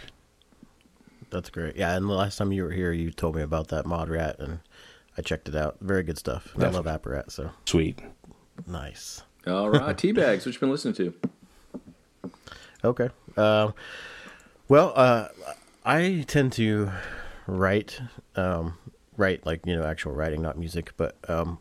That's 1.29 1.49
great. 1.49 1.75
Yeah, 1.75 1.95
and 1.95 2.07
the 2.07 2.13
last 2.13 2.37
time 2.37 2.51
you 2.51 2.63
were 2.63 2.71
here, 2.71 2.91
you 2.91 3.11
told 3.11 3.35
me 3.35 3.41
about 3.41 3.67
that 3.69 3.85
Mod 3.85 4.09
Rat, 4.09 4.39
and 4.39 4.59
I 5.17 5.21
checked 5.21 5.49
it 5.49 5.55
out. 5.55 5.77
Very 5.81 6.03
good 6.03 6.17
stuff. 6.17 6.53
I 6.57 6.69
love 6.69 6.85
Apparat, 6.85 7.31
so 7.31 7.49
sweet. 7.65 7.99
Nice. 8.65 9.23
All 9.45 9.69
right, 9.69 9.95
Teabags. 9.97 10.45
What 10.45 10.53
you 10.53 10.59
been 10.59 10.71
listening 10.71 10.93
to? 10.95 11.13
Okay. 12.83 13.09
Uh, 13.35 13.71
well, 14.67 14.93
uh, 14.95 15.29
I 15.83 16.23
tend 16.27 16.53
to 16.53 16.91
write, 17.45 17.99
um, 18.35 18.77
write 19.17 19.45
like 19.45 19.65
you 19.65 19.75
know 19.75 19.83
actual 19.83 20.13
writing, 20.13 20.41
not 20.41 20.57
music, 20.57 20.93
but 20.95 21.17
um, 21.27 21.59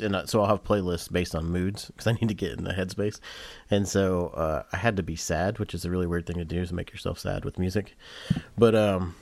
and 0.00 0.28
so 0.28 0.40
I'll 0.40 0.48
have 0.48 0.64
playlists 0.64 1.10
based 1.10 1.34
on 1.34 1.46
moods 1.46 1.86
because 1.86 2.06
I 2.06 2.12
need 2.12 2.28
to 2.28 2.34
get 2.34 2.52
in 2.52 2.64
the 2.64 2.72
headspace, 2.72 3.20
and 3.70 3.88
so 3.88 4.28
uh, 4.28 4.62
I 4.72 4.76
had 4.76 4.96
to 4.96 5.02
be 5.02 5.16
sad, 5.16 5.58
which 5.58 5.74
is 5.74 5.84
a 5.84 5.90
really 5.90 6.06
weird 6.06 6.26
thing 6.26 6.36
to 6.36 6.44
do, 6.44 6.60
is 6.60 6.72
make 6.72 6.92
yourself 6.92 7.18
sad 7.18 7.44
with 7.44 7.58
music. 7.58 7.96
But 8.58 8.74
um, 8.74 9.14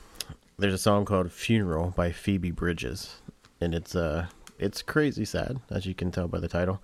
there's 0.59 0.75
a 0.75 0.79
song 0.79 1.05
called 1.05 1.33
"Funeral" 1.33 1.93
by 1.97 2.13
Phoebe 2.13 2.51
Bridgers, 2.51 3.17
and 3.61 3.75
it's 3.75 3.95
uh, 3.95 4.27
it's 4.59 4.83
crazy 4.83 5.25
sad, 5.25 5.61
as 5.71 5.87
you 5.87 5.95
can 5.95 6.11
tell 6.11 6.29
by 6.29 6.41
the 6.41 6.49
title. 6.49 6.83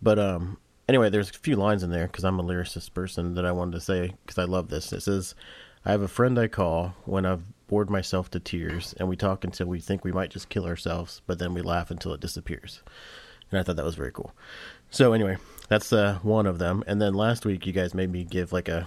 But 0.00 0.18
um, 0.18 0.58
anyway, 0.88 1.08
there's 1.08 1.30
a 1.30 1.34
few 1.34 1.56
lines 1.56 1.82
in 1.82 1.90
there 1.90 2.06
because 2.06 2.24
I'm 2.24 2.40
a 2.40 2.44
lyricist 2.44 2.92
person 2.92 3.34
that 3.34 3.46
I 3.46 3.52
wanted 3.52 3.72
to 3.72 3.80
say 3.80 4.14
because 4.24 4.38
I 4.38 4.44
love 4.44 4.68
this. 4.68 4.92
It 4.92 5.02
says, 5.02 5.34
"I 5.84 5.92
have 5.92 6.02
a 6.02 6.08
friend 6.08 6.38
I 6.38 6.48
call 6.48 6.94
when 7.04 7.24
I've 7.24 7.44
bored 7.72 7.88
myself 7.88 8.30
to 8.30 8.38
tears, 8.38 8.94
and 8.98 9.08
we 9.08 9.16
talk 9.16 9.44
until 9.44 9.66
we 9.66 9.80
think 9.80 10.04
we 10.04 10.12
might 10.12 10.28
just 10.28 10.50
kill 10.50 10.66
ourselves, 10.66 11.22
but 11.26 11.38
then 11.38 11.54
we 11.54 11.62
laugh 11.62 11.90
until 11.90 12.12
it 12.12 12.20
disappears. 12.20 12.82
And 13.50 13.58
I 13.58 13.62
thought 13.62 13.76
that 13.76 13.84
was 13.86 13.94
very 13.94 14.12
cool. 14.12 14.34
So 14.90 15.14
anyway, 15.14 15.38
that's 15.68 15.90
uh, 15.90 16.18
one 16.22 16.44
of 16.44 16.58
them. 16.58 16.84
And 16.86 17.00
then 17.00 17.14
last 17.14 17.46
week, 17.46 17.64
you 17.66 17.72
guys 17.72 17.94
made 17.94 18.12
me 18.12 18.24
give 18.24 18.52
like 18.52 18.68
a 18.68 18.86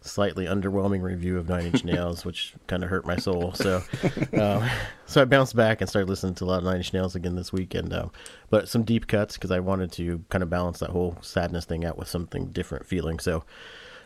slightly 0.00 0.46
underwhelming 0.46 1.02
review 1.02 1.38
of 1.38 1.48
Nine 1.48 1.66
Inch 1.66 1.84
Nails, 1.84 2.24
which 2.24 2.54
kind 2.68 2.84
of 2.84 2.90
hurt 2.90 3.04
my 3.04 3.16
soul. 3.16 3.52
So, 3.54 3.82
um, 4.40 4.70
so 5.06 5.20
I 5.20 5.24
bounced 5.24 5.56
back 5.56 5.80
and 5.80 5.90
started 5.90 6.08
listening 6.08 6.36
to 6.36 6.44
a 6.44 6.46
lot 6.46 6.58
of 6.58 6.64
Nine 6.66 6.76
Inch 6.76 6.92
Nails 6.92 7.16
again 7.16 7.34
this 7.34 7.52
weekend. 7.52 7.92
Uh, 7.92 8.10
but 8.48 8.68
some 8.68 8.84
deep 8.84 9.08
cuts 9.08 9.34
because 9.34 9.50
I 9.50 9.58
wanted 9.58 9.90
to 9.94 10.24
kind 10.28 10.44
of 10.44 10.50
balance 10.50 10.78
that 10.78 10.90
whole 10.90 11.18
sadness 11.20 11.64
thing 11.64 11.84
out 11.84 11.98
with 11.98 12.06
something 12.06 12.46
different 12.52 12.86
feeling. 12.86 13.18
So, 13.18 13.42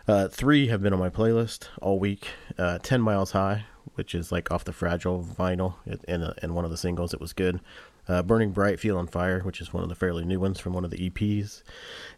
uh, 0.08 0.28
three 0.28 0.68
have 0.68 0.82
been 0.82 0.94
on 0.94 0.98
my 0.98 1.10
playlist 1.10 1.68
all 1.82 1.98
week. 1.98 2.28
Uh, 2.58 2.78
Ten 2.78 3.02
Miles 3.02 3.32
High, 3.32 3.66
which 3.94 4.14
is 4.14 4.32
like 4.32 4.50
off 4.50 4.64
the 4.64 4.72
Fragile 4.72 5.22
vinyl, 5.22 5.74
and 6.06 6.34
and 6.42 6.54
one 6.54 6.64
of 6.64 6.70
the 6.70 6.76
singles. 6.76 7.12
It 7.14 7.20
was 7.20 7.32
good. 7.32 7.60
Uh, 8.08 8.22
Burning 8.22 8.50
Bright, 8.50 8.80
Field 8.80 8.98
on 8.98 9.06
Fire, 9.06 9.40
which 9.40 9.60
is 9.60 9.72
one 9.72 9.84
of 9.84 9.88
the 9.88 9.94
fairly 9.94 10.24
new 10.24 10.40
ones 10.40 10.58
from 10.58 10.72
one 10.72 10.84
of 10.84 10.90
the 10.90 11.08
EPs. 11.08 11.62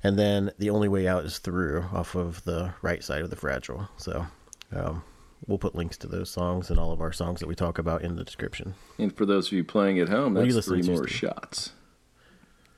And 0.02 0.18
then 0.18 0.50
The 0.58 0.70
Only 0.70 0.88
Way 0.88 1.06
Out 1.06 1.26
is 1.26 1.38
Through 1.38 1.84
off 1.92 2.14
of 2.14 2.42
the 2.44 2.72
right 2.80 3.04
side 3.04 3.20
of 3.20 3.28
the 3.28 3.36
Fragile. 3.36 3.88
So 3.98 4.26
um, 4.74 5.02
we'll 5.46 5.58
put 5.58 5.74
links 5.74 5.98
to 5.98 6.06
those 6.06 6.30
songs 6.30 6.70
and 6.70 6.78
all 6.78 6.90
of 6.92 7.02
our 7.02 7.12
songs 7.12 7.40
that 7.40 7.48
we 7.48 7.54
talk 7.54 7.78
about 7.78 8.00
in 8.00 8.16
the 8.16 8.24
description. 8.24 8.74
And 8.98 9.14
for 9.14 9.26
those 9.26 9.48
of 9.48 9.52
you 9.52 9.62
playing 9.62 9.98
at 9.98 10.08
home, 10.08 10.38
are 10.38 10.50
that's 10.50 10.66
three 10.66 10.80
to, 10.80 10.90
more 10.90 11.06
Steve? 11.06 11.18
shots. 11.18 11.72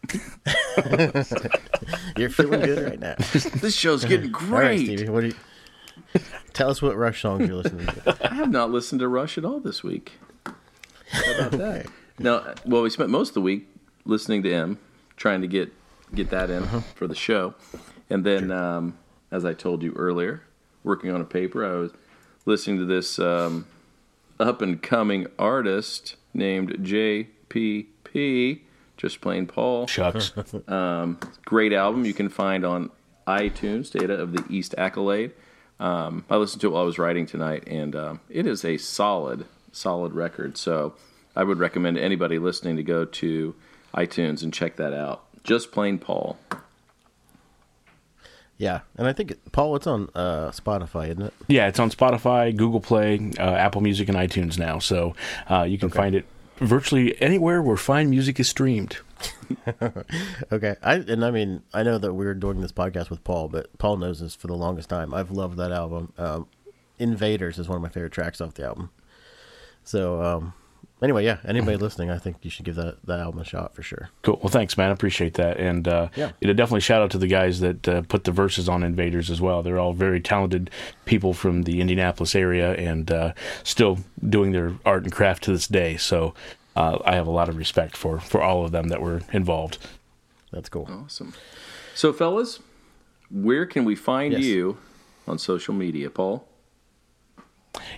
You're 2.16 2.30
feeling 2.30 2.60
good 2.60 2.84
right 2.84 3.00
now. 3.00 3.14
This 3.60 3.74
show's 3.74 4.04
getting 4.04 4.34
All 4.34 4.40
right, 4.40 4.76
great. 4.76 4.84
Stevie, 4.84 5.08
what 5.08 5.20
do 5.22 5.26
you. 5.28 6.20
Tell 6.56 6.70
us 6.70 6.80
what 6.80 6.96
Rush 6.96 7.20
songs 7.20 7.46
you're 7.46 7.56
listening 7.58 7.86
to. 7.86 8.30
I 8.30 8.34
have 8.34 8.50
not 8.50 8.70
listened 8.70 9.00
to 9.00 9.08
Rush 9.08 9.36
at 9.36 9.44
all 9.44 9.60
this 9.60 9.82
week. 9.84 10.12
How 11.10 11.32
about 11.34 11.50
that? 11.52 11.86
Now, 12.18 12.54
well, 12.64 12.80
we 12.80 12.88
spent 12.88 13.10
most 13.10 13.28
of 13.28 13.34
the 13.34 13.40
week 13.42 13.68
listening 14.06 14.42
to 14.44 14.50
M, 14.50 14.78
trying 15.18 15.42
to 15.42 15.46
get 15.46 15.70
get 16.14 16.30
that 16.30 16.48
in 16.48 16.64
for 16.94 17.06
the 17.06 17.14
show, 17.14 17.54
and 18.08 18.24
then, 18.24 18.50
um, 18.50 18.96
as 19.30 19.44
I 19.44 19.52
told 19.52 19.82
you 19.82 19.92
earlier, 19.96 20.44
working 20.82 21.10
on 21.10 21.20
a 21.20 21.26
paper, 21.26 21.62
I 21.62 21.78
was 21.78 21.92
listening 22.46 22.78
to 22.78 22.86
this 22.86 23.18
um, 23.18 23.66
up 24.40 24.62
and 24.62 24.82
coming 24.82 25.26
artist 25.38 26.16
named 26.32 26.70
JPP, 26.82 28.60
just 28.96 29.20
plain 29.20 29.46
Paul. 29.46 29.86
Shucks. 29.88 30.32
Great 31.44 31.74
album 31.74 32.06
you 32.06 32.14
can 32.14 32.30
find 32.30 32.64
on 32.64 32.90
iTunes, 33.26 33.90
Data 33.90 34.14
of 34.14 34.32
the 34.32 34.42
East 34.48 34.74
Accolade. 34.78 35.32
Um, 35.78 36.24
I 36.30 36.36
listened 36.36 36.60
to 36.62 36.68
it 36.68 36.70
while 36.70 36.82
I 36.82 36.86
was 36.86 36.98
writing 36.98 37.26
tonight, 37.26 37.64
and 37.66 37.94
um, 37.94 38.20
it 38.28 38.46
is 38.46 38.64
a 38.64 38.78
solid, 38.78 39.46
solid 39.72 40.12
record. 40.12 40.56
So 40.56 40.94
I 41.34 41.44
would 41.44 41.58
recommend 41.58 41.98
anybody 41.98 42.38
listening 42.38 42.76
to 42.76 42.82
go 42.82 43.04
to 43.04 43.54
iTunes 43.94 44.42
and 44.42 44.52
check 44.52 44.76
that 44.76 44.94
out. 44.94 45.24
Just 45.44 45.72
plain 45.72 45.98
Paul. 45.98 46.38
Yeah, 48.58 48.80
and 48.96 49.06
I 49.06 49.12
think, 49.12 49.32
it, 49.32 49.52
Paul, 49.52 49.76
it's 49.76 49.86
on 49.86 50.08
uh, 50.14 50.50
Spotify, 50.50 51.10
isn't 51.10 51.22
it? 51.22 51.34
yeah, 51.46 51.68
it's 51.68 51.78
on 51.78 51.90
Spotify, 51.90 52.56
Google 52.56 52.80
Play, 52.80 53.32
uh, 53.38 53.42
Apple 53.42 53.82
Music, 53.82 54.08
and 54.08 54.16
iTunes 54.16 54.58
now. 54.58 54.78
So 54.78 55.14
uh, 55.50 55.64
you 55.64 55.76
can 55.76 55.90
find 55.90 56.14
it 56.14 56.24
virtually 56.58 57.20
anywhere 57.20 57.62
where 57.62 57.76
fine 57.76 58.10
music 58.10 58.40
is 58.40 58.48
streamed. 58.48 58.98
Okay, 60.52 60.76
I 60.82 60.94
and 60.96 61.24
I 61.24 61.30
mean 61.30 61.62
I 61.72 61.82
know 61.82 61.98
that 61.98 62.12
we're 62.12 62.34
doing 62.34 62.60
this 62.60 62.72
podcast 62.72 63.10
with 63.10 63.24
Paul, 63.24 63.48
but 63.48 63.76
Paul 63.78 63.96
knows 63.96 64.20
this 64.20 64.34
for 64.34 64.46
the 64.46 64.54
longest 64.56 64.88
time. 64.88 65.14
I've 65.14 65.30
loved 65.30 65.56
that 65.58 65.72
album. 65.72 66.12
Um, 66.18 66.46
Invaders 66.98 67.58
is 67.58 67.68
one 67.68 67.76
of 67.76 67.82
my 67.82 67.88
favorite 67.88 68.12
tracks 68.12 68.40
off 68.40 68.54
the 68.54 68.64
album. 68.64 68.90
So 69.84 70.22
um, 70.22 70.52
anyway, 71.02 71.24
yeah, 71.24 71.38
anybody 71.44 71.76
listening, 71.76 72.10
I 72.10 72.18
think 72.18 72.36
you 72.42 72.50
should 72.50 72.64
give 72.64 72.74
that 72.76 72.96
that 73.06 73.20
album 73.20 73.40
a 73.40 73.44
shot 73.44 73.74
for 73.74 73.82
sure. 73.82 74.08
Cool. 74.22 74.38
Well, 74.42 74.50
thanks, 74.50 74.76
man. 74.76 74.88
I 74.90 74.92
appreciate 74.92 75.34
that. 75.34 75.58
And 75.58 75.86
uh, 75.86 76.08
Yeah. 76.16 76.32
you 76.40 76.52
definitely 76.54 76.80
shout 76.80 77.02
out 77.02 77.10
to 77.12 77.18
the 77.18 77.26
guys 77.26 77.60
that 77.60 77.88
uh, 77.88 78.02
put 78.02 78.24
the 78.24 78.32
verses 78.32 78.68
on 78.68 78.82
Invaders 78.82 79.30
as 79.30 79.40
well. 79.40 79.62
They're 79.62 79.78
all 79.78 79.92
very 79.92 80.20
talented 80.20 80.70
people 81.04 81.32
from 81.34 81.62
the 81.62 81.80
Indianapolis 81.80 82.34
area 82.34 82.72
and 82.74 83.10
uh, 83.10 83.32
still 83.62 83.98
doing 84.28 84.52
their 84.52 84.72
art 84.84 85.04
and 85.04 85.12
craft 85.12 85.44
to 85.44 85.52
this 85.52 85.66
day. 85.68 85.96
So 85.96 86.34
uh, 86.74 86.98
I 87.04 87.14
have 87.14 87.26
a 87.26 87.30
lot 87.30 87.48
of 87.48 87.56
respect 87.56 87.96
for, 87.96 88.18
for 88.20 88.42
all 88.42 88.64
of 88.64 88.72
them 88.72 88.88
that 88.88 89.00
were 89.00 89.22
involved. 89.32 89.78
That's 90.52 90.68
cool. 90.68 90.88
Awesome. 90.90 91.34
So, 91.94 92.12
fellas, 92.12 92.60
where 93.30 93.66
can 93.66 93.84
we 93.84 93.94
find 93.96 94.32
Yes. 94.34 94.42
you 94.44 94.76
on 95.26 95.38
social 95.38 95.74
media, 95.74 96.08
Paul? 96.10 96.46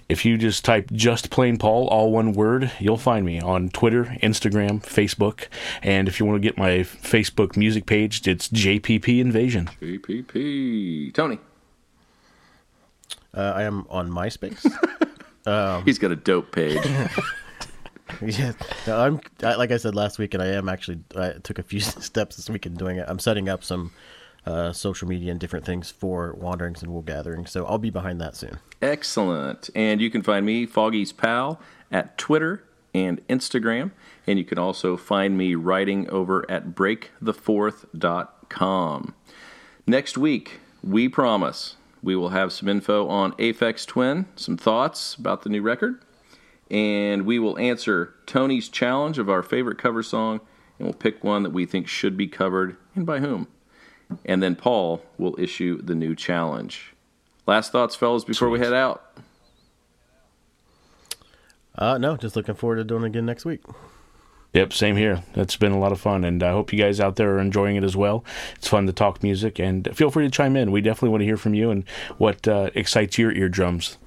If 0.08 0.24
you 0.24 0.36
just 0.36 0.64
type 0.64 0.90
just 0.92 1.30
plain 1.30 1.58
Paul, 1.58 1.88
all 1.88 2.12
one 2.12 2.32
word, 2.32 2.72
you'll 2.78 2.96
find 2.96 3.24
me 3.24 3.40
on 3.40 3.68
Twitter, 3.70 4.16
Instagram, 4.22 4.82
Facebook. 4.82 5.46
And 5.82 6.08
if 6.08 6.18
you 6.18 6.26
want 6.26 6.36
to 6.36 6.46
get 6.46 6.56
my 6.56 6.78
Facebook 6.78 7.56
music 7.56 7.86
page, 7.86 8.26
it's 8.26 8.48
JPP 8.48 9.20
Invasion. 9.20 9.70
JPP. 9.80 11.14
Tony. 11.14 11.38
Uh, 13.34 13.52
I 13.54 13.62
am 13.62 13.86
on 13.90 14.10
MySpace. 14.10 14.64
He's 15.84 15.98
got 15.98 16.10
a 16.10 16.16
dope 16.16 16.52
page. 16.52 16.84
yeah, 18.22 18.52
no, 18.86 19.00
I'm 19.00 19.20
I, 19.42 19.54
like 19.54 19.70
I 19.70 19.76
said 19.76 19.94
last 19.94 20.18
week, 20.18 20.34
and 20.34 20.42
I 20.42 20.48
am 20.48 20.68
actually 20.68 21.00
I 21.16 21.32
took 21.42 21.58
a 21.58 21.62
few 21.62 21.80
steps 21.80 22.36
this 22.36 22.50
week 22.50 22.66
in 22.66 22.74
doing 22.74 22.96
it. 22.96 23.06
I'm 23.08 23.18
setting 23.18 23.48
up 23.48 23.64
some 23.64 23.92
uh, 24.46 24.72
social 24.72 25.08
media 25.08 25.30
and 25.30 25.40
different 25.40 25.66
things 25.66 25.90
for 25.90 26.34
wanderings 26.34 26.82
and 26.82 26.92
wool 26.92 27.02
gatherings, 27.02 27.50
so 27.50 27.66
I'll 27.66 27.78
be 27.78 27.90
behind 27.90 28.20
that 28.20 28.36
soon. 28.36 28.58
Excellent. 28.80 29.68
And 29.74 30.00
you 30.00 30.10
can 30.10 30.22
find 30.22 30.46
me, 30.46 30.66
Foggy's 30.66 31.12
Pal, 31.12 31.60
at 31.90 32.16
Twitter 32.16 32.62
and 32.94 33.26
Instagram. 33.28 33.90
And 34.26 34.38
you 34.38 34.44
can 34.44 34.58
also 34.58 34.96
find 34.96 35.36
me 35.36 35.54
writing 35.54 36.08
over 36.10 36.50
at 36.50 36.74
breakthefourth.com. 36.74 39.14
Next 39.86 40.18
week, 40.18 40.60
we 40.82 41.08
promise 41.08 41.76
we 42.02 42.14
will 42.14 42.28
have 42.30 42.52
some 42.52 42.68
info 42.68 43.08
on 43.08 43.32
Aphex 43.32 43.84
Twin, 43.86 44.26
some 44.36 44.56
thoughts 44.56 45.14
about 45.14 45.42
the 45.42 45.48
new 45.48 45.62
record, 45.62 46.00
and 46.70 47.26
we 47.26 47.38
will 47.38 47.58
answer 47.58 48.14
Tony's 48.26 48.68
challenge 48.68 49.18
of 49.18 49.30
our 49.30 49.42
favorite 49.42 49.78
cover 49.78 50.02
song, 50.02 50.40
and 50.78 50.86
we'll 50.86 50.94
pick 50.94 51.24
one 51.24 51.42
that 51.42 51.50
we 51.50 51.66
think 51.66 51.88
should 51.88 52.16
be 52.16 52.28
covered 52.28 52.76
and 52.94 53.04
by 53.06 53.18
whom. 53.18 53.48
And 54.24 54.42
then 54.42 54.56
Paul 54.56 55.02
will 55.18 55.38
issue 55.38 55.80
the 55.82 55.94
new 55.94 56.14
challenge. 56.14 56.94
Last 57.46 57.72
thoughts, 57.72 57.94
fellas, 57.94 58.24
before 58.24 58.50
we 58.50 58.58
head 58.58 58.72
out. 58.72 59.04
Uh, 61.74 61.96
no, 61.98 62.16
just 62.16 62.36
looking 62.36 62.54
forward 62.54 62.76
to 62.76 62.84
doing 62.84 63.04
it 63.04 63.06
again 63.06 63.26
next 63.26 63.44
week. 63.44 63.62
Yep, 64.54 64.72
same 64.72 64.96
here. 64.96 65.22
It's 65.34 65.56
been 65.56 65.72
a 65.72 65.78
lot 65.78 65.92
of 65.92 66.00
fun, 66.00 66.24
and 66.24 66.42
I 66.42 66.52
hope 66.52 66.72
you 66.72 66.78
guys 66.78 67.00
out 67.00 67.16
there 67.16 67.34
are 67.34 67.38
enjoying 67.38 67.76
it 67.76 67.84
as 67.84 67.96
well. 67.96 68.24
It's 68.56 68.66
fun 68.66 68.86
to 68.86 68.92
talk 68.92 69.22
music, 69.22 69.58
and 69.58 69.88
feel 69.94 70.10
free 70.10 70.24
to 70.24 70.30
chime 70.30 70.56
in. 70.56 70.72
We 70.72 70.80
definitely 70.80 71.10
want 71.10 71.20
to 71.20 71.26
hear 71.26 71.36
from 71.36 71.54
you 71.54 71.70
and 71.70 71.84
what 72.16 72.48
uh, 72.48 72.70
excites 72.74 73.18
your 73.18 73.30
eardrums. 73.30 73.98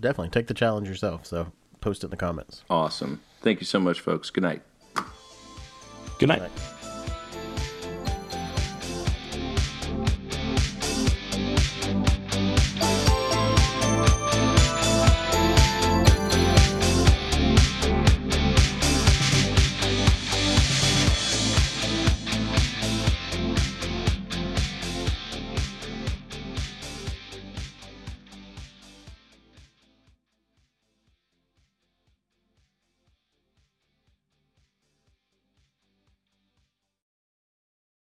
Definitely 0.00 0.30
take 0.30 0.46
the 0.46 0.54
challenge 0.54 0.88
yourself. 0.88 1.26
So 1.26 1.52
post 1.80 2.04
it 2.04 2.06
in 2.06 2.10
the 2.10 2.16
comments. 2.16 2.62
Awesome. 2.70 3.20
Thank 3.42 3.60
you 3.60 3.66
so 3.66 3.80
much, 3.80 4.00
folks. 4.00 4.30
Good 4.30 4.44
night. 4.44 4.62
Good 6.18 6.28
night. 6.28 6.40
Right. 6.40 6.77